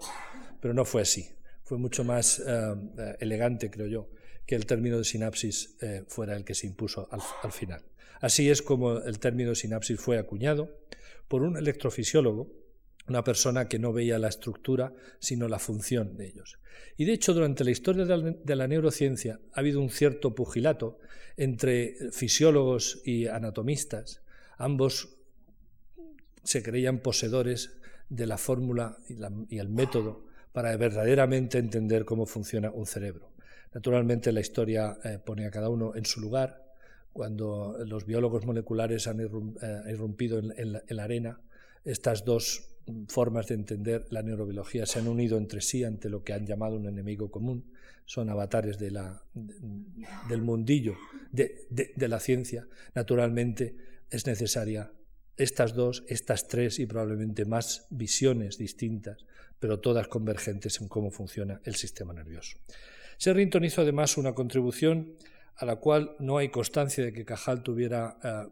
pero 0.60 0.74
no 0.74 0.84
fue 0.84 1.00
así. 1.00 1.30
Fue 1.64 1.78
mucho 1.78 2.04
más 2.04 2.38
eh, 2.46 2.74
elegante, 3.20 3.70
creo 3.70 3.86
yo, 3.86 4.10
que 4.44 4.56
el 4.56 4.66
término 4.66 4.98
de 4.98 5.04
sinapsis 5.04 5.74
eh, 5.80 6.04
fuera 6.06 6.36
el 6.36 6.44
que 6.44 6.54
se 6.54 6.66
impuso 6.66 7.08
al, 7.10 7.50
final. 7.50 7.82
Así 8.20 8.50
es 8.50 8.60
como 8.60 8.98
el 8.98 9.18
término 9.20 9.48
de 9.48 9.56
sinapsis 9.56 9.98
fue 9.98 10.18
acuñado 10.18 10.68
por 11.26 11.42
un 11.42 11.56
electrofisiólogo, 11.56 12.52
una 13.09 13.24
persona 13.24 13.68
que 13.68 13.78
no 13.78 13.92
veía 13.92 14.18
la 14.18 14.28
estructura, 14.28 14.92
sino 15.18 15.48
la 15.48 15.59
función 15.59 16.16
de 16.16 16.28
ellos. 16.28 16.59
Y 16.96 17.05
de 17.05 17.12
hecho, 17.12 17.34
durante 17.34 17.64
la 17.64 17.70
historia 17.70 18.05
de 18.05 18.57
la 18.57 18.68
neurociencia 18.68 19.40
ha 19.53 19.61
habido 19.61 19.80
un 19.80 19.90
cierto 19.90 20.34
pugilato 20.34 20.98
entre 21.36 21.96
fisiólogos 22.12 23.01
y 23.05 23.26
anatomistas. 23.26 24.22
Ambos 24.59 25.16
se 26.42 26.62
creían 26.62 26.98
poseedores 26.98 27.80
de 28.09 28.26
la 28.26 28.36
fórmula 28.36 28.98
y, 29.09 29.59
el 29.59 29.68
método 29.68 30.26
para 30.53 30.76
verdaderamente 30.76 31.59
entender 31.59 32.05
cómo 32.05 32.26
funciona 32.26 32.70
un 32.70 32.86
cerebro. 32.86 33.30
Naturalmente 33.72 34.32
la 34.32 34.40
historia 34.40 34.98
eh, 35.05 35.18
pone 35.24 35.46
a 35.46 35.51
cada 35.51 35.68
uno 35.68 35.94
en 35.94 36.05
su 36.05 36.20
lugar. 36.20 36.66
Cuando 37.12 37.76
los 37.86 38.05
biólogos 38.05 38.44
moleculares 38.44 39.07
han 39.07 39.20
eh, 39.20 39.28
irrumpido 39.90 40.38
en, 40.38 40.72
la, 40.72 41.05
arena, 41.05 41.40
estas 41.84 42.24
dos 42.24 42.69
formas 43.08 43.46
de 43.46 43.54
entender 43.54 44.06
la 44.10 44.22
neurobiología 44.22 44.86
se 44.86 44.98
han 44.98 45.08
unido 45.08 45.38
entre 45.38 45.60
sí 45.60 45.84
ante 45.84 46.08
lo 46.08 46.22
que 46.22 46.32
han 46.32 46.46
llamado 46.46 46.76
un 46.76 46.86
enemigo 46.86 47.30
común. 47.30 47.72
Son 48.04 48.28
avatares 48.28 48.78
del 48.78 50.42
mundillo 50.42 50.96
de, 51.30 51.68
la 51.96 52.20
ciencia. 52.20 52.66
Naturalmente 52.94 53.76
es 54.10 54.26
necesaria 54.26 54.92
estas 55.36 55.74
dos, 55.74 56.04
estas 56.08 56.48
tres 56.48 56.78
y 56.80 56.86
probablemente 56.86 57.44
más 57.44 57.86
visiones 57.90 58.58
distintas, 58.58 59.24
pero 59.58 59.80
todas 59.80 60.08
convergentes 60.08 60.80
en 60.80 60.88
cómo 60.88 61.10
funciona 61.10 61.60
el 61.64 61.76
sistema 61.76 62.12
nervioso. 62.12 62.58
Serrington 63.16 63.64
hizo 63.64 63.82
además 63.82 64.16
una 64.16 64.34
contribución 64.34 65.14
a 65.56 65.66
la 65.66 65.76
cual 65.76 66.16
no 66.18 66.38
hay 66.38 66.48
constancia 66.48 67.04
de 67.04 67.12
que 67.12 67.24
Cajal 67.24 67.62
tuviera 67.62 68.18
eh, 68.22 68.48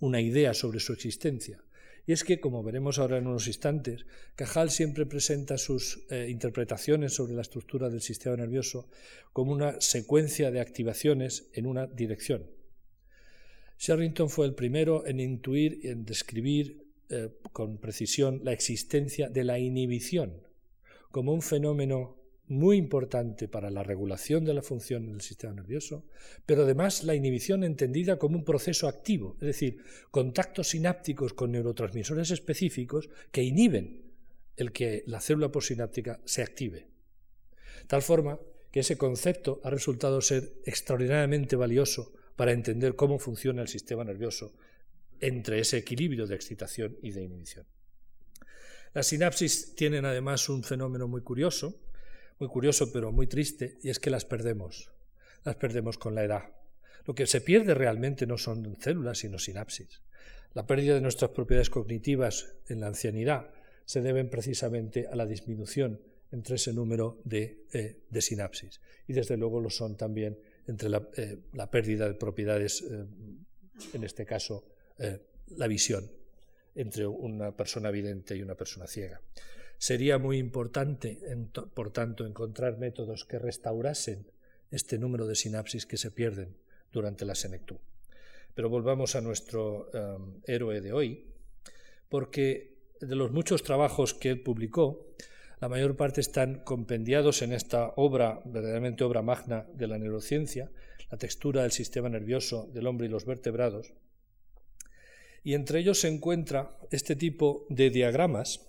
una 0.00 0.20
idea 0.20 0.54
sobre 0.54 0.78
su 0.78 0.92
existencia. 0.92 1.62
Y 2.06 2.12
es 2.12 2.22
que, 2.22 2.38
como 2.38 2.62
veremos 2.62 2.98
ahora 2.98 3.18
en 3.18 3.26
unos 3.26 3.48
instantes, 3.48 4.06
Cajal 4.36 4.70
siempre 4.70 5.06
presenta 5.06 5.58
sus 5.58 6.06
eh, 6.08 6.28
interpretaciones 6.30 7.14
sobre 7.14 7.34
la 7.34 7.42
estructura 7.42 7.90
del 7.90 8.00
sistema 8.00 8.36
nervioso 8.36 8.88
como 9.32 9.52
una 9.52 9.80
secuencia 9.80 10.52
de 10.52 10.60
activaciones 10.60 11.48
en 11.52 11.66
una 11.66 11.86
dirección. 11.86 12.46
Sherrington 13.78 14.30
fue 14.30 14.46
el 14.46 14.54
primero 14.54 15.06
en 15.06 15.20
intuir 15.20 15.80
y 15.82 15.88
en 15.88 16.04
describir 16.04 16.86
eh, 17.08 17.30
con 17.52 17.78
precisión 17.78 18.40
la 18.44 18.52
existencia 18.52 19.28
de 19.28 19.44
la 19.44 19.58
inhibición 19.58 20.46
como 21.16 21.32
un 21.32 21.40
fenómeno 21.40 22.18
muy 22.48 22.76
importante 22.76 23.48
para 23.48 23.70
la 23.70 23.82
regulación 23.82 24.44
de 24.44 24.54
la 24.54 24.62
función 24.62 25.06
del 25.06 25.20
sistema 25.20 25.54
nervioso, 25.54 26.04
pero 26.44 26.62
además 26.62 27.04
la 27.04 27.14
inhibición 27.14 27.64
entendida 27.64 28.18
como 28.18 28.36
un 28.36 28.44
proceso 28.44 28.88
activo, 28.88 29.36
es 29.40 29.46
decir, 29.46 29.82
contactos 30.10 30.68
sinápticos 30.68 31.32
con 31.32 31.52
neurotransmisores 31.52 32.30
específicos 32.30 33.08
que 33.32 33.42
inhiben 33.42 34.04
el 34.56 34.72
que 34.72 35.02
la 35.06 35.20
célula 35.20 35.52
postsináptica 35.52 36.20
se 36.24 36.42
active. 36.42 36.88
Tal 37.86 38.02
forma 38.02 38.38
que 38.70 38.80
ese 38.80 38.96
concepto 38.96 39.60
ha 39.64 39.70
resultado 39.70 40.20
ser 40.20 40.52
extraordinariamente 40.64 41.56
valioso 41.56 42.12
para 42.36 42.52
entender 42.52 42.94
cómo 42.94 43.18
funciona 43.18 43.62
el 43.62 43.68
sistema 43.68 44.04
nervioso 44.04 44.54
entre 45.20 45.60
ese 45.60 45.78
equilibrio 45.78 46.26
de 46.26 46.34
excitación 46.34 46.96
y 47.02 47.10
de 47.10 47.22
inhibición. 47.22 47.66
Las 48.92 49.08
sinapsis 49.08 49.74
tienen 49.74 50.04
además 50.04 50.48
un 50.48 50.62
fenómeno 50.62 51.08
muy 51.08 51.22
curioso, 51.22 51.78
muy 52.38 52.48
curioso 52.48 52.92
pero 52.92 53.12
muy 53.12 53.26
triste, 53.26 53.78
y 53.82 53.90
es 53.90 53.98
que 53.98 54.10
las 54.10 54.24
perdemos. 54.24 54.90
Las 55.44 55.56
perdemos 55.56 55.98
con 55.98 56.14
la 56.14 56.24
edad. 56.24 56.52
Lo 57.06 57.14
que 57.14 57.26
se 57.26 57.40
pierde 57.40 57.74
realmente 57.74 58.26
no 58.26 58.36
son 58.36 58.76
células, 58.80 59.18
sino 59.18 59.38
sinapsis. 59.38 60.00
La 60.54 60.66
pérdida 60.66 60.94
de 60.94 61.00
nuestras 61.00 61.30
propiedades 61.30 61.70
cognitivas 61.70 62.54
en 62.68 62.80
la 62.80 62.88
ancianidad 62.88 63.50
se 63.84 64.00
deben 64.00 64.28
precisamente 64.28 65.06
a 65.06 65.14
la 65.14 65.26
disminución 65.26 66.00
entre 66.32 66.56
ese 66.56 66.72
número 66.72 67.20
de, 67.24 67.64
eh, 67.72 68.20
sinapsis. 68.20 68.80
Y 69.06 69.12
desde 69.12 69.36
luego 69.36 69.60
lo 69.60 69.70
son 69.70 69.96
también 69.96 70.38
entre 70.66 70.88
la, 70.88 71.08
eh, 71.16 71.38
pérdida 71.70 72.08
de 72.08 72.14
propiedades, 72.14 72.82
eh, 72.82 73.04
en 73.92 74.04
este 74.04 74.24
caso 74.24 74.64
la 75.56 75.66
visión, 75.66 76.10
entre 76.74 77.06
una 77.06 77.54
persona 77.54 77.90
vidente 77.90 78.34
y 78.34 78.42
una 78.42 78.54
persona 78.54 78.86
ciega. 78.86 79.20
Sería 79.78 80.18
muy 80.18 80.38
importante, 80.38 81.18
por 81.74 81.92
tanto, 81.92 82.26
encontrar 82.26 82.78
métodos 82.78 83.24
que 83.24 83.38
restaurasen 83.38 84.26
este 84.70 84.98
número 84.98 85.26
de 85.26 85.34
sinapsis 85.34 85.86
que 85.86 85.96
se 85.96 86.10
pierden 86.10 86.56
durante 86.92 87.24
la 87.24 87.34
senectud. 87.34 87.76
Pero 88.54 88.70
volvamos 88.70 89.16
a 89.16 89.20
nuestro 89.20 89.90
um, 89.92 90.40
héroe 90.44 90.80
de 90.80 90.92
hoy, 90.92 91.26
porque 92.08 92.76
de 93.00 93.14
los 93.14 93.32
muchos 93.32 93.62
trabajos 93.62 94.14
que 94.14 94.30
él 94.30 94.40
publicó, 94.40 95.14
la 95.60 95.68
mayor 95.68 95.96
parte 95.96 96.20
están 96.20 96.60
compendiados 96.60 97.42
en 97.42 97.52
esta 97.52 97.92
obra, 97.96 98.40
verdaderamente 98.44 99.04
obra 99.04 99.22
magna 99.22 99.66
de 99.74 99.86
la 99.86 99.98
neurociencia, 99.98 100.70
la 101.10 101.18
textura 101.18 101.62
del 101.62 101.72
sistema 101.72 102.08
nervioso 102.08 102.68
del 102.72 102.86
hombre 102.86 103.06
y 103.06 103.10
los 103.10 103.24
vertebrados. 103.24 103.92
Y 105.44 105.54
entre 105.54 105.80
ellos 105.80 106.00
se 106.00 106.08
encuentra 106.08 106.76
este 106.90 107.14
tipo 107.14 107.66
de 107.68 107.90
diagramas 107.90 108.66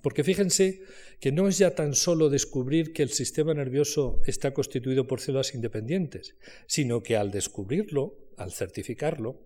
porque 0.00 0.24
fíjense 0.24 0.82
que 1.20 1.32
no 1.32 1.48
es 1.48 1.58
ya 1.58 1.74
tan 1.74 1.94
solo 1.94 2.30
descubrir 2.30 2.92
que 2.92 3.02
el 3.02 3.10
sistema 3.10 3.52
nervioso 3.52 4.20
está 4.26 4.54
constituido 4.54 5.06
por 5.06 5.20
células 5.20 5.54
independientes, 5.54 6.36
sino 6.66 7.02
que 7.02 7.16
al 7.16 7.30
descubrirlo, 7.30 8.16
al 8.36 8.52
certificarlo, 8.52 9.40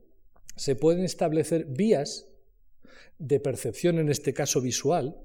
se 0.57 0.77
pueden 0.77 1.05
establecer 1.05 1.67
vías 1.67 2.29
de 3.19 3.41
percepción, 3.41 3.99
en 3.99 4.09
este 4.09 4.33
caso 4.33 4.61
visual, 4.61 5.17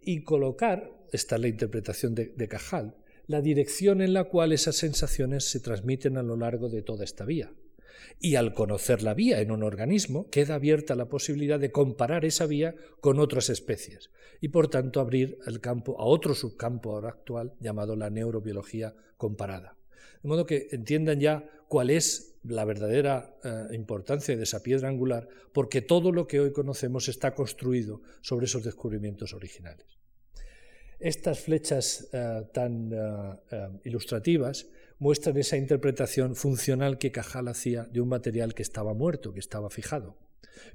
y 0.00 0.22
colocar, 0.22 0.92
esta 1.12 1.36
es 1.36 1.40
la 1.40 1.48
interpretación 1.48 2.14
de, 2.14 2.26
de 2.36 2.48
Cajal, 2.48 2.96
la 3.26 3.40
dirección 3.40 4.02
en 4.02 4.12
la 4.12 4.24
cual 4.24 4.52
esas 4.52 4.76
sensaciones 4.76 5.44
se 5.44 5.60
transmiten 5.60 6.16
a 6.18 6.22
lo 6.22 6.36
largo 6.36 6.68
de 6.68 6.82
toda 6.82 7.04
esta 7.04 7.24
vía. 7.24 7.52
Y 8.18 8.36
al 8.36 8.54
conocer 8.54 9.02
la 9.02 9.14
vía 9.14 9.40
en 9.40 9.50
un 9.50 9.62
organismo, 9.62 10.28
queda 10.30 10.54
abierta 10.54 10.94
la 10.94 11.08
posibilidad 11.08 11.58
de 11.58 11.72
comparar 11.72 12.24
esa 12.24 12.46
vía 12.46 12.74
con 13.00 13.18
otras 13.18 13.50
especies 13.50 14.10
y 14.40 14.48
por 14.48 14.68
tanto 14.68 15.00
abrir 15.00 15.38
el 15.46 15.60
campo 15.60 16.00
a 16.00 16.04
otro 16.04 16.34
subcampo 16.34 16.92
ahora 16.92 17.10
actual 17.10 17.54
llamado 17.60 17.96
la 17.96 18.10
neurobiología 18.10 18.94
comparada. 19.16 19.76
De 20.22 20.28
modo 20.28 20.46
que 20.46 20.68
entiendan 20.72 21.20
ya 21.20 21.48
cuál 21.68 21.90
es 21.90 22.32
la 22.44 22.64
verdadera 22.64 23.36
eh, 23.44 23.74
importancia 23.74 24.36
de 24.36 24.42
esa 24.42 24.62
piedra 24.62 24.88
angular, 24.88 25.28
porque 25.52 25.82
todo 25.82 26.12
lo 26.12 26.26
que 26.26 26.40
hoy 26.40 26.52
conocemos 26.52 27.08
está 27.08 27.34
construido 27.34 28.02
sobre 28.20 28.46
esos 28.46 28.64
descubrimientos 28.64 29.32
originales. 29.32 29.86
Estas 30.98 31.40
flechas 31.40 32.08
eh, 32.12 32.42
tan 32.52 32.92
eh, 32.92 33.68
ilustrativas 33.84 34.66
muestran 35.02 35.36
esa 35.36 35.56
interpretación 35.56 36.36
funcional 36.36 36.96
que 36.96 37.10
Cajal 37.10 37.48
hacía 37.48 37.86
de 37.86 38.00
un 38.00 38.08
material 38.08 38.54
que 38.54 38.62
estaba 38.62 38.94
muerto, 38.94 39.34
que 39.34 39.40
estaba 39.40 39.68
fijado. 39.68 40.16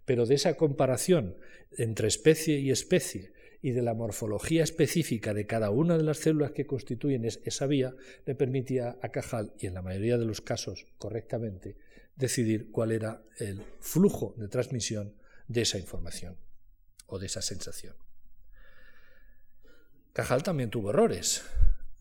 Pero 0.04 0.26
de 0.26 0.36
esa 0.36 0.56
comparación 0.56 1.38
entre 1.78 2.10
especie 2.10 2.60
y 2.60 2.70
especie 2.70 3.32
y 3.62 3.72
de 3.72 3.82
la 3.82 3.94
morfología 3.94 4.66
específica 4.66 5.34
de 5.34 5.48
cada 5.48 5.70
una 5.70 5.98
de 5.98 6.04
las 6.04 6.18
células 6.18 6.52
que 6.52 6.66
constituyen 6.66 7.24
esa 7.24 7.68
vía, 7.68 7.96
le 8.26 8.36
permitía 8.36 9.00
a 9.02 9.10
Cajal, 9.10 9.54
y 9.60 9.68
en 9.68 9.76
la 9.76 9.82
mayoría 9.82 10.18
de 10.18 10.26
los 10.26 10.42
casos 10.42 10.88
correctamente, 10.98 11.78
decidir 12.18 12.70
cuál 12.70 12.92
era 12.92 13.24
el 13.38 13.62
flujo 13.80 14.36
de 14.36 14.50
transmisión 14.50 15.16
de 15.48 15.62
esa 15.62 15.80
información 15.80 16.36
o 17.06 17.18
de 17.18 17.28
esa 17.28 17.42
sensación. 17.42 17.96
Cajal 20.12 20.44
también 20.44 20.70
tuvo 20.70 20.90
errores. 20.90 21.46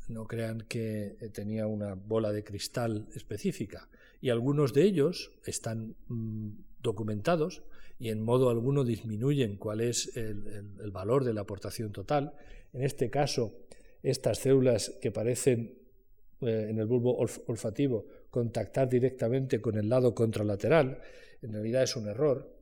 No 0.09 0.27
crean 0.27 0.65
que 0.69 1.17
eh, 1.21 1.29
tenía 1.31 1.67
una 1.67 1.95
bola 1.95 2.33
de 2.33 2.45
cristal 2.45 3.09
específica. 3.15 3.89
Y 4.21 4.31
algunos 4.31 4.73
de 4.73 4.83
ellos 4.83 5.33
están 5.45 5.97
mm, 6.09 6.51
documentados 6.81 7.63
y 7.99 8.11
en 8.11 8.23
modo 8.23 8.51
alguno 8.51 8.85
disminuyen 8.85 9.57
cuál 9.57 9.81
es 9.81 10.17
el, 10.17 10.91
valor 10.93 11.25
de 11.25 11.35
la 11.35 11.43
aportación 11.43 11.93
total. 11.93 12.35
En 12.73 12.83
este 12.83 13.11
caso, 13.11 13.55
estas 14.03 14.39
células 14.39 14.93
que 15.01 15.11
parecen 15.11 15.79
eh, 16.43 16.67
en 16.69 16.79
el 16.79 16.87
bulbo 16.87 17.17
olfativo 17.17 18.07
contactar 18.31 18.89
directamente 18.89 19.61
con 19.61 19.79
el 19.79 19.89
lado 19.89 20.15
contralateral, 20.15 21.01
en 21.43 21.53
realidad 21.53 21.85
es 21.85 21.97
un 21.97 22.09
error. 22.09 22.55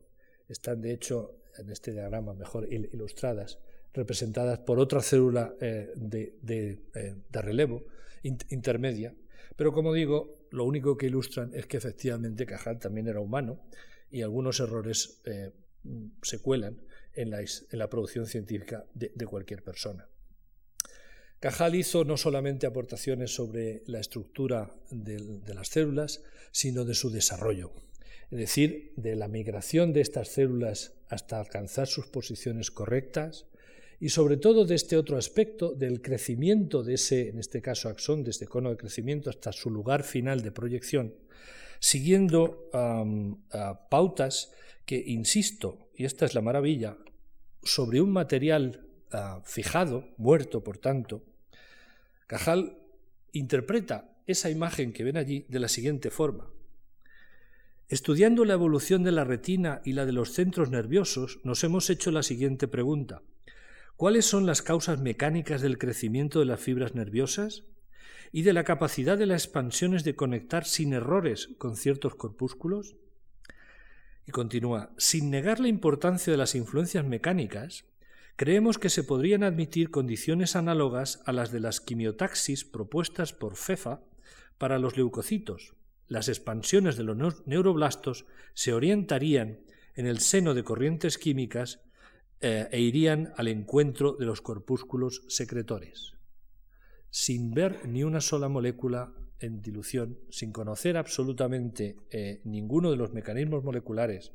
Están, 0.47 0.81
de 0.81 0.93
hecho, 0.93 1.41
en 1.57 1.69
este 1.69 1.91
diagrama 1.91 2.33
mejor 2.33 2.71
ilustradas, 2.71 3.59
representadas 3.95 4.59
por 4.59 4.79
otra 4.79 5.01
célula 5.01 5.55
eh, 5.59 5.91
de, 5.95 6.37
eh, 6.93 7.15
de, 7.29 7.41
relevo 7.41 7.85
intermedia. 8.23 9.15
Pero 9.55 9.71
como 9.71 9.93
digo, 9.93 10.47
lo 10.51 10.65
único 10.65 10.97
que 10.97 11.07
ilustran 11.07 11.51
es 11.53 11.67
que 11.67 11.77
efectivamente 11.77 12.45
Cajal 12.45 12.79
también 12.79 13.07
era 13.07 13.19
humano 13.19 13.61
y 14.09 14.21
algunos 14.21 14.59
errores 14.59 15.21
eh, 15.25 15.51
se 16.21 16.39
cuelan 16.39 16.81
en 17.13 17.29
la, 17.29 17.39
en 17.41 17.79
la 17.79 17.89
producción 17.89 18.25
científica 18.25 18.85
de, 18.93 19.25
cualquier 19.25 19.63
persona. 19.63 20.07
Cajal 21.39 21.75
hizo 21.75 22.03
no 22.03 22.17
solamente 22.17 22.65
aportaciones 22.65 23.33
sobre 23.33 23.83
la 23.85 23.99
estructura 23.99 24.75
de 24.89 25.53
las 25.53 25.67
células, 25.67 26.23
sino 26.51 26.85
de 26.85 26.95
su 26.95 27.11
desarrollo, 27.11 27.71
es 28.31 28.39
decir, 28.39 28.93
de 28.95 29.15
la 29.15 29.27
migración 29.27 29.93
de 29.93 30.01
estas 30.01 30.29
células 30.29 30.93
hasta 31.09 31.39
alcanzar 31.39 31.87
sus 31.87 32.07
posiciones 32.07 32.71
correctas, 32.71 33.45
y 33.99 34.09
sobre 34.09 34.37
todo 34.37 34.65
de 34.65 34.75
este 34.75 34.97
otro 34.97 35.17
aspecto 35.17 35.73
del 35.73 36.01
crecimiento 36.01 36.83
de 36.83 36.95
ese, 36.95 37.29
en 37.29 37.39
este 37.39 37.61
caso 37.61 37.89
axón, 37.89 38.23
de 38.23 38.31
este 38.31 38.47
cono 38.47 38.69
de 38.69 38.77
crecimiento 38.77 39.29
hasta 39.29 39.51
su 39.51 39.69
lugar 39.69 40.03
final 40.03 40.41
de 40.41 40.51
proyección, 40.51 41.15
siguiendo 41.79 42.69
pautas 43.89 44.51
que, 44.85 45.03
insisto, 45.05 45.89
y 45.95 46.05
esta 46.05 46.25
es 46.25 46.33
la 46.33 46.41
maravilla, 46.41 46.97
sobre 47.63 48.01
un 48.01 48.11
material 48.11 48.85
ah, 49.11 49.41
fijado, 49.43 50.07
muerto 50.17 50.63
por 50.63 50.77
tanto, 50.77 51.23
Cajal 52.27 52.79
interpreta 53.33 54.17
esa 54.25 54.49
imagen 54.49 54.93
que 54.93 55.03
ven 55.03 55.17
allí 55.17 55.45
de 55.47 55.59
la 55.59 55.67
siguiente 55.67 56.09
forma. 56.09 56.49
Estudiando 57.87 58.45
la 58.45 58.53
evolución 58.53 59.03
de 59.03 59.11
la 59.11 59.23
retina 59.23 59.81
y 59.85 59.93
la 59.93 60.07
de 60.07 60.11
los 60.11 60.31
centros 60.31 60.71
nerviosos, 60.71 61.39
nos 61.43 61.63
hemos 61.63 61.89
hecho 61.91 62.09
la 62.09 62.23
siguiente 62.23 62.67
pregunta. 62.67 63.21
¿Cuáles 63.97 64.25
son 64.25 64.45
las 64.45 64.61
causas 64.61 64.99
mecánicas 64.99 65.61
del 65.61 65.77
crecimiento 65.77 66.39
de 66.39 66.45
las 66.45 66.59
fibras 66.59 66.95
nerviosas 66.95 67.63
y 68.33 68.41
de 68.41 68.51
la 68.51 68.65
capacidad 68.65 69.17
de 69.17 69.25
las 69.25 69.45
expansiones 69.45 70.03
de 70.03 70.17
conectar 70.17 70.65
sin 70.65 70.91
errores 70.91 71.47
con 71.57 71.77
ciertos 71.77 72.15
corpúsculos? 72.15 72.97
Y 74.27 74.33
continúa, 74.33 74.91
sin 74.97 75.31
negar 75.31 75.61
la 75.61 75.69
importancia 75.69 76.29
de 76.29 76.35
las 76.35 76.55
influencias 76.55 77.05
mecánicas, 77.05 77.85
creemos 78.35 78.77
que 78.79 78.89
se 78.89 79.05
podrían 79.05 79.43
admitir 79.43 79.91
condiciones 79.91 80.57
análogas 80.57 81.21
a 81.25 81.31
las 81.31 81.53
de 81.53 81.61
las 81.61 81.79
quimiotaxis 81.79 82.65
propuestas 82.65 83.31
por 83.31 83.55
FEFA 83.55 84.01
para 84.57 84.77
los 84.77 84.97
leucocitos. 84.97 85.73
Las 86.09 86.27
expansiones 86.27 86.97
de 86.97 87.05
los 87.05 87.47
neuroblastos 87.47 88.25
se 88.55 88.73
orientarían 88.73 89.61
en 89.95 90.05
el 90.05 90.19
seno 90.19 90.53
de 90.53 90.65
corrientes 90.65 91.17
químicas 91.17 91.79
eh, 92.41 92.67
e 92.71 92.79
irían 92.79 93.33
al 93.37 93.47
encuentro 93.47 94.13
de 94.13 94.25
los 94.25 94.41
corpúsculos 94.41 95.23
secretores, 95.27 96.13
sin 97.09 97.53
ver 97.53 97.87
ni 97.87 98.03
una 98.03 98.21
sola 98.21 98.49
molécula 98.49 99.13
en 99.39 99.61
dilución, 99.61 100.19
sin 100.29 100.51
conocer 100.51 100.97
absolutamente 100.97 101.97
eh, 102.09 102.41
ninguno 102.43 102.91
de 102.91 102.97
los 102.97 103.13
mecanismos 103.13 103.63
moleculares 103.63 104.31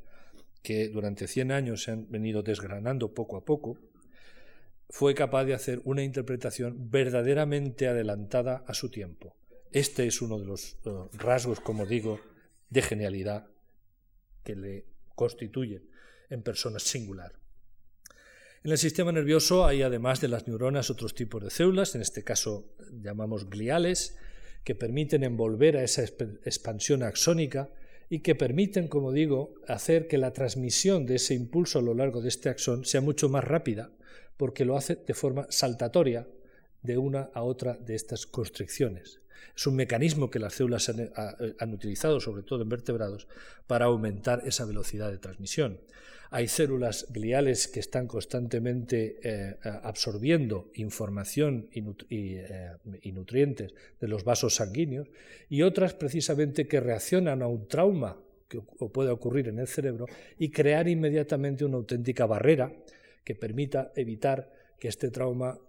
que 0.63 0.89
durante 0.89 1.27
100 1.27 1.51
años 1.51 1.83
se 1.83 1.91
han 1.91 2.09
venido 2.09 2.43
desgranando 2.43 3.13
poco 3.13 3.37
a 3.37 3.45
poco, 3.45 3.77
fue 4.89 5.15
capaz 5.15 5.45
de 5.45 5.53
hacer 5.53 5.81
una 5.85 6.03
interpretación 6.03 6.91
verdaderamente 6.91 7.87
adelantada 7.87 8.63
a 8.67 8.73
su 8.73 8.89
tiempo. 8.89 9.35
Este 9.71 10.05
es 10.05 10.21
uno 10.21 10.37
de 10.37 10.45
los 10.45 10.77
eh, 10.85 10.89
rasgos, 11.13 11.61
como 11.61 11.85
digo, 11.85 12.19
de 12.69 12.81
genialidad 12.81 13.47
que 14.43 14.55
le 14.55 14.85
constituyen 15.15 15.89
en 16.29 16.43
persona 16.43 16.79
singular. 16.79 17.40
En 18.63 18.69
el 18.69 18.77
sistema 18.77 19.11
nervioso 19.11 19.65
hay, 19.65 19.81
además 19.81 20.21
de 20.21 20.27
las 20.27 20.47
neuronas, 20.47 20.91
otros 20.91 21.15
tipos 21.15 21.43
de 21.43 21.49
células, 21.49 21.95
en 21.95 22.01
este 22.01 22.23
caso 22.23 22.75
llamamos 22.91 23.49
gliales, 23.49 24.15
que 24.63 24.75
permiten 24.75 25.23
envolver 25.23 25.77
a 25.77 25.83
esa 25.83 26.03
expansión 26.03 27.01
axónica 27.01 27.71
y 28.07 28.19
que 28.19 28.35
permiten, 28.35 28.87
como 28.87 29.11
digo, 29.13 29.55
hacer 29.67 30.07
que 30.07 30.19
la 30.19 30.31
transmisión 30.31 31.07
de 31.07 31.15
ese 31.15 31.33
impulso 31.33 31.79
a 31.79 31.81
lo 31.81 31.95
largo 31.95 32.21
de 32.21 32.29
este 32.29 32.49
axón 32.49 32.85
sea 32.85 33.01
mucho 33.01 33.29
más 33.29 33.43
rápida, 33.43 33.89
porque 34.37 34.63
lo 34.63 34.77
hace 34.77 34.95
de 34.95 35.15
forma 35.15 35.47
saltatoria 35.49 36.27
de 36.83 36.99
una 36.99 37.31
a 37.33 37.41
otra 37.41 37.73
de 37.73 37.95
estas 37.95 38.27
constricciones. 38.27 39.21
Es 39.55 39.65
un 39.65 39.75
mecanismo 39.75 40.29
que 40.29 40.37
las 40.37 40.53
células 40.53 40.87
han, 40.89 41.73
utilizado, 41.73 42.19
sobre 42.19 42.43
todo 42.43 42.61
en 42.61 42.69
vertebrados, 42.69 43.27
para 43.65 43.85
aumentar 43.85 44.43
esa 44.45 44.65
velocidad 44.65 45.09
de 45.09 45.17
transmisión. 45.17 45.79
Hay 46.33 46.47
células 46.47 47.07
gliales 47.09 47.67
que 47.67 47.81
están 47.81 48.07
constantemente 48.07 49.19
eh, 49.21 49.57
absorbiendo 49.83 50.71
información 50.75 51.67
eh, 51.73 52.71
y, 53.01 53.11
nutrientes 53.11 53.73
de 53.99 54.07
los 54.07 54.23
vasos 54.23 54.55
sanguíneos 54.55 55.09
y 55.49 55.63
otras 55.63 55.93
precisamente 55.93 56.69
que 56.69 56.79
reaccionan 56.79 57.41
a 57.41 57.47
un 57.47 57.67
trauma 57.67 58.17
que 58.47 58.61
puede 58.61 59.09
ocurrir 59.09 59.49
en 59.49 59.59
el 59.59 59.67
cerebro 59.67 60.05
y 60.39 60.51
crear 60.51 60.87
inmediatamente 60.87 61.65
una 61.65 61.75
auténtica 61.75 62.25
barrera 62.25 62.71
que 63.25 63.35
permita 63.35 63.91
evitar 63.97 64.53
que 64.79 64.87
este 64.87 65.11
trauma 65.11 65.59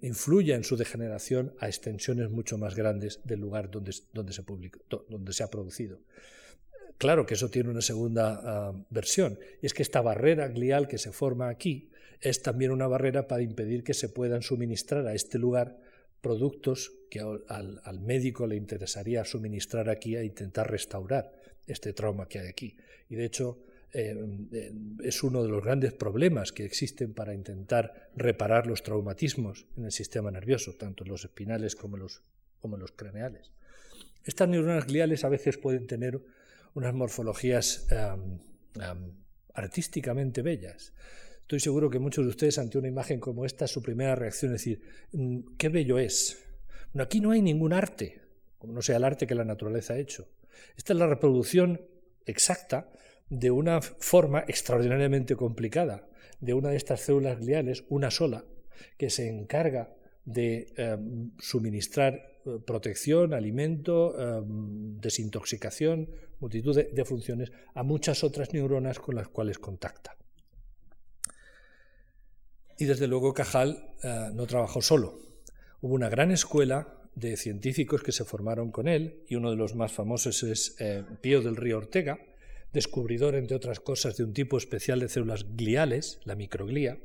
influya 0.00 0.56
en 0.56 0.64
su 0.64 0.78
degeneración 0.78 1.52
a 1.58 1.66
extensiones 1.66 2.30
mucho 2.30 2.56
más 2.56 2.74
grandes 2.74 3.20
del 3.24 3.40
lugar 3.40 3.70
donde, 3.70 3.92
se, 3.92 4.02
donde 4.14 5.32
se 5.32 5.42
ha 5.42 5.50
producido. 5.50 6.00
Claro 6.98 7.26
que 7.26 7.34
eso 7.34 7.48
tiene 7.48 7.70
una 7.70 7.80
segunda 7.80 8.40
ah, 8.44 8.72
versión, 8.90 9.38
y 9.60 9.66
es 9.66 9.74
que 9.74 9.82
esta 9.82 10.00
barrera 10.00 10.48
glial 10.48 10.88
que 10.88 10.98
se 10.98 11.12
forma 11.12 11.48
aquí 11.48 11.90
es 12.20 12.42
también 12.42 12.70
una 12.70 12.86
barrera 12.86 13.26
para 13.26 13.42
impedir 13.42 13.82
que 13.82 13.94
se 13.94 14.08
puedan 14.08 14.42
suministrar 14.42 15.06
a 15.06 15.14
este 15.14 15.38
lugar 15.38 15.76
productos 16.20 16.92
que 17.10 17.20
al, 17.20 18.00
médico 18.00 18.46
le 18.46 18.56
interesaría 18.56 19.24
suministrar 19.24 19.90
aquí 19.90 20.16
e 20.16 20.24
intentar 20.24 20.70
restaurar 20.70 21.32
este 21.66 21.92
trauma 21.92 22.26
que 22.28 22.38
hay 22.38 22.48
aquí. 22.48 22.76
Y 23.10 23.16
de 23.16 23.24
hecho, 23.24 23.58
eh, 23.92 24.16
eh, 24.52 24.72
es 25.02 25.22
uno 25.22 25.42
de 25.42 25.48
los 25.48 25.62
grandes 25.62 25.92
problemas 25.92 26.52
que 26.52 26.64
existen 26.64 27.12
para 27.12 27.34
intentar 27.34 28.08
reparar 28.16 28.66
los 28.66 28.82
traumatismos 28.82 29.66
en 29.76 29.86
el 29.86 29.92
sistema 29.92 30.30
nervioso, 30.30 30.74
tanto 30.74 31.04
en 31.04 31.10
los 31.10 31.24
espinales 31.24 31.74
como 31.74 31.96
en 31.96 32.04
los, 32.04 32.22
como 32.60 32.76
los 32.76 32.92
craneales. 32.92 33.50
Estas 34.24 34.48
neuronas 34.48 34.86
gliales 34.86 35.24
a 35.24 35.28
veces 35.28 35.58
pueden 35.58 35.88
tener 35.88 36.20
unas 36.74 36.94
morfologías 36.94 37.86
artísticamente 39.54 40.42
bellas. 40.42 40.92
Estoy 41.40 41.60
seguro 41.60 41.90
que 41.90 41.98
muchos 41.98 42.24
de 42.24 42.30
ustedes 42.30 42.58
ante 42.58 42.78
una 42.78 42.88
imagen 42.88 43.20
como 43.20 43.44
esta, 43.44 43.66
su 43.66 43.82
primera 43.82 44.14
reacción 44.14 44.54
es 44.54 44.60
decir, 44.60 44.80
mm, 45.12 45.56
qué 45.58 45.68
bello 45.68 45.98
es. 45.98 46.42
Bueno, 46.92 47.04
aquí 47.04 47.20
no 47.20 47.32
hay 47.32 47.42
ningún 47.42 47.72
arte, 47.72 48.22
como 48.58 48.72
no 48.72 48.80
sea 48.80 48.96
el 48.96 49.04
arte 49.04 49.26
que 49.26 49.34
la 49.34 49.44
naturaleza 49.44 49.94
ha 49.94 49.98
hecho. 49.98 50.28
Esta 50.76 50.92
es 50.92 50.98
la 50.98 51.06
reproducción 51.06 51.80
exacta 52.24 52.90
de 53.28 53.50
una 53.50 53.82
forma 53.82 54.44
extraordinariamente 54.46 55.36
complicada, 55.36 56.08
de 56.40 56.54
una 56.54 56.70
de 56.70 56.76
estas 56.76 57.00
células 57.00 57.38
gliales, 57.38 57.84
una 57.88 58.10
sola, 58.10 58.44
que 58.96 59.10
se 59.10 59.28
encarga 59.28 59.94
de 60.24 60.72
em, 60.76 61.32
suministrar 61.38 62.31
protección, 62.64 63.34
alimento, 63.34 64.14
em, 64.18 65.00
desintoxicación, 65.00 66.08
multitud 66.40 66.74
de, 66.74 67.04
funciones 67.04 67.52
a 67.74 67.82
muchas 67.82 68.24
otras 68.24 68.52
neuronas 68.52 68.98
con 68.98 69.14
las 69.14 69.28
cuales 69.28 69.58
contacta. 69.58 70.16
Y 72.78 72.84
desde 72.84 73.06
luego 73.06 73.32
Cajal 73.32 73.94
eh, 74.02 74.30
no 74.34 74.46
trabajó 74.46 74.82
solo. 74.82 75.20
Hubo 75.80 75.94
una 75.94 76.08
gran 76.08 76.30
escuela 76.30 76.98
de 77.14 77.36
científicos 77.36 78.02
que 78.02 78.12
se 78.12 78.24
formaron 78.24 78.72
con 78.72 78.88
él, 78.88 79.22
y 79.28 79.36
uno 79.36 79.50
de 79.50 79.56
los 79.56 79.74
más 79.74 79.92
famosos 79.92 80.42
es 80.42 80.76
eh, 80.80 81.04
Pío 81.20 81.42
del 81.42 81.56
Río 81.56 81.78
Ortega, 81.78 82.18
descubridor, 82.72 83.34
entre 83.34 83.56
otras 83.56 83.80
cosas, 83.80 84.16
de 84.16 84.24
un 84.24 84.32
tipo 84.32 84.56
especial 84.56 85.00
de 85.00 85.08
células 85.08 85.44
gliales, 85.54 86.20
la 86.24 86.34
microglía. 86.34 86.98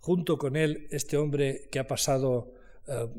Junto 0.00 0.38
con 0.38 0.56
él, 0.56 0.88
este 0.90 1.16
hombre 1.16 1.68
que 1.70 1.78
ha 1.78 1.86
pasado 1.86 2.52
eh, 2.54 2.59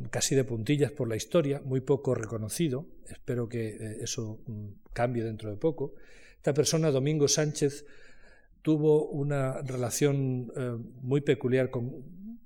casi 0.10 0.36
de 0.36 0.44
puntillas 0.44 0.92
por 0.92 1.08
la 1.08 1.16
historia, 1.16 1.62
muy 1.64 1.82
poco 1.82 2.14
reconocido, 2.14 2.86
espero 3.08 3.48
que 3.48 3.70
eh, 3.70 3.98
eso 4.02 4.40
mm, 4.46 4.68
cambie 4.94 5.24
dentro 5.24 5.50
de 5.50 5.58
poco. 5.58 5.94
Esta 6.36 6.54
persona, 6.54 6.92
Domingo 6.92 7.28
Sánchez, 7.28 7.86
tuvo 8.62 9.08
una 9.10 9.62
relación 9.62 10.52
eh, 10.56 10.78
muy 11.02 11.22
peculiar 11.22 11.70
con, 11.70 12.04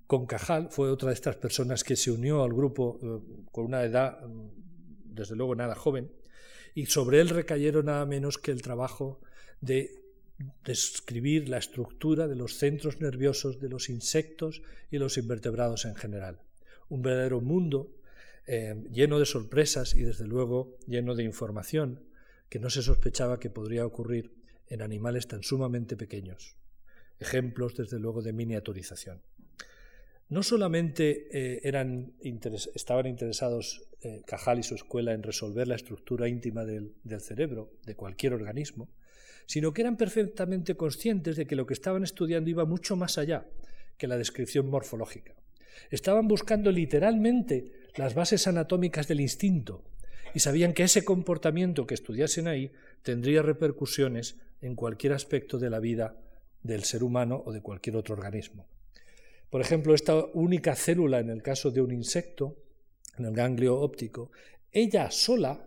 con, 0.08 0.26
Cajal, 0.26 0.70
fue 0.70 0.92
otra 0.92 1.10
de 1.10 1.16
estas 1.16 1.36
personas 1.38 1.84
que 1.84 1.96
se 1.96 2.12
unió 2.12 2.44
al 2.44 2.54
grupo 2.54 3.00
con 3.52 3.66
una 3.66 3.84
edad, 3.84 4.22
mm, 4.22 5.16
desde 5.16 5.36
luego, 5.36 5.56
nada 5.56 5.76
joven, 5.76 6.12
y 6.76 6.86
sobre 6.88 7.22
él 7.22 7.30
recayeron 7.30 7.86
nada 7.86 8.06
menos 8.06 8.38
que 8.38 8.52
el 8.52 8.62
trabajo 8.62 9.20
de 9.62 10.04
describir 10.66 11.48
la 11.48 11.58
estructura 11.58 12.28
de 12.28 12.36
los 12.36 12.58
centros 12.58 13.00
nerviosos 13.00 13.62
de 13.62 13.70
los 13.70 13.90
insectos 13.90 14.62
y 14.92 14.98
los 14.98 15.18
invertebrados 15.18 15.86
en 15.86 15.96
general 15.96 16.45
un 16.90 17.02
verdadero 17.02 17.42
mundo 17.42 17.96
eh, 18.48 18.76
lleno 18.92 19.20
de 19.20 19.26
sorpresas 19.26 19.96
y 19.96 20.04
desde 20.04 20.28
luego 20.28 20.78
lleno 20.88 21.16
de 21.16 21.24
información 21.24 22.02
que 22.50 22.60
no 22.60 22.70
se 22.70 22.82
sospechaba 22.82 23.40
que 23.40 23.50
podría 23.50 23.86
ocurrir 23.86 24.34
en 24.68 24.82
animales 24.82 25.28
tan 25.28 25.44
sumamente 25.44 25.98
pequeños. 25.98 26.58
Ejemplos, 27.20 27.76
desde 27.76 28.00
luego, 28.00 28.22
de 28.22 28.34
miniaturización. 28.34 29.22
No 30.28 30.42
solamente 30.44 31.28
eh, 31.32 31.62
estaban 32.74 33.06
interesados 33.06 33.88
eh, 34.02 34.24
Cajal 34.26 34.60
y 34.60 34.64
su 34.64 34.76
escuela 34.76 35.14
en 35.14 35.24
resolver 35.24 35.68
la 35.68 35.76
estructura 35.76 36.28
íntima 36.28 36.66
del 36.66 37.22
cerebro 37.22 37.72
de 37.86 37.96
cualquier 37.96 38.34
organismo, 38.34 38.90
sino 39.46 39.74
que 39.74 39.82
eran 39.82 39.98
perfectamente 39.98 40.76
conscientes 40.76 41.36
de 41.36 41.46
que 41.46 41.56
lo 41.56 41.68
que 41.68 41.74
estaban 41.74 42.04
estudiando 42.04 42.50
iba 42.50 42.66
mucho 42.66 42.96
más 42.96 43.18
allá 43.18 43.46
que 43.98 44.08
la 44.08 44.18
descripción 44.18 44.68
morfológica. 44.68 45.36
Estaban 45.90 46.28
buscando 46.28 46.72
literalmente 46.72 47.72
las 47.96 48.14
bases 48.14 48.48
anatómicas 48.48 49.08
del 49.08 49.22
instinto 49.22 49.84
y 50.34 50.40
sabían 50.40 50.74
que 50.74 50.84
ese 50.84 51.06
comportamiento 51.06 51.88
que 51.88 51.94
estudiasen 51.94 52.48
ahí 52.48 52.72
tendría 53.04 53.42
repercusiones 53.42 54.38
en 54.62 54.76
cualquier 54.76 55.14
aspecto 55.14 55.60
de 55.60 55.70
la 55.70 55.80
vida 55.80 56.18
del 56.62 56.84
ser 56.84 57.04
humano 57.04 57.42
o 57.46 57.54
de 57.54 57.62
cualquier 57.62 57.96
otro 57.96 58.16
organismo. 58.16 58.68
Por 59.50 59.62
ejemplo, 59.62 59.94
esta 59.94 60.26
única 60.34 60.76
célula 60.76 61.20
en 61.20 61.30
el 61.30 61.42
caso 61.42 61.72
de 61.72 61.82
un 61.82 61.92
insecto, 61.92 62.58
en 63.18 63.26
el 63.26 63.34
ganglio 63.34 63.80
óptico, 63.80 64.32
ella 64.72 65.12
sola 65.12 65.66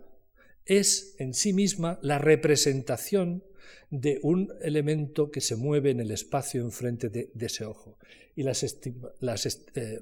es 0.65 1.15
en 1.17 1.33
sí 1.33 1.53
misma 1.53 1.97
la 2.03 2.19
representación 2.19 3.43
de 3.89 4.19
un 4.23 4.51
elemento 4.61 5.31
que 5.31 5.41
se 5.41 5.55
mueve 5.55 5.91
en 5.91 5.99
el 5.99 6.11
espacio 6.11 6.61
enfrente 6.61 7.09
de, 7.09 7.29
ese 7.39 7.65
ojo. 7.65 7.97
Y 8.35 8.43
las, 8.43 8.63
eh, 8.63 9.99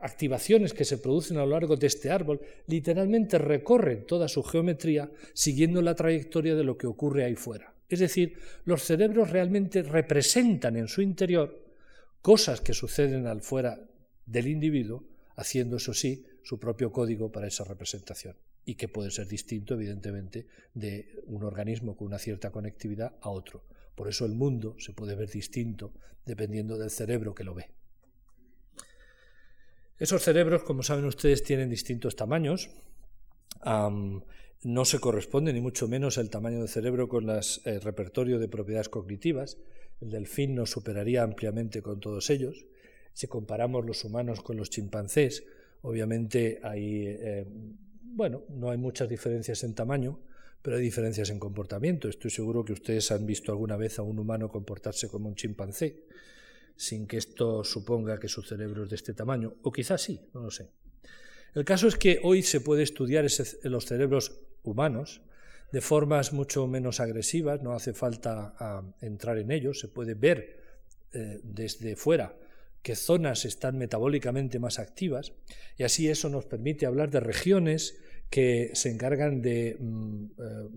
activaciones 0.00 0.72
que 0.72 0.84
se 0.84 0.98
producen 0.98 1.38
a 1.38 1.40
lo 1.40 1.52
largo 1.52 1.76
de 1.76 1.86
este 1.86 2.10
árbol 2.10 2.40
literalmente 2.66 3.38
recorren 3.38 4.06
toda 4.06 4.28
su 4.28 4.42
geometría 4.42 5.10
siguiendo 5.32 5.80
la 5.82 5.94
trayectoria 5.94 6.54
de 6.54 6.64
lo 6.64 6.76
que 6.76 6.86
ocurre 6.86 7.24
ahí 7.24 7.36
fuera. 7.36 7.72
Es 7.88 8.00
decir, 8.00 8.36
los 8.64 8.82
cerebros 8.82 9.30
realmente 9.30 9.82
representan 9.82 10.76
en 10.76 10.88
su 10.88 11.02
interior 11.02 11.64
cosas 12.20 12.60
que 12.60 12.74
suceden 12.74 13.26
al 13.26 13.40
fuera 13.42 13.80
del 14.26 14.48
individuo, 14.48 15.04
haciendo 15.36 15.76
eso 15.76 15.94
sí 15.94 16.24
su 16.42 16.58
propio 16.58 16.90
código 16.90 17.30
para 17.30 17.46
esa 17.46 17.64
representación 17.64 18.34
y 18.68 18.74
que 18.74 18.88
puede 18.88 19.12
ser 19.12 19.28
distinto, 19.28 19.74
evidentemente, 19.74 20.48
de 20.74 21.22
un 21.26 21.44
organismo 21.44 21.96
con 21.96 22.08
una 22.08 22.18
cierta 22.18 22.50
conectividad 22.50 23.14
a 23.22 23.30
otro. 23.30 23.64
Por 23.94 24.08
eso 24.08 24.26
el 24.26 24.34
mundo 24.34 24.74
se 24.78 24.92
puede 24.92 25.14
ver 25.14 25.30
distinto 25.30 25.94
dependiendo 26.26 26.76
del 26.76 26.90
cerebro 26.90 27.32
que 27.32 27.44
lo 27.44 27.54
ve. 27.54 27.70
Esos 29.98 30.22
cerebros, 30.22 30.64
como 30.64 30.82
saben 30.82 31.04
ustedes, 31.06 31.44
tienen 31.44 31.70
distintos 31.70 32.16
tamaños. 32.16 32.68
no 33.64 34.84
se 34.84 34.98
corresponde 34.98 35.52
ni 35.52 35.60
mucho 35.60 35.86
menos 35.86 36.18
el 36.18 36.28
tamaño 36.28 36.58
del 36.58 36.68
cerebro 36.68 37.08
con 37.08 37.30
el 37.30 37.40
eh, 37.64 37.78
repertorio 37.78 38.40
de 38.40 38.48
propiedades 38.48 38.88
cognitivas. 38.88 39.58
El 40.00 40.10
delfín 40.10 40.56
nos 40.56 40.70
superaría 40.70 41.22
ampliamente 41.22 41.82
con 41.82 42.00
todos 42.00 42.30
ellos. 42.30 42.66
Si 43.12 43.28
comparamos 43.28 43.86
los 43.86 44.04
humanos 44.04 44.42
con 44.42 44.56
los 44.56 44.70
chimpancés, 44.70 45.44
obviamente 45.82 46.60
hay 46.62 47.06
eh, 47.06 47.46
bueno, 48.16 48.44
no 48.48 48.70
hay 48.70 48.78
muchas 48.78 49.10
diferencias 49.10 49.62
en 49.62 49.74
tamaño, 49.74 50.18
pero 50.62 50.78
hay 50.78 50.82
diferencias 50.82 51.28
en 51.28 51.38
comportamiento. 51.38 52.08
Estoy 52.08 52.30
seguro 52.30 52.64
que 52.64 52.72
ustedes 52.72 53.10
han 53.12 53.26
visto 53.26 53.52
alguna 53.52 53.76
vez 53.76 53.98
a 53.98 54.02
un 54.02 54.18
humano 54.18 54.48
comportarse 54.48 55.06
como 55.08 55.28
un 55.28 55.34
chimpancé, 55.34 56.04
sin 56.74 57.06
que 57.06 57.18
esto 57.18 57.62
suponga 57.62 58.18
que 58.18 58.28
su 58.28 58.42
cerebro 58.42 58.84
es 58.84 58.88
de 58.88 58.96
este 58.96 59.12
tamaño, 59.12 59.56
o 59.62 59.70
quizás 59.70 60.00
sí, 60.00 60.18
no 60.32 60.40
lo 60.40 60.50
sé. 60.50 60.70
El 61.54 61.66
caso 61.66 61.88
es 61.88 61.96
que 61.96 62.18
hoy 62.22 62.42
se 62.42 62.62
puede 62.62 62.84
estudiar 62.84 63.26
los 63.64 63.84
cerebros 63.84 64.40
humanos 64.62 65.20
de 65.70 65.82
formas 65.82 66.32
mucho 66.32 66.66
menos 66.66 67.00
agresivas, 67.00 67.62
no 67.62 67.74
hace 67.74 67.92
falta 67.92 68.54
ah, 68.58 68.82
entrar 69.02 69.36
en 69.36 69.50
ellos, 69.50 69.78
se 69.78 69.88
puede 69.88 70.14
ver 70.14 70.62
eh, 71.12 71.40
desde 71.42 71.96
fuera 71.96 72.34
qué 72.86 72.94
zonas 72.94 73.44
están 73.44 73.78
metabólicamente 73.78 74.60
más 74.60 74.78
activas 74.78 75.32
y 75.76 75.82
así 75.82 76.08
eso 76.08 76.28
nos 76.28 76.44
permite 76.44 76.86
hablar 76.86 77.10
de 77.10 77.18
regiones 77.18 77.98
que 78.30 78.70
se 78.74 78.90
encargan 78.92 79.42
de 79.42 79.76
mm, 79.76 80.24
eh, 80.38 80.68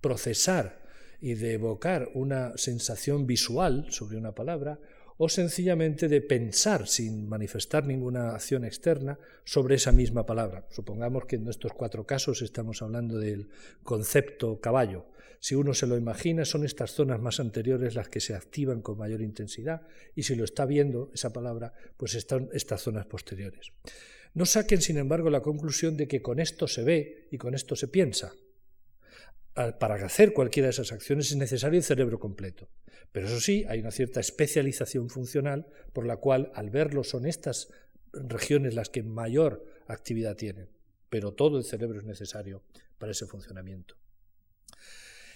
procesar 0.00 0.80
y 1.20 1.34
de 1.34 1.54
evocar 1.54 2.10
una 2.14 2.56
sensación 2.56 3.26
visual 3.26 3.86
sobre 3.90 4.16
una 4.16 4.32
palabra 4.32 4.78
o 5.18 5.28
sencillamente 5.28 6.06
de 6.06 6.20
pensar 6.20 6.86
sin 6.86 7.28
manifestar 7.28 7.84
ninguna 7.84 8.36
acción 8.36 8.64
externa 8.64 9.18
sobre 9.42 9.74
esa 9.74 9.90
misma 9.90 10.24
palabra. 10.24 10.68
Supongamos 10.70 11.24
que 11.24 11.34
en 11.34 11.48
estos 11.48 11.72
cuatro 11.72 12.06
casos 12.06 12.42
estamos 12.42 12.80
hablando 12.80 13.18
del 13.18 13.48
concepto 13.82 14.60
caballo. 14.60 15.06
Si 15.40 15.54
uno 15.54 15.72
se 15.72 15.86
lo 15.86 15.96
imagina, 15.96 16.44
son 16.44 16.64
estas 16.64 16.92
zonas 16.92 17.18
más 17.18 17.40
anteriores 17.40 17.94
las 17.94 18.10
que 18.10 18.20
se 18.20 18.34
activan 18.34 18.82
con 18.82 18.98
mayor 18.98 19.22
intensidad 19.22 19.86
y 20.14 20.22
si 20.22 20.34
lo 20.34 20.44
está 20.44 20.66
viendo, 20.66 21.10
esa 21.14 21.32
palabra, 21.32 21.72
pues 21.96 22.14
están 22.14 22.50
estas 22.52 22.82
zonas 22.82 23.06
posteriores. 23.06 23.72
No 24.34 24.44
saquen, 24.44 24.82
sin 24.82 24.98
embargo, 24.98 25.30
la 25.30 25.40
conclusión 25.40 25.96
de 25.96 26.06
que 26.06 26.20
con 26.20 26.40
esto 26.40 26.68
se 26.68 26.84
ve 26.84 27.28
y 27.30 27.38
con 27.38 27.54
esto 27.54 27.74
se 27.74 27.88
piensa 27.88 28.32
para 29.78 29.94
hacer 30.04 30.32
cualquiera 30.32 30.66
de 30.66 30.70
esas 30.70 30.92
acciones 30.92 31.30
es 31.30 31.36
necesario 31.36 31.78
el 31.78 31.84
cerebro 31.84 32.18
completo. 32.18 32.68
Pero 33.10 33.26
eso 33.26 33.40
sí, 33.40 33.64
hay 33.68 33.80
una 33.80 33.90
cierta 33.90 34.20
especialización 34.20 35.10
funcional 35.10 35.66
por 35.92 36.06
la 36.06 36.18
cual 36.18 36.52
al 36.54 36.70
verlo 36.70 37.02
son 37.02 37.26
estas 37.26 37.68
regiones 38.12 38.74
las 38.74 38.88
que 38.88 39.02
mayor 39.02 39.64
actividad 39.86 40.36
tienen. 40.36 40.68
Pero 41.08 41.32
todo 41.32 41.58
el 41.58 41.64
cerebro 41.64 41.98
es 41.98 42.04
necesario 42.04 42.62
para 42.98 43.12
ese 43.12 43.26
funcionamiento. 43.26 43.96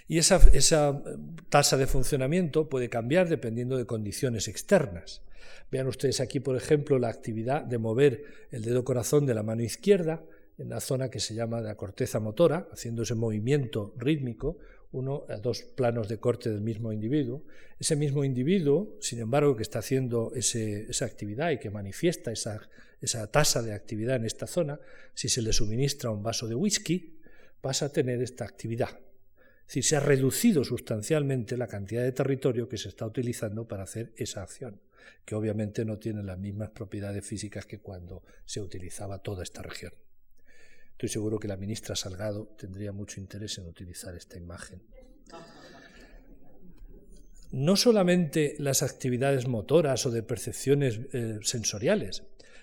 Y 0.06 0.18
esa, 0.18 0.36
esa 0.52 1.02
tasa 1.48 1.76
de 1.76 1.86
funcionamiento 1.86 2.68
puede 2.68 2.88
cambiar 2.88 3.28
dependiendo 3.28 3.76
de 3.76 3.86
condiciones 3.86 4.48
externas. 4.48 5.22
Vean 5.70 5.86
ustedes 5.86 6.20
aquí, 6.20 6.40
por 6.40 6.56
ejemplo, 6.56 6.98
la 6.98 7.08
actividad 7.08 7.62
de 7.62 7.78
mover 7.78 8.24
el 8.50 8.62
dedo 8.62 8.84
corazón 8.84 9.26
de 9.26 9.34
la 9.34 9.42
mano 9.42 9.62
izquierda 9.62 10.22
en 10.58 10.68
la 10.68 10.80
zona 10.80 11.10
que 11.10 11.20
se 11.20 11.34
llama 11.34 11.60
la 11.60 11.74
corteza 11.76 12.20
motora, 12.20 12.68
haciendo 12.72 13.02
ese 13.02 13.14
movimiento 13.14 13.94
rítmico, 13.96 14.58
uno 14.92 15.24
a 15.28 15.36
dos 15.38 15.62
planos 15.62 16.08
de 16.08 16.18
corte 16.18 16.50
del 16.50 16.60
mismo 16.60 16.92
individuo. 16.92 17.42
Ese 17.80 17.96
mismo 17.96 18.22
individuo, 18.24 18.96
sin 19.00 19.18
embargo, 19.18 19.56
que 19.56 19.64
está 19.64 19.80
haciendo 19.80 20.32
esa 20.34 21.04
actividad 21.04 21.50
y 21.50 21.58
que 21.58 21.70
manifiesta 21.70 22.30
esa, 22.30 22.60
esa 23.00 23.26
tasa 23.26 23.62
de 23.62 23.72
actividad 23.72 24.16
en 24.16 24.26
esta 24.26 24.46
zona, 24.46 24.78
si 25.14 25.28
se 25.28 25.42
le 25.42 25.52
suministra 25.52 26.10
un 26.10 26.22
vaso 26.22 26.46
de 26.46 26.54
whisky, 26.54 27.18
pasa 27.60 27.86
a 27.86 27.88
tener 27.88 28.22
esta 28.22 28.44
actividad. 28.44 29.00
Es 29.64 29.68
decir, 29.68 29.84
se 29.84 29.96
ha 29.96 30.00
reducido 30.00 30.62
sustancialmente 30.62 31.56
la 31.56 31.66
cantidad 31.66 32.02
de 32.02 32.12
territorio 32.12 32.68
que 32.68 32.76
se 32.76 32.88
está 32.88 33.06
utilizando 33.06 33.66
para 33.66 33.84
hacer 33.84 34.12
esa 34.16 34.42
acción, 34.42 34.80
que 35.24 35.34
obviamente 35.34 35.84
no 35.84 35.98
tiene 35.98 36.22
las 36.22 36.38
mismas 36.38 36.70
propiedades 36.70 37.26
físicas 37.26 37.64
que 37.64 37.78
cuando 37.78 38.22
se 38.44 38.60
utilizaba 38.60 39.18
toda 39.18 39.42
esta 39.42 39.62
región. 39.62 39.92
Estoy 40.92 41.08
seguro 41.08 41.40
que 41.40 41.48
la 41.48 41.56
ministra 41.56 41.96
Salgado 41.96 42.54
tendría 42.58 42.92
mucho 42.92 43.20
interés 43.20 43.58
en 43.58 43.66
utilizar 43.66 44.14
esta 44.14 44.36
imagen. 44.36 44.82
No 47.50 47.76
solamente 47.76 48.54
las 48.58 48.82
actividades 48.82 49.48
motoras 49.48 50.04
o 50.06 50.10
de 50.10 50.22
percepciones 50.22 51.00
eh, 51.12 51.38
sensoriales, 51.42 52.22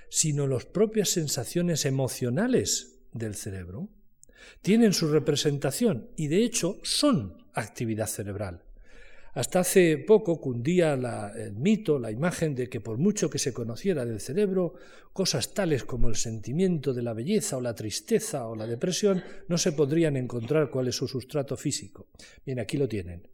sino 0.09 0.45
las 0.45 0.65
propias 0.65 1.09
sensaciones 1.09 1.85
emocionales 1.85 2.99
del 3.11 3.35
cerebro 3.35 3.89
tienen 4.61 4.93
su 4.93 5.11
representación 5.11 6.09
y 6.15 6.27
de 6.27 6.43
hecho 6.43 6.79
son 6.83 7.37
actividad 7.53 8.07
cerebral. 8.07 8.63
Hasta 9.33 9.61
hace 9.61 9.97
poco 9.97 10.41
cundía 10.41 10.93
el 10.93 11.53
mito, 11.53 11.97
la 11.97 12.11
imagen 12.11 12.53
de 12.53 12.67
que 12.67 12.81
por 12.81 12.97
mucho 12.97 13.29
que 13.29 13.39
se 13.39 13.53
conociera 13.53 14.05
del 14.05 14.19
cerebro, 14.19 14.73
cosas 15.13 15.53
tales 15.53 15.85
como 15.85 16.09
el 16.09 16.15
sentimiento 16.15 16.93
de 16.93 17.01
la 17.01 17.13
belleza 17.13 17.55
o 17.55 17.61
la 17.61 17.73
tristeza 17.73 18.47
o 18.47 18.55
la 18.55 18.67
depresión 18.67 19.23
no 19.47 19.57
se 19.57 19.71
podrían 19.71 20.17
encontrar 20.17 20.69
cuál 20.69 20.89
es 20.89 20.95
su 20.95 21.07
sustrato 21.07 21.55
físico. 21.55 22.07
Bien, 22.45 22.59
aquí 22.59 22.75
lo 22.77 22.89
tienen. 22.89 23.25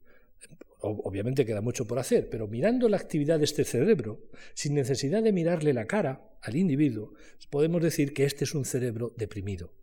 Obviamente 0.81 1.45
queda 1.45 1.61
mucho 1.61 1.87
por 1.87 1.97
hacer, 1.97 2.29
pero 2.29 2.47
mirando 2.47 2.87
la 2.87 2.97
actividad 2.97 3.39
de 3.39 3.45
este 3.45 3.63
cerebro, 3.63 4.19
sin 4.53 4.75
necesidad 4.75 5.23
de 5.23 5.33
mirarle 5.33 5.73
la 5.73 5.87
cara 5.87 6.29
al 6.41 6.55
individuo, 6.55 7.15
podemos 7.49 7.81
decir 7.81 8.13
que 8.13 8.25
este 8.25 8.43
es 8.43 8.53
un 8.53 8.65
cerebro 8.65 9.13
deprimido. 9.17 9.73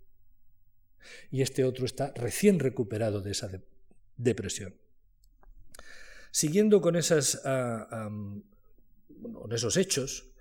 Y 1.31 1.43
este 1.43 1.65
otro 1.65 1.85
está 1.85 2.13
recién 2.15 2.59
recuperado 2.59 3.21
de 3.21 3.33
esa 3.33 3.51
depresión. 4.17 4.75
Siguiendo 6.31 6.81
con, 6.81 6.97
esas, 6.97 7.43
ah, 7.45 8.11
esos 9.51 9.77
hechos, 9.77 10.33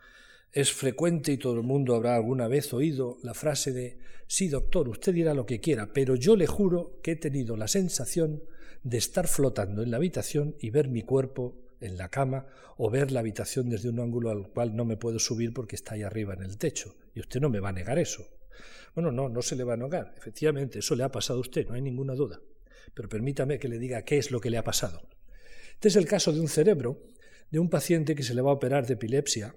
es 0.52 0.72
frecuente 0.72 1.32
y 1.32 1.38
todo 1.38 1.56
el 1.56 1.64
mundo 1.64 1.96
habrá 1.96 2.16
alguna 2.16 2.48
vez 2.48 2.74
oído 2.74 3.18
la 3.24 3.34
frase 3.34 3.72
de, 3.72 3.98
sí 4.28 4.48
doctor, 4.50 4.88
usted 4.88 5.14
dirá 5.14 5.34
lo 5.34 5.46
que 5.46 5.60
quiera, 5.60 5.92
pero 5.94 6.16
yo 6.16 6.36
le 6.36 6.48
juro 6.48 7.00
que 7.02 7.12
he 7.12 7.16
tenido 7.16 7.58
la 7.58 7.68
sensación 7.68 8.44
de 8.84 8.98
estar 8.98 9.28
flotando 9.28 9.82
en 9.82 9.92
la 9.92 9.98
habitación 9.98 10.56
y 10.60 10.70
ver 10.70 10.90
mi 10.90 11.02
cuerpo 11.02 11.58
en 11.80 11.98
la 11.98 12.10
cama 12.10 12.48
o 12.78 12.90
ver 12.90 13.12
la 13.12 13.20
habitación 13.20 13.70
desde 13.70 13.90
un 13.90 14.00
ángulo 14.00 14.30
al 14.30 14.50
cual 14.50 14.76
no 14.76 14.86
me 14.86 14.98
puedo 14.98 15.20
subir 15.20 15.54
porque 15.54 15.76
está 15.76 15.96
ahí 15.96 16.04
arriba 16.04 16.34
en 16.34 16.44
el 16.44 16.58
techo. 16.58 16.96
Y 17.16 17.20
usted 17.20 17.40
no 17.40 17.50
me 17.50 17.60
va 17.60 17.70
a 17.70 17.74
negar 17.74 18.00
eso. 18.00 18.28
Bueno, 18.96 19.12
no, 19.12 19.30
no 19.30 19.42
se 19.42 19.56
le 19.56 19.64
va 19.64 19.74
a 19.74 19.78
negar. 19.78 20.14
Efectivamente, 20.18 20.80
eso 20.80 20.96
le 20.96 21.04
ha 21.04 21.12
pasado 21.12 21.40
a 21.40 21.42
usted, 21.42 21.68
no 21.68 21.76
hay 21.76 21.82
ninguna 21.82 22.14
duda. 22.14 22.40
Pero 22.94 23.10
permítame 23.10 23.60
que 23.60 23.68
le 23.68 23.80
diga 23.80 24.04
qué 24.04 24.18
es 24.18 24.32
lo 24.32 24.40
que 24.40 24.50
le 24.50 24.58
ha 24.58 24.64
pasado. 24.64 25.08
Este 25.74 25.88
es 25.88 25.96
el 25.96 26.06
caso 26.06 26.32
de 26.32 26.40
un 26.40 26.48
cerebro 26.48 27.02
de 27.50 27.60
un 27.60 27.70
paciente 27.70 28.16
que 28.16 28.24
se 28.24 28.34
le 28.34 28.42
va 28.42 28.50
a 28.50 28.54
operar 28.54 28.88
de 28.88 28.94
epilepsia 28.94 29.56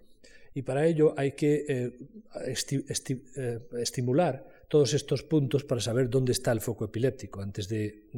y 0.52 0.62
para 0.62 0.86
ello 0.86 1.14
hay 1.16 1.32
que 1.32 1.64
eh, 1.68 1.98
eh, 2.46 3.60
estimular 3.78 4.46
todos 4.68 4.92
estos 4.94 5.22
puntos 5.22 5.64
para 5.64 5.80
saber 5.80 6.10
dónde 6.10 6.32
está 6.32 6.52
el 6.52 6.60
foco 6.60 6.86
epiléptico 6.86 7.40
antes 7.40 7.68
de, 7.68 8.08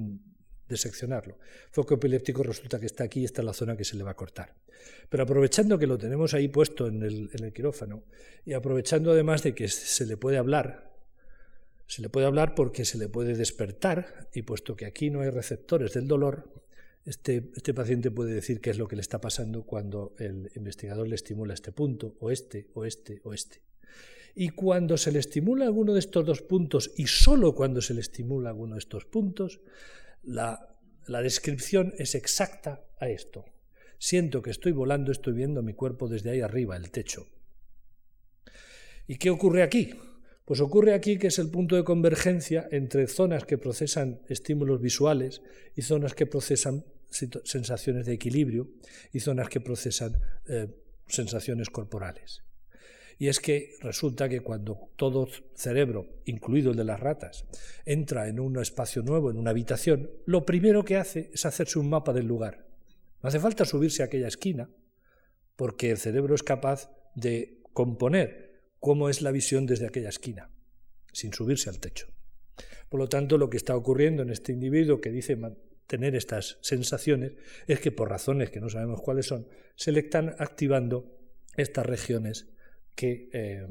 seccionarlo. 0.76 1.38
El 1.66 1.72
foco 1.72 1.94
epiléptico 1.94 2.42
resulta 2.42 2.78
que 2.78 2.86
está 2.86 3.04
aquí 3.04 3.20
y 3.20 3.24
está 3.24 3.42
en 3.42 3.46
la 3.46 3.52
zona 3.52 3.76
que 3.76 3.84
se 3.84 3.96
le 3.96 4.04
va 4.04 4.12
a 4.12 4.16
cortar. 4.16 4.54
Pero 5.08 5.22
aprovechando 5.22 5.78
que 5.78 5.86
lo 5.86 5.98
tenemos 5.98 6.34
ahí 6.34 6.48
puesto 6.48 6.86
en 6.86 7.02
el, 7.02 7.30
en 7.32 7.44
el 7.44 7.52
quirófano 7.52 8.04
y 8.44 8.52
aprovechando 8.52 9.12
además 9.12 9.42
de 9.42 9.54
que 9.54 9.68
se 9.68 10.06
le 10.06 10.16
puede 10.16 10.38
hablar, 10.38 10.92
se 11.86 12.02
le 12.02 12.10
puede 12.10 12.26
hablar 12.26 12.54
porque 12.54 12.84
se 12.84 12.98
le 12.98 13.08
puede 13.08 13.34
despertar 13.34 14.28
y 14.34 14.42
puesto 14.42 14.76
que 14.76 14.84
aquí 14.84 15.10
no 15.10 15.22
hay 15.22 15.30
receptores 15.30 15.94
del 15.94 16.06
dolor, 16.06 16.52
este, 17.08 17.50
este, 17.56 17.72
paciente 17.72 18.10
puede 18.10 18.34
decir 18.34 18.60
qué 18.60 18.68
es 18.68 18.76
lo 18.76 18.86
que 18.86 18.94
le 18.94 19.00
está 19.00 19.18
pasando 19.18 19.62
cuando 19.62 20.14
el 20.18 20.50
investigador 20.54 21.08
le 21.08 21.14
estimula 21.14 21.54
este 21.54 21.72
punto, 21.72 22.16
o 22.20 22.30
este, 22.30 22.68
o 22.74 22.84
este, 22.84 23.22
o 23.24 23.32
este. 23.32 23.62
Y 24.34 24.50
cuando 24.50 24.98
se 24.98 25.10
le 25.10 25.18
estimula 25.18 25.64
alguno 25.64 25.94
de 25.94 26.00
estos 26.00 26.26
dos 26.26 26.42
puntos, 26.42 26.92
y 26.96 27.06
solo 27.06 27.54
cuando 27.54 27.80
se 27.80 27.94
le 27.94 28.02
estimula 28.02 28.50
alguno 28.50 28.74
de 28.74 28.80
estos 28.80 29.06
puntos, 29.06 29.62
la, 30.28 31.22
descripción 31.22 31.94
es 31.98 32.14
exacta 32.14 32.84
a 33.00 33.09
esto. 33.09 33.44
Siento 33.98 34.42
que 34.42 34.50
estoy 34.50 34.72
volando, 34.72 35.10
estoy 35.10 35.32
viendo 35.32 35.62
mi 35.62 35.74
cuerpo 35.74 36.09
desde 36.09 36.30
ahí 36.30 36.40
arriba, 36.40 36.76
el 36.76 36.90
techo. 36.90 37.26
¿Y 39.06 39.16
qué 39.16 39.30
ocurre 39.30 39.62
aquí? 39.62 39.94
Pues 40.44 40.60
ocurre 40.60 40.94
aquí 40.94 41.18
que 41.18 41.28
es 41.28 41.38
el 41.38 41.50
punto 41.50 41.76
de 41.76 41.84
convergencia 41.84 42.68
entre 42.70 43.06
zonas 43.06 43.44
que 43.44 43.59
procesan 43.59 44.20
estímulos 44.28 44.80
visuales 44.80 45.42
y 45.74 45.82
zonas 45.82 46.14
que 46.14 46.26
procesan 46.26 46.84
sensaciones 47.10 48.06
de 48.06 48.12
equilibrio 48.12 48.68
y 49.12 49.20
zonas 49.20 49.48
que 49.48 49.60
procesan 49.60 50.16
eh, 50.46 50.68
sensaciones 51.06 51.70
corporales. 51.70 52.42
Y 53.18 53.26
es 53.26 53.40
que 53.40 53.74
resulta 53.80 54.28
que 54.28 54.40
cuando 54.40 54.90
todo 54.96 55.28
cerebro, 55.54 56.20
incluido 56.24 56.70
el 56.70 56.76
de 56.76 56.84
las 56.84 57.00
ratas, 57.00 57.46
entra 57.84 58.28
en 58.28 58.38
un 58.38 58.58
espacio 58.58 59.02
nuevo, 59.02 59.30
en 59.30 59.38
una 59.38 59.50
habitación, 59.50 60.08
lo 60.24 60.46
primero 60.46 60.84
que 60.84 60.96
hace 60.96 61.30
es 61.34 61.44
hacerse 61.44 61.80
un 61.80 61.90
mapa 61.90 62.12
del 62.12 62.26
lugar. 62.26 62.66
No 63.20 63.28
hace 63.28 63.40
falta 63.40 63.64
subirse 63.64 64.02
a 64.02 64.06
aquella 64.06 64.28
esquina, 64.28 64.70
porque 65.56 65.90
el 65.90 65.98
cerebro 65.98 66.36
es 66.36 66.44
capaz 66.44 66.90
de 67.16 67.60
componer 67.72 68.62
cómo 68.78 69.08
es 69.08 69.20
la 69.20 69.32
visión 69.32 69.66
desde 69.66 69.88
aquella 69.88 70.10
esquina, 70.10 70.52
sin 71.12 71.32
subirse 71.32 71.68
al 71.68 71.80
techo. 71.80 72.06
Por 72.88 73.00
lo 73.00 73.08
tanto, 73.08 73.36
lo 73.36 73.50
que 73.50 73.56
está 73.56 73.76
ocurriendo 73.76 74.22
en 74.22 74.30
este 74.30 74.52
individuo 74.52 75.00
que 75.00 75.10
dice 75.10 75.36
tener 75.88 76.14
estas 76.14 76.58
sensaciones 76.60 77.32
es 77.66 77.80
que 77.80 77.90
por 77.90 78.08
razones 78.08 78.50
que 78.50 78.60
no 78.60 78.68
sabemos 78.68 79.00
cuáles 79.02 79.26
son, 79.26 79.48
se 79.74 79.90
le 79.90 80.00
están 80.00 80.36
activando 80.38 81.18
estas 81.56 81.86
regiones 81.86 82.50
que 82.98 83.30
eh, 83.32 83.64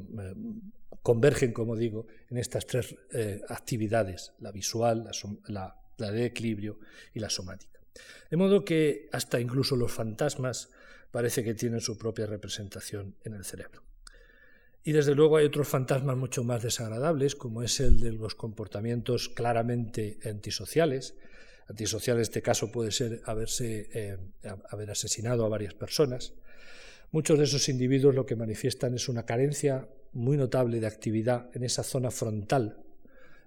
convergen, 1.02 1.52
como 1.52 1.76
digo, 1.76 2.06
en 2.30 2.38
estas 2.38 2.64
tres 2.64 2.96
eh, 3.12 3.42
actividades, 3.50 4.32
la 4.40 4.50
visual, 4.50 5.10
la, 5.48 5.76
de 5.98 6.24
equilibrio 6.24 6.78
y 7.12 7.20
la 7.20 7.28
somática. 7.28 7.78
De 8.30 8.38
modo 8.38 8.64
que 8.64 9.10
hasta 9.12 9.38
incluso 9.38 9.76
los 9.76 9.92
fantasmas 9.92 10.70
parece 11.10 11.44
que 11.44 11.52
tienen 11.52 11.82
su 11.82 11.98
propia 11.98 12.24
representación 12.24 13.16
en 13.22 13.34
el 13.34 13.44
cerebro. 13.44 13.82
Y 14.82 14.92
desde 14.92 15.14
luego 15.14 15.36
hay 15.36 15.44
otros 15.44 15.68
fantasmas 15.68 16.16
mucho 16.16 16.42
más 16.42 16.62
desagradables, 16.62 17.34
como 17.34 17.62
es 17.62 17.80
el 17.80 18.00
de 18.00 18.12
los 18.12 18.34
comportamientos 18.34 19.28
claramente 19.28 20.18
antisociales. 20.24 21.16
Antisocial 21.68 22.16
en 22.16 22.22
este 22.22 22.40
caso 22.40 22.72
puede 22.72 22.92
ser 22.92 23.20
haberse, 23.26 23.90
eh, 23.92 24.16
haber 24.70 24.90
asesinado 24.90 25.44
a 25.44 25.50
varias 25.50 25.74
personas. 25.74 26.32
Muchos 27.10 27.38
de 27.38 27.44
esos 27.44 27.70
individuos 27.70 28.14
lo 28.14 28.26
que 28.26 28.36
manifiestan 28.36 28.94
es 28.94 29.08
una 29.08 29.24
carencia 29.24 29.88
muy 30.12 30.36
notable 30.36 30.78
de 30.78 30.86
actividad 30.86 31.50
en 31.54 31.64
esa 31.64 31.82
zona 31.82 32.10
frontal, 32.10 32.84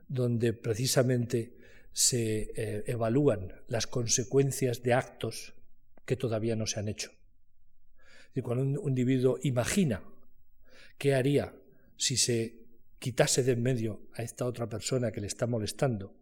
donde 0.08 0.54
precisamente 0.54 1.54
se 1.94 2.52
eh, 2.56 2.84
evalúan 2.88 3.54
las 3.68 3.86
consecuencias 3.86 4.82
de 4.82 4.94
actos 4.94 5.54
que 6.06 6.16
todavía 6.16 6.56
no 6.56 6.66
se 6.66 6.80
han 6.80 6.88
hecho. 6.88 7.12
Y 8.34 8.42
cuando 8.42 8.82
un 8.82 8.90
individuo 8.90 9.38
imagina 9.44 10.04
qué 10.98 11.14
haría 11.14 11.54
si 11.98 12.18
se 12.18 12.66
quitase 12.98 13.44
de 13.44 13.52
en 13.52 13.62
medio 13.62 14.08
a 14.14 14.24
esta 14.24 14.46
otra 14.46 14.68
persona 14.70 15.12
que 15.12 15.22
le 15.22 15.28
está 15.28 15.46
molestando, 15.46 16.16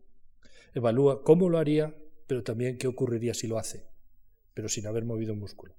evalúa 0.73 1.23
cómo 1.23 1.47
lo 1.47 1.57
haría, 1.57 1.95
pero 2.27 2.43
también 2.43 2.77
qué 2.77 2.87
ocurriría 2.87 3.33
si 3.33 3.47
lo 3.47 3.57
hace, 3.57 3.85
pero 4.53 4.67
sin 4.67 4.87
haber 4.87 5.05
movido 5.05 5.33
un 5.33 5.39
músculo. 5.39 5.78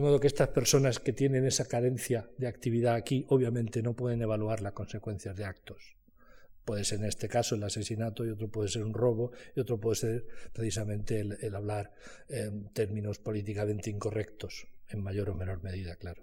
De 0.00 0.06
modo 0.06 0.18
que 0.18 0.28
estas 0.28 0.48
personas 0.48 0.98
que 0.98 1.12
tienen 1.12 1.44
esa 1.44 1.68
carencia 1.68 2.26
de 2.38 2.46
actividad 2.46 2.94
aquí, 2.94 3.26
obviamente 3.28 3.82
no 3.82 3.94
pueden 3.94 4.22
evaluar 4.22 4.62
las 4.62 4.72
consecuencias 4.72 5.36
de 5.36 5.44
actos. 5.44 5.94
Puede 6.64 6.84
ser 6.84 7.00
en 7.00 7.04
este 7.04 7.28
caso 7.28 7.54
el 7.54 7.62
asesinato 7.64 8.24
y 8.24 8.30
otro 8.30 8.48
puede 8.48 8.70
ser 8.70 8.82
un 8.82 8.94
robo 8.94 9.32
y 9.54 9.60
otro 9.60 9.78
puede 9.78 9.96
ser 9.96 10.26
precisamente 10.54 11.20
el, 11.20 11.54
hablar 11.54 11.92
en 12.30 12.70
términos 12.72 13.18
políticamente 13.18 13.90
incorrectos, 13.90 14.68
en 14.88 15.02
mayor 15.02 15.28
o 15.28 15.34
menor 15.34 15.62
medida, 15.62 15.96
claro. 15.96 16.22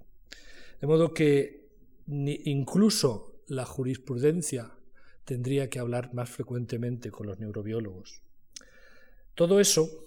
De 0.82 0.88
modo 0.88 1.14
que 1.14 1.70
incluso 2.08 3.44
la 3.45 3.66
jurisprudencia 3.66 4.72
tendría 5.24 5.70
que 5.70 5.78
hablar 5.78 6.16
más 6.16 6.32
frecuentemente 6.32 7.12
con 7.12 7.28
los 7.28 7.38
neurobiólogos. 7.38 8.24
Todo 9.36 9.60
eso 9.60 10.04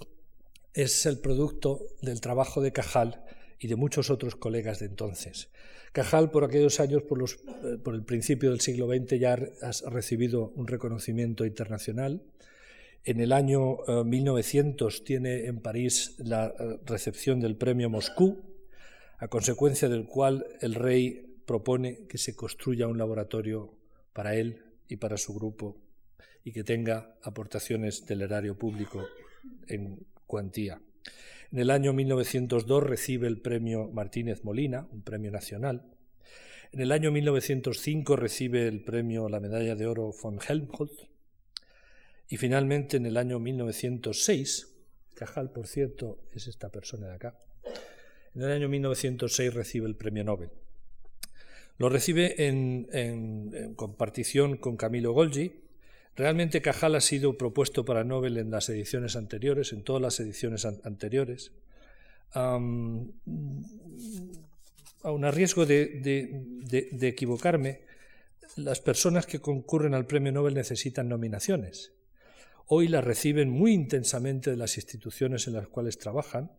es 0.74 1.06
el 1.06 1.20
producto 1.20 1.86
del 2.02 2.20
trabajo 2.20 2.60
de 2.60 2.72
Cajal 2.72 3.24
y 3.60 3.68
de 3.68 3.76
muchos 3.76 4.10
otros 4.10 4.34
colegas 4.34 4.80
de 4.80 4.86
entonces. 4.86 5.50
Cajal, 5.92 6.30
por 6.30 6.44
aquellos 6.44 6.80
años, 6.80 7.02
por, 7.02 7.22
eh, 7.22 7.78
el 7.86 8.04
principio 8.04 8.50
del 8.50 8.60
siglo 8.60 8.88
XX, 8.88 9.20
ya 9.20 9.34
ha 9.34 9.90
recibido 9.90 10.50
un 10.56 10.66
reconocimiento 10.66 11.44
internacional. 11.44 12.22
En 13.04 13.20
el 13.20 13.32
año 13.32 13.78
1900 14.04 14.98
eh, 14.98 15.02
tiene 15.04 15.46
en 15.46 15.60
París 15.60 16.14
la 16.18 16.46
eh, 16.46 16.78
recepción 16.86 17.38
del 17.38 17.56
premio 17.56 17.90
Moscú, 17.90 18.40
a 19.18 19.28
consecuencia 19.28 19.90
del 19.90 20.06
cual 20.06 20.46
el 20.62 20.74
rey 20.74 21.36
propone 21.44 22.06
que 22.08 22.16
se 22.16 22.34
construya 22.34 22.88
un 22.88 22.96
laboratorio 22.96 23.74
para 24.14 24.34
él 24.34 24.62
y 24.88 24.96
para 24.96 25.18
su 25.18 25.34
grupo 25.34 25.76
y 26.44 26.52
que 26.52 26.64
tenga 26.64 27.14
aportaciones 27.22 28.06
del 28.06 28.22
erario 28.22 28.56
público 28.56 29.04
en 29.66 30.06
cuantía. 30.26 30.80
En 31.52 31.58
el 31.58 31.70
año 31.70 31.92
1902 31.92 32.82
recibe 32.84 33.26
el 33.26 33.40
premio 33.40 33.88
Martínez 33.88 34.44
Molina, 34.44 34.86
un 34.92 35.02
premio 35.02 35.32
nacional. 35.32 35.82
En 36.70 36.80
el 36.80 36.92
año 36.92 37.10
1905 37.10 38.14
recibe 38.14 38.68
el 38.68 38.84
premio 38.84 39.28
la 39.28 39.40
medalla 39.40 39.74
de 39.74 39.86
oro 39.86 40.12
von 40.22 40.38
Helmholtz. 40.48 41.08
Y 42.28 42.36
finalmente 42.36 42.98
en 42.98 43.06
el 43.06 43.16
año 43.16 43.40
1906, 43.40 44.68
Cajal, 45.14 45.50
por 45.50 45.66
cierto, 45.66 46.20
es 46.32 46.46
esta 46.46 46.68
persona 46.68 47.08
de 47.08 47.14
acá. 47.14 47.36
En 48.36 48.42
el 48.42 48.52
año 48.52 48.68
1906 48.68 49.52
recibe 49.52 49.88
el 49.88 49.96
premio 49.96 50.22
Nobel. 50.22 50.50
Lo 51.78 51.88
recibe 51.88 52.46
en, 52.46 52.86
en 52.92 53.74
compartición 53.74 54.56
con 54.56 54.76
Camilo 54.76 55.12
Golgi, 55.12 55.52
Realmente 56.16 56.60
Cajal 56.60 56.96
ha 56.96 57.00
sido 57.00 57.38
propuesto 57.38 57.84
para 57.84 58.04
Nobel 58.04 58.36
en 58.36 58.50
las 58.50 58.68
ediciones 58.68 59.16
anteriores, 59.16 59.72
en 59.72 59.82
todas 59.82 60.02
las 60.02 60.20
ediciones 60.20 60.64
anteriores. 60.64 61.52
aun 62.32 63.14
a 65.24 65.30
riesgo 65.30 65.66
de, 65.66 66.98
equivocarme, 67.00 67.82
las 68.56 68.80
personas 68.80 69.26
que 69.26 69.40
concurren 69.40 69.94
al 69.94 70.06
premio 70.06 70.32
Nobel 70.32 70.54
necesitan 70.54 71.08
nominaciones. 71.08 71.92
Hoy 72.66 72.88
las 72.88 73.04
reciben 73.04 73.50
muy 73.50 73.72
intensamente 73.72 74.50
de 74.50 74.56
las 74.56 74.76
instituciones 74.76 75.46
en 75.46 75.54
las 75.54 75.68
cuales 75.68 75.98
trabajan, 75.98 76.52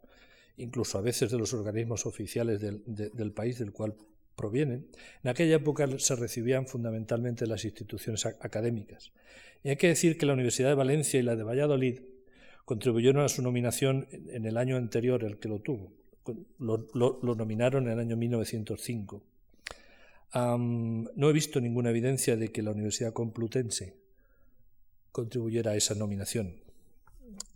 incluso 0.57 0.97
a 0.97 1.01
veces 1.01 1.31
de 1.31 1.37
los 1.37 1.53
organismos 1.53 2.05
oficiales 2.05 2.59
del 2.59 3.31
país 3.33 3.59
del 3.59 3.71
cual 3.71 3.95
provienen, 4.41 4.87
en 5.23 5.29
aquella 5.29 5.57
época 5.57 5.87
se 5.99 6.15
recibían 6.15 6.65
fundamentalmente 6.65 7.45
las 7.45 7.63
instituciones 7.63 8.25
académicas. 8.25 9.11
Y 9.63 9.69
hay 9.69 9.75
que 9.75 9.89
decir 9.89 10.17
que 10.17 10.25
la 10.25 10.33
Universidad 10.33 10.69
de 10.69 10.75
Valencia 10.75 11.19
y 11.19 11.23
la 11.23 11.35
de 11.35 11.43
Valladolid 11.43 11.99
contribuyeron 12.65 13.23
a 13.23 13.29
su 13.29 13.43
nominación 13.43 14.07
en 14.11 14.45
el 14.45 14.57
año 14.57 14.77
anterior, 14.77 15.23
el 15.23 15.37
que 15.37 15.47
lo 15.47 15.59
tuvo. 15.59 15.93
Lo, 16.57 17.35
nominaron 17.35 17.85
en 17.85 17.93
el 17.93 17.99
año 17.99 18.17
1905. 18.17 19.23
no 20.33 21.29
he 21.29 21.33
visto 21.33 21.61
ninguna 21.61 21.91
evidencia 21.91 22.35
de 22.35 22.51
que 22.51 22.63
la 22.63 22.71
Universidad 22.71 23.13
Complutense 23.13 23.95
contribuyera 25.11 25.71
a 25.71 25.75
esa 25.75 25.93
nominación. 25.93 26.55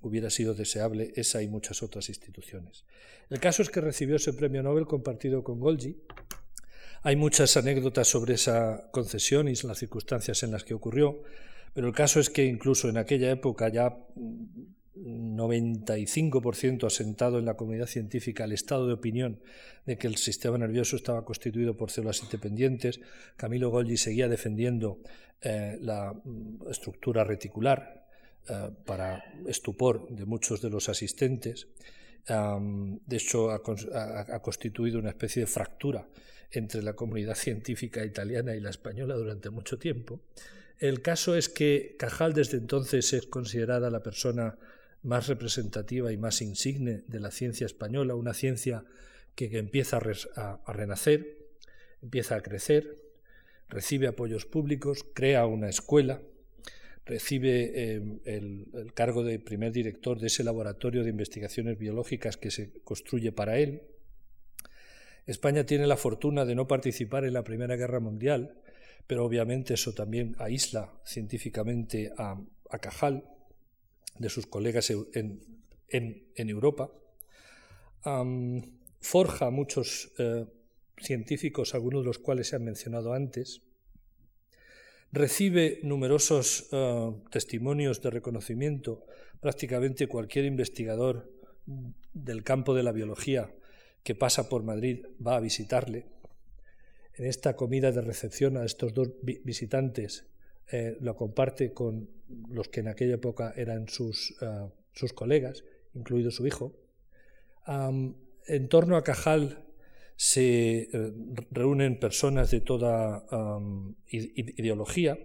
Hubiera 0.01 0.29
sido 0.29 0.53
deseable 0.53 1.13
esa 1.15 1.41
y 1.41 1.47
muchas 1.47 1.81
otras 1.81 2.09
instituciones. 2.09 2.85
El 3.29 3.39
caso 3.39 3.63
es 3.63 3.69
que 3.69 3.81
recibió 3.81 4.17
ese 4.17 4.33
premio 4.33 4.61
Nobel 4.61 4.85
compartido 4.85 5.43
con 5.43 5.59
Golgi, 5.59 5.97
hay 7.05 7.15
muchas 7.15 7.55
anécdotas 7.55 8.07
sobre 8.07 8.33
esa 8.33 8.89
concesión 8.89 9.47
y 9.47 9.53
las 9.53 9.77
circunstancias 9.77 10.41
en 10.41 10.49
las 10.49 10.63
que 10.63 10.73
ocurrió, 10.73 11.21
pero 11.75 11.87
el 11.87 11.93
caso 11.93 12.19
es 12.19 12.31
que 12.31 12.45
incluso 12.45 12.89
en 12.89 12.97
aquella 12.97 13.29
época 13.29 13.69
ya 13.69 13.95
95% 14.95 16.87
asentado 16.87 17.37
en 17.37 17.45
la 17.45 17.53
comunidad 17.53 17.85
científica 17.85 18.45
el 18.45 18.53
estado 18.53 18.87
de 18.87 18.93
opinión 18.93 19.39
de 19.85 19.99
que 19.99 20.07
el 20.07 20.15
sistema 20.15 20.57
nervioso 20.57 20.95
estaba 20.95 21.23
constituido 21.23 21.77
por 21.77 21.91
células 21.91 22.23
independientes. 22.23 22.99
Camilo 23.35 23.69
Golgi 23.69 23.97
seguía 23.97 24.27
defendiendo 24.27 24.97
eh, 25.41 25.77
la 25.81 26.11
mm, 26.11 26.71
estructura 26.71 27.23
reticular 27.23 28.07
eh, 28.49 28.71
para 28.83 29.23
estupor 29.47 30.09
de 30.09 30.25
muchos 30.25 30.59
de 30.59 30.71
los 30.71 30.89
asistentes. 30.89 31.67
de 32.27 33.15
hecho, 33.15 33.51
ha 33.51 33.61
constituido 34.41 34.97
una 34.97 35.09
especie 35.09 35.41
de 35.41 35.47
fractura 35.47 36.07
entre 36.51 36.81
la 36.81 36.93
comunidad 36.93 37.35
científica 37.35 38.05
italiana 38.05 38.55
y 38.55 38.59
la 38.59 38.69
española 38.69 39.15
durante 39.15 39.49
mucho 39.49 39.77
tiempo. 39.77 40.21
El 40.79 41.01
caso 41.01 41.35
es 41.35 41.49
que 41.49 41.95
Cajal 41.97 42.33
desde 42.33 42.57
entonces 42.57 43.13
es 43.13 43.27
considerada 43.27 43.89
la 43.89 44.03
persona 44.03 44.57
más 45.03 45.27
representativa 45.27 46.11
y 46.11 46.17
más 46.17 46.41
insigne 46.41 47.03
de 47.07 47.19
la 47.19 47.31
ciencia 47.31 47.65
española, 47.65 48.15
una 48.15 48.33
ciencia 48.33 48.83
que, 49.35 49.57
empieza 49.57 49.97
a, 50.35 50.73
renacer, 50.73 51.37
empieza 52.01 52.35
a 52.35 52.41
crecer, 52.41 52.95
recibe 53.69 54.07
apoyos 54.07 54.45
públicos, 54.45 55.05
crea 55.13 55.45
una 55.45 55.69
escuela, 55.69 56.21
recibe 57.05 57.93
em, 57.93 58.19
el, 58.25 58.67
el, 58.73 58.93
cargo 58.93 59.23
de 59.23 59.39
primer 59.39 59.71
director 59.71 60.19
de 60.19 60.27
ese 60.27 60.43
laboratorio 60.43 61.03
de 61.03 61.11
investigaciones 61.11 61.77
biológicas 61.77 62.35
que 62.35 62.49
se 62.49 62.71
construye 62.83 63.31
para 63.31 63.59
él, 63.59 63.83
España 65.25 65.65
tiene 65.65 65.87
la 65.87 65.97
fortuna 65.97 66.45
de 66.45 66.55
no 66.55 66.67
participar 66.67 67.25
en 67.25 67.33
la 67.33 67.43
Primera 67.43 67.75
Guerra 67.75 67.99
Mundial, 67.99 68.61
pero 69.07 69.25
obviamente 69.25 69.73
eso 69.73 69.93
también 69.93 70.35
aísla 70.39 70.93
científicamente 71.05 72.11
a, 72.17 72.39
Cajal 72.81 73.23
de 74.19 74.29
sus 74.29 74.47
colegas 74.47 74.91
en, 74.91 75.39
Europa. 76.35 76.91
forja 78.99 79.49
muchos 79.49 80.11
eh, 80.17 80.45
científicos, 80.97 81.73
algunos 81.73 82.01
de 82.01 82.07
los 82.07 82.19
cuales 82.19 82.49
se 82.49 82.57
han 82.57 82.65
mencionado 82.65 83.13
antes. 83.13 83.61
Recibe 85.11 85.79
numerosos 85.83 86.67
eh, 86.73 87.13
testimonios 87.31 88.01
de 88.01 88.09
reconocimiento. 88.09 89.05
Prácticamente 89.39 90.07
cualquier 90.07 90.43
investigador 90.43 91.31
del 92.13 92.43
campo 92.43 92.73
de 92.73 92.83
la 92.83 92.91
biología 92.91 93.49
que 94.05 94.13
pasa 94.13 94.47
por 94.47 94.61
Madrid 94.61 95.03
va 95.25 95.35
a 95.35 95.39
visitarle. 95.39 96.05
En 97.15 97.25
esta 97.25 97.55
comida 97.55 97.91
de 97.91 98.01
recepción 98.01 98.55
a 98.55 98.63
estos 98.63 98.93
dos 98.93 99.09
visitantes 99.23 100.27
eh, 100.71 100.95
lo 101.01 101.15
comparte 101.15 101.73
con 101.73 102.07
los 102.49 102.69
que 102.69 102.81
en 102.81 102.87
aquella 102.87 103.15
época 103.15 103.53
eran 103.57 103.89
sus, 103.89 104.35
eh, 104.41 104.69
sus 104.93 105.11
colegas, 105.11 105.63
incluido 105.95 106.29
su 106.29 106.45
hijo. 106.45 106.71
en 107.67 108.67
torno 108.69 108.95
a 108.95 109.03
Cajal 109.03 109.65
se 110.15 110.87
eh, 110.93 111.13
reúnen 111.49 111.99
personas 111.99 112.51
de 112.51 112.61
toda 112.61 113.25
ideología. 114.07 115.17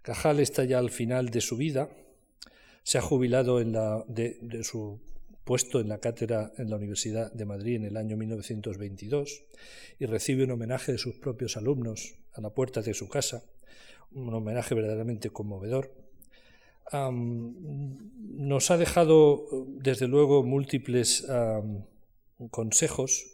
Cajal 0.00 0.40
está 0.40 0.64
ya 0.64 0.78
al 0.78 0.90
final 0.90 1.28
de 1.28 1.42
su 1.42 1.58
vida, 1.58 1.90
se 2.82 2.96
ha 2.96 3.02
jubilado 3.02 3.60
en 3.60 3.72
la, 3.72 4.02
de, 4.08 4.64
su 4.64 4.98
puesto 5.50 5.80
en 5.80 5.88
la 5.88 5.98
cátedra 5.98 6.52
en 6.58 6.70
la 6.70 6.76
Universidad 6.76 7.32
de 7.32 7.44
Madrid 7.44 7.74
en 7.74 7.84
el 7.84 7.96
año 7.96 8.16
1922 8.16 9.42
y 9.98 10.06
recibe 10.06 10.44
un 10.44 10.52
homenaje 10.52 10.92
de 10.92 10.98
sus 10.98 11.16
propios 11.16 11.56
alumnos 11.56 12.14
a 12.34 12.40
la 12.40 12.50
puerta 12.50 12.82
de 12.82 12.94
su 12.94 13.08
casa, 13.08 13.42
un 14.12 14.32
homenaje 14.32 14.76
verdaderamente 14.76 15.30
conmovedor. 15.30 15.92
nos 16.92 18.70
ha 18.70 18.78
dejado, 18.78 19.66
desde 19.66 20.06
luego, 20.06 20.44
múltiples 20.44 21.26
consejos 22.52 23.26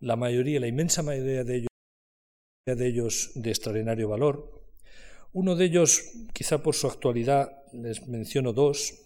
la 0.00 0.16
mayoría, 0.16 0.58
la 0.58 0.68
inmensa 0.68 1.02
mayoría 1.02 1.44
de 1.44 1.66
ellos 2.64 3.32
de 3.34 3.50
extraordinario 3.50 4.08
valor. 4.08 4.62
Uno 5.34 5.54
de 5.54 5.66
ellos, 5.66 6.14
quizá 6.32 6.62
por 6.62 6.74
su 6.74 6.86
actualidad, 6.86 7.62
les 7.74 8.08
menciono 8.08 8.54
dos, 8.54 9.01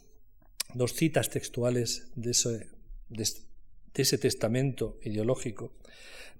dos 0.74 0.94
citas 0.94 1.30
textuales 1.30 2.10
de 2.14 2.30
ese, 2.30 4.18
testamento 4.18 4.98
ideológico. 5.02 5.72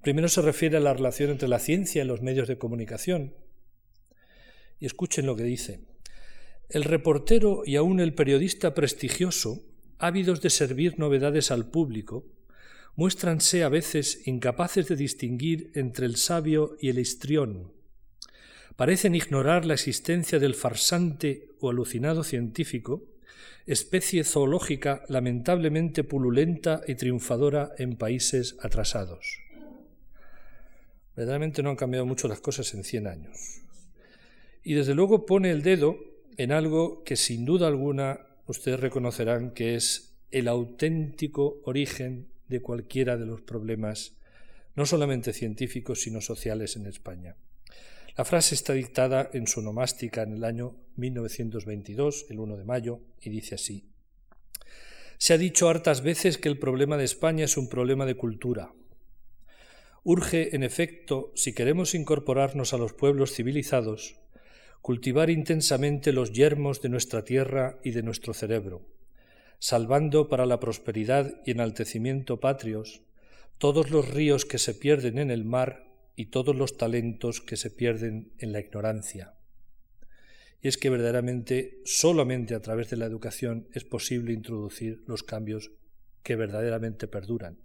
Primero 0.01 0.29
se 0.29 0.41
refiere 0.41 0.77
a 0.77 0.81
la 0.81 0.93
relación 0.93 1.31
entre 1.31 1.47
la 1.47 1.59
ciencia 1.59 2.03
y 2.03 2.07
los 2.07 2.21
medios 2.21 2.47
de 2.47 2.57
comunicación. 2.57 3.33
Y 4.79 4.85
escuchen 4.85 5.25
lo 5.25 5.35
que 5.35 5.43
dice. 5.43 5.81
El 6.69 6.83
reportero 6.83 7.63
y 7.65 7.77
aún 7.77 7.99
el 7.99 8.13
periodista 8.13 8.73
prestigioso, 8.73 9.63
ávidos 9.97 10.41
de 10.41 10.49
servir 10.49 10.99
novedades 10.99 11.49
al 11.49 11.69
público, 11.69 12.25
muéstranse 12.95 13.63
a 13.63 13.69
veces 13.69 14.27
incapaces 14.27 14.87
de 14.87 14.95
distinguir 14.95 15.71
entre 15.75 16.05
el 16.05 16.17
sabio 16.17 16.77
y 16.81 16.89
el 16.89 16.99
histrión. 16.99 17.71
Parecen 18.75 19.15
ignorar 19.15 19.65
la 19.65 19.73
existencia 19.73 20.39
del 20.39 20.53
farsante 20.53 21.55
o 21.59 21.69
alucinado 21.69 22.23
científico, 22.23 23.03
especie 23.65 24.23
zoológica 24.23 25.03
lamentablemente 25.09 26.03
pululenta 26.03 26.81
y 26.87 26.95
triunfadora 26.95 27.71
en 27.77 27.97
países 27.97 28.55
atrasados. 28.61 29.39
Verdaderamente 31.15 31.63
no 31.63 31.71
han 31.71 31.75
cambiado 31.75 32.05
mucho 32.05 32.27
las 32.27 32.39
cosas 32.39 32.73
en 32.73 32.83
cien 32.83 33.07
años. 33.07 33.61
Y 34.63 34.73
desde 34.73 34.95
luego 34.95 35.25
pone 35.25 35.51
el 35.51 35.63
dedo 35.63 35.97
en 36.37 36.51
algo 36.51 37.03
que 37.03 37.15
sin 37.15 37.45
duda 37.45 37.67
alguna 37.67 38.19
ustedes 38.45 38.79
reconocerán 38.79 39.51
que 39.51 39.75
es 39.75 40.15
el 40.31 40.47
auténtico 40.47 41.61
origen 41.63 42.27
de 42.47 42.61
cualquiera 42.61 43.17
de 43.17 43.25
los 43.25 43.41
problemas, 43.41 44.15
no 44.75 44.85
solamente 44.85 45.33
científicos, 45.33 46.01
sino 46.01 46.21
sociales 46.21 46.75
en 46.75 46.85
España. 46.85 47.35
La 48.17 48.25
frase 48.25 48.55
está 48.55 48.73
dictada 48.73 49.29
en 49.33 49.45
su 49.47 49.61
nomástica 49.61 50.23
en 50.23 50.33
el 50.33 50.43
año 50.43 50.75
1922, 50.95 52.25
el 52.29 52.39
1 52.39 52.57
de 52.57 52.63
mayo, 52.65 52.99
y 53.21 53.29
dice 53.29 53.55
así. 53.55 53.91
Se 55.19 55.33
ha 55.33 55.37
dicho 55.37 55.69
hartas 55.69 56.01
veces 56.01 56.37
que 56.37 56.49
el 56.49 56.57
problema 56.57 56.97
de 56.97 57.05
España 57.05 57.45
es 57.45 57.57
un 57.57 57.69
problema 57.69 58.05
de 58.05 58.15
cultura. 58.15 58.73
Urge, 60.03 60.55
en 60.55 60.63
efecto, 60.63 61.31
si 61.35 61.53
queremos 61.53 61.93
incorporarnos 61.93 62.73
a 62.73 62.77
los 62.77 62.93
pueblos 62.93 63.33
civilizados, 63.33 64.15
cultivar 64.81 65.29
intensamente 65.29 66.11
los 66.11 66.31
yermos 66.31 66.81
de 66.81 66.89
nuestra 66.89 67.23
tierra 67.23 67.79
y 67.83 67.91
de 67.91 68.03
nuestro 68.03 68.33
cerebro 68.33 68.85
salvando 69.59 70.29
para 70.29 70.45
la 70.45 70.59
prosperidad 70.59 71.41
y 71.45 71.51
enaltecimiento 71.51 72.39
patrios 72.39 73.01
todos 73.57 73.89
los 73.89 74.09
ríos 74.09 74.45
que 74.45 74.59
se 74.59 74.75
pierden 74.75 75.17
en 75.17 75.31
el 75.31 75.45
mar 75.45 75.86
y 76.17 76.25
todos 76.25 76.55
los 76.55 76.77
talentos 76.77 77.41
que 77.41 77.55
se 77.57 77.69
pierden 77.69 78.33
en 78.39 78.51
la 78.51 78.59
ignorancia. 78.59 79.35
Y 80.63 80.67
es 80.67 80.77
que 80.77 80.89
verdaderamente 80.89 81.79
solamente 81.85 82.55
a 82.55 82.59
través 82.59 82.89
de 82.89 82.97
la 82.97 83.05
educación 83.05 83.67
es 83.71 83.83
posible 83.83 84.33
introducir 84.33 85.03
los 85.05 85.21
cambios 85.21 85.71
que 86.23 86.35
verdaderamente 86.35 87.07
perduran. 87.07 87.59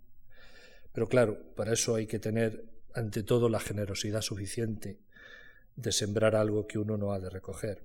Pero 0.92 1.08
claro, 1.08 1.42
para 1.56 1.72
eso 1.72 1.94
hay 1.94 2.06
que 2.06 2.18
tener 2.18 2.66
ante 2.94 3.22
todo 3.22 3.48
la 3.48 3.58
generosidad 3.58 4.20
suficiente 4.20 4.98
de 5.74 5.90
sembrar 5.90 6.36
algo 6.36 6.66
que 6.66 6.78
uno 6.78 6.98
no 6.98 7.14
ha 7.14 7.20
de 7.20 7.30
recoger. 7.30 7.82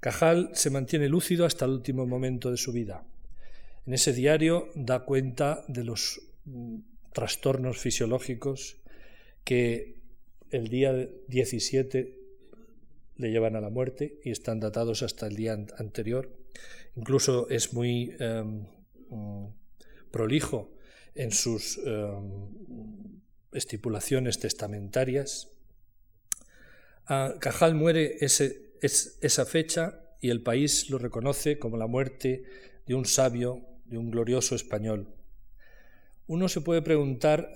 Cajal 0.00 0.50
se 0.54 0.70
mantiene 0.70 1.08
lúcido 1.08 1.46
hasta 1.46 1.64
el 1.64 1.70
último 1.70 2.06
momento 2.06 2.50
de 2.50 2.56
su 2.56 2.72
vida. 2.72 3.04
En 3.86 3.94
ese 3.94 4.12
diario 4.12 4.72
da 4.74 5.04
cuenta 5.04 5.64
de 5.68 5.84
los 5.84 6.20
mm, 6.44 6.78
trastornos 7.12 7.78
fisiológicos 7.78 8.78
que 9.44 10.02
el 10.50 10.68
día 10.68 10.92
17 11.28 12.18
le 13.16 13.30
llevan 13.30 13.56
a 13.56 13.60
la 13.60 13.70
muerte 13.70 14.18
y 14.24 14.30
están 14.30 14.60
datados 14.60 15.02
hasta 15.02 15.26
el 15.26 15.36
día 15.36 15.52
anterior. 15.78 16.30
Incluso 16.96 17.48
es 17.48 17.72
muy 17.72 18.16
em, 18.18 18.66
mm, 19.10 19.46
prolijo 20.10 20.70
en 21.14 21.30
sus 21.30 21.78
em, 21.78 23.20
estipulaciones 23.52 24.38
testamentarias. 24.38 25.48
Ah, 27.06 27.34
Cajal 27.40 27.74
muere 27.74 28.16
ese 28.20 28.64
es 28.80 29.18
esa 29.22 29.46
fecha 29.46 30.00
y 30.20 30.30
el 30.30 30.42
país 30.42 30.90
lo 30.90 30.98
reconoce 30.98 31.58
como 31.58 31.76
la 31.76 31.86
muerte 31.86 32.44
de 32.86 32.94
un 32.94 33.06
sabio, 33.06 33.64
de 33.86 33.96
un 33.96 34.10
glorioso 34.10 34.54
español. 34.54 35.08
Uno 36.26 36.48
se 36.48 36.60
puede 36.60 36.82
preguntar 36.82 37.54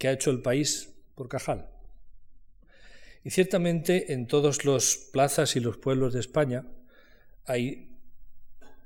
qué 0.00 0.08
ha 0.08 0.12
hecho 0.12 0.30
el 0.30 0.40
país 0.40 0.94
por 1.14 1.28
Cajal. 1.28 1.68
Y 3.22 3.30
ciertamente 3.30 4.14
en 4.14 4.26
todas 4.26 4.64
las 4.64 4.96
plazas 5.12 5.56
y 5.56 5.60
los 5.60 5.76
pueblos 5.76 6.14
de 6.14 6.20
España 6.20 6.64
hay 7.44 7.98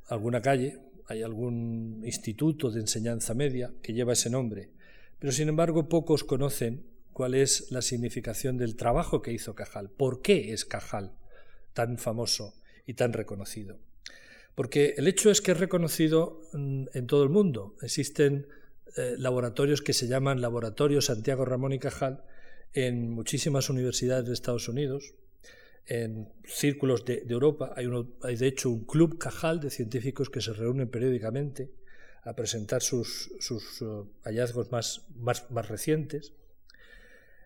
alguna 0.09 0.43
calle, 0.43 0.81
hay 1.07 1.23
algún 1.23 2.03
instituto 2.05 2.73
de 2.73 2.81
enseñanza 2.81 3.33
media 3.33 3.73
que 3.81 3.93
lleva 3.93 4.15
ese 4.15 4.29
nombre, 4.29 4.71
pero 5.21 5.33
sin 5.33 5.49
embargo 5.49 5.89
pocos 5.89 6.25
conocen 6.25 6.85
cuál 7.13 7.35
es 7.35 7.71
la 7.71 7.81
significación 7.81 8.57
del 8.59 8.75
trabajo 8.75 9.23
que 9.23 9.33
hizo 9.33 9.55
Cajal. 9.55 9.91
¿Por 9.91 10.21
qué 10.21 10.53
es 10.53 10.65
Cajal 10.65 11.13
tan 11.75 11.97
famoso 11.99 12.55
y 12.87 12.95
tan 12.95 13.13
reconocido? 13.13 13.79
Porque 14.57 14.95
el 14.97 15.07
hecho 15.07 15.31
es 15.31 15.41
que 15.41 15.53
es 15.53 15.61
reconocido 15.61 16.43
mm, 16.53 16.87
en 16.93 17.07
todo 17.07 17.23
el 17.23 17.29
mundo. 17.31 17.77
Existen 17.83 18.49
eh, 18.97 19.17
laboratorios 19.19 19.83
que 19.83 19.93
se 19.93 20.07
llaman 20.07 20.41
Laboratorio 20.41 21.01
Santiago 21.01 21.45
Ramón 21.45 21.73
y 21.73 21.79
Cajal 21.79 22.25
en 22.73 23.11
muchísimas 23.11 23.71
universidades 23.71 24.27
de 24.27 24.33
Estados 24.33 24.69
Unidos, 24.69 25.15
en 25.87 26.29
círculos 26.45 27.05
de, 27.05 27.25
Europa. 27.29 27.73
Hay, 27.77 27.87
uno, 27.87 28.09
hay, 28.23 28.37
de 28.37 28.47
hecho 28.47 28.71
un 28.71 28.85
club 28.85 29.19
Cajal 29.19 29.61
de 29.61 29.71
científicos 29.71 30.31
que 30.31 30.41
se 30.41 30.53
reúnen 30.53 30.89
periódicamente 30.89 31.71
a 32.23 32.35
presentar 32.35 32.83
sus, 32.83 33.31
eh, 33.83 33.85
hallazgos 34.25 34.73
más, 34.73 35.07
más, 35.17 35.51
más 35.51 35.69
recientes. 35.69 36.33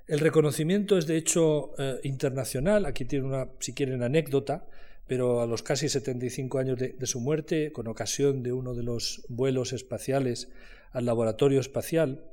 El 0.06 0.20
reconocimiento 0.20 0.96
es 0.96 1.06
de 1.06 1.16
hecho 1.16 1.72
eh, 1.78 2.00
internacional. 2.04 2.86
Aquí 2.86 3.04
tiene 3.04 3.26
una, 3.26 3.48
si 3.58 3.74
quieren, 3.74 4.02
anécdota, 4.02 4.66
pero 5.08 5.40
a 5.40 5.46
los 5.46 5.62
casi 5.62 5.88
75 5.88 6.58
años 6.58 6.78
de, 6.78 7.06
su 7.06 7.18
muerte, 7.18 7.72
con 7.72 7.88
ocasión 7.88 8.42
de 8.42 8.52
uno 8.52 8.74
de 8.74 8.82
los 8.82 9.24
vuelos 9.28 9.72
espaciales 9.72 10.48
al 10.92 11.06
laboratorio 11.06 11.60
espacial, 11.60 12.24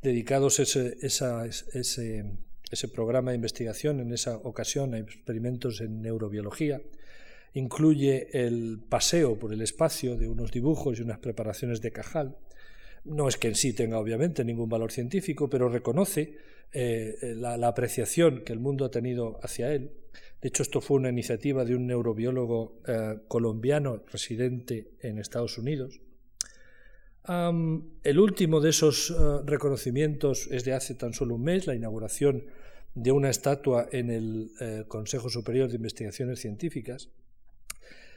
dedicados 0.00 0.58
ese, 0.58 0.96
ese, 1.02 2.88
programa 2.88 3.30
de 3.30 3.36
investigación 3.36 4.00
en 4.00 4.12
esa 4.14 4.38
ocasión 4.38 4.94
a 4.94 4.98
experimentos 4.98 5.82
en 5.82 6.00
neurobiología, 6.00 6.80
incluye 7.52 8.28
el 8.32 8.80
paseo 8.88 9.38
por 9.38 9.52
el 9.52 9.60
espacio 9.60 10.16
de 10.16 10.26
unos 10.28 10.50
dibujos 10.50 10.98
y 10.98 11.02
unas 11.02 11.18
preparaciones 11.18 11.82
de 11.82 11.92
Cajal. 11.92 12.38
No 13.04 13.28
es 13.28 13.36
que 13.36 13.48
en 13.48 13.54
sí 13.54 13.72
tenga 13.72 13.98
obviamente 13.98 14.44
ningún 14.44 14.68
valor 14.68 14.92
científico, 14.92 15.50
pero 15.50 15.68
reconoce 15.68 16.36
eh, 16.72 17.18
eh, 17.20 17.34
la, 17.34 17.68
apreciación 17.68 18.44
que 18.44 18.52
el 18.52 18.60
mundo 18.60 18.84
ha 18.84 18.90
tenido 18.90 19.38
hacia 19.42 19.72
él. 19.74 19.92
De 20.40 20.48
hecho, 20.48 20.62
esto 20.62 20.80
fue 20.80 20.96
una 20.96 21.10
iniciativa 21.10 21.64
de 21.64 21.74
un 21.76 21.86
neurobiólogo 21.86 22.80
eh, 22.86 23.18
colombiano 23.28 24.02
residente 24.10 24.92
en 25.00 25.18
Estados 25.18 25.58
Unidos. 25.58 26.00
el 27.28 28.18
último 28.18 28.60
de 28.60 28.70
esos 28.70 29.14
reconocimientos 29.46 30.48
es 30.50 30.64
de 30.64 30.72
hace 30.72 30.94
tan 30.96 31.12
solo 31.12 31.36
un 31.36 31.44
mes, 31.44 31.68
la 31.68 31.74
inauguración 31.74 32.46
de 32.94 33.12
una 33.12 33.30
estatua 33.30 33.88
en 33.92 34.10
el 34.10 34.50
Consejo 34.88 35.30
Superior 35.30 35.68
de 35.68 35.76
Investigaciones 35.76 36.40
Científicas. 36.40 37.10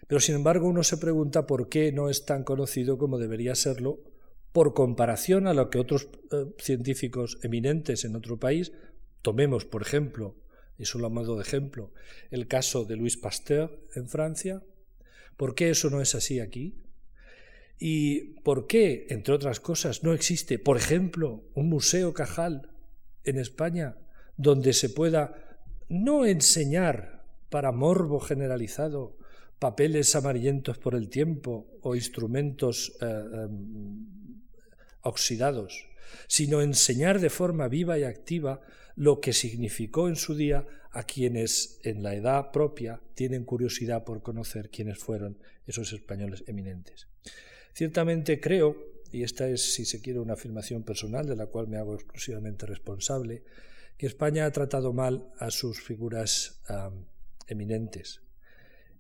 Pero 0.08 0.20
sin 0.20 0.36
embargo 0.36 0.68
uno 0.68 0.82
se 0.82 0.98
pregunta 0.98 1.46
por 1.46 1.70
qué 1.70 1.92
no 1.92 2.10
es 2.10 2.26
tan 2.26 2.44
conocido 2.44 2.98
como 2.98 3.20
debería 3.20 3.54
serlo 3.54 4.00
por 4.56 4.74
comparación 4.74 5.48
a 5.48 5.54
lo 5.54 5.70
que 5.70 5.80
otros 5.80 6.08
eh, 6.32 6.46
científicos 6.60 7.40
eminentes 7.44 8.06
en 8.06 8.16
otro 8.16 8.40
país, 8.40 8.72
tomemos 9.22 9.66
por 9.66 9.82
ejemplo, 9.82 10.38
y 10.78 10.86
solo 10.86 11.08
a 11.08 11.10
modo 11.10 11.36
de 11.36 11.42
ejemplo, 11.42 11.92
el 12.32 12.48
caso 12.48 12.86
de 12.86 12.96
Louis 12.96 13.18
Pasteur 13.18 13.78
en 13.96 14.08
Francia, 14.08 14.64
¿por 15.36 15.56
qué 15.56 15.72
eso 15.72 15.90
no 15.90 16.00
es 16.00 16.16
así 16.16 16.40
aquí? 16.40 16.74
¿Y 17.80 18.40
por 18.44 18.66
qué, 18.66 19.08
entre 19.10 19.34
otras 19.34 19.60
cosas, 19.60 20.06
no 20.06 20.14
existe, 20.14 20.58
por 20.58 20.78
ejemplo, 20.78 21.44
un 21.54 21.68
museo 21.68 22.14
Cajal 22.14 22.70
en 23.26 23.40
España 23.40 23.98
donde 24.38 24.72
se 24.72 24.88
pueda 24.88 25.60
no 25.90 26.26
enseñar 26.26 27.26
para 27.50 27.74
morbo 27.74 28.22
generalizado 28.22 29.18
papeles 29.60 30.16
amarillentos 30.16 30.78
por 30.78 30.96
el 30.96 31.10
tiempo 31.10 31.68
o 31.82 31.94
instrumentos 31.94 32.96
eh, 33.02 33.06
em, 33.06 34.16
oxidados, 35.06 35.88
sino 36.28 36.62
enseñar 36.62 37.20
de 37.20 37.30
forma 37.30 37.68
viva 37.68 37.98
y 37.98 38.04
activa 38.04 38.62
lo 38.96 39.22
que 39.22 39.34
significó 39.34 40.08
en 40.08 40.16
su 40.16 40.36
día 40.36 40.66
a 40.92 41.04
quienes 41.04 41.80
en 41.84 42.04
la 42.04 42.16
edad 42.16 42.52
propia 42.52 43.02
tienen 43.16 43.44
curiosidad 43.44 44.04
por 44.04 44.22
conocer 44.22 44.70
quiénes 44.70 44.98
fueron 44.98 45.38
esos 45.68 45.92
españoles 45.94 46.44
eminentes. 46.48 47.08
Ciertamente 47.74 48.40
creo, 48.40 48.78
y 49.12 49.24
esta 49.24 49.48
es, 49.50 49.74
si 49.74 49.84
se 49.84 50.02
quiere, 50.02 50.20
una 50.20 50.34
afirmación 50.34 50.84
personal 50.84 51.28
de 51.28 51.36
la 51.36 51.48
cual 51.48 51.68
me 51.68 51.78
hago 51.78 51.96
exclusivamente 51.96 52.66
responsable, 52.66 53.44
que 53.98 54.08
España 54.08 54.46
ha 54.46 54.52
tratado 54.52 54.94
mal 54.94 55.30
a 55.40 55.52
sus 55.52 55.82
figuras 55.82 56.62
eminentes. 57.48 58.22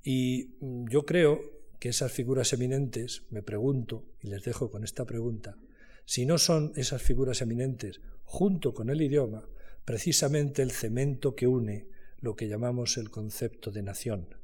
Y 0.03 0.57
mm, 0.60 0.90
yo 0.90 1.06
creo 1.06 1.41
que 1.80 1.90
esas 1.90 2.11
figuras 2.11 2.52
eminentes, 2.53 3.23
me 3.30 3.41
pregunto, 3.41 4.06
y 4.22 4.27
les 4.27 4.44
dejo 4.44 4.69
con 4.69 4.84
esta 4.84 5.06
pregunta, 5.06 5.57
si 6.06 6.26
no 6.26 6.38
son 6.38 6.72
esas 6.76 7.02
figuras 7.02 7.41
eminentes, 7.41 8.02
junto 8.23 8.73
con 8.73 8.90
el 8.90 9.02
idioma, 9.02 9.48
precisamente 9.84 10.61
el 10.61 10.72
cemento 10.72 11.36
que 11.36 11.48
une 11.48 11.88
lo 12.19 12.36
que 12.36 12.48
llamamos 12.48 12.98
el 12.98 13.10
concepto 13.11 13.72
de 13.72 13.84
nación. 13.84 14.36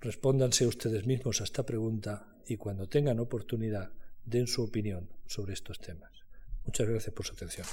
Respóndanse 0.00 0.66
ustedes 0.66 1.06
mismos 1.06 1.40
a 1.40 1.44
esta 1.44 1.64
pregunta 1.64 2.36
y 2.46 2.56
cuando 2.56 2.88
tengan 2.88 3.20
oportunidad 3.20 3.92
den 4.24 4.46
su 4.46 4.62
opinión 4.62 5.08
sobre 5.26 5.54
estos 5.54 5.78
temas. 5.78 6.12
Muchas 6.64 6.88
gracias 6.88 7.14
por 7.14 7.26
su 7.26 7.34
atención. 7.34 7.66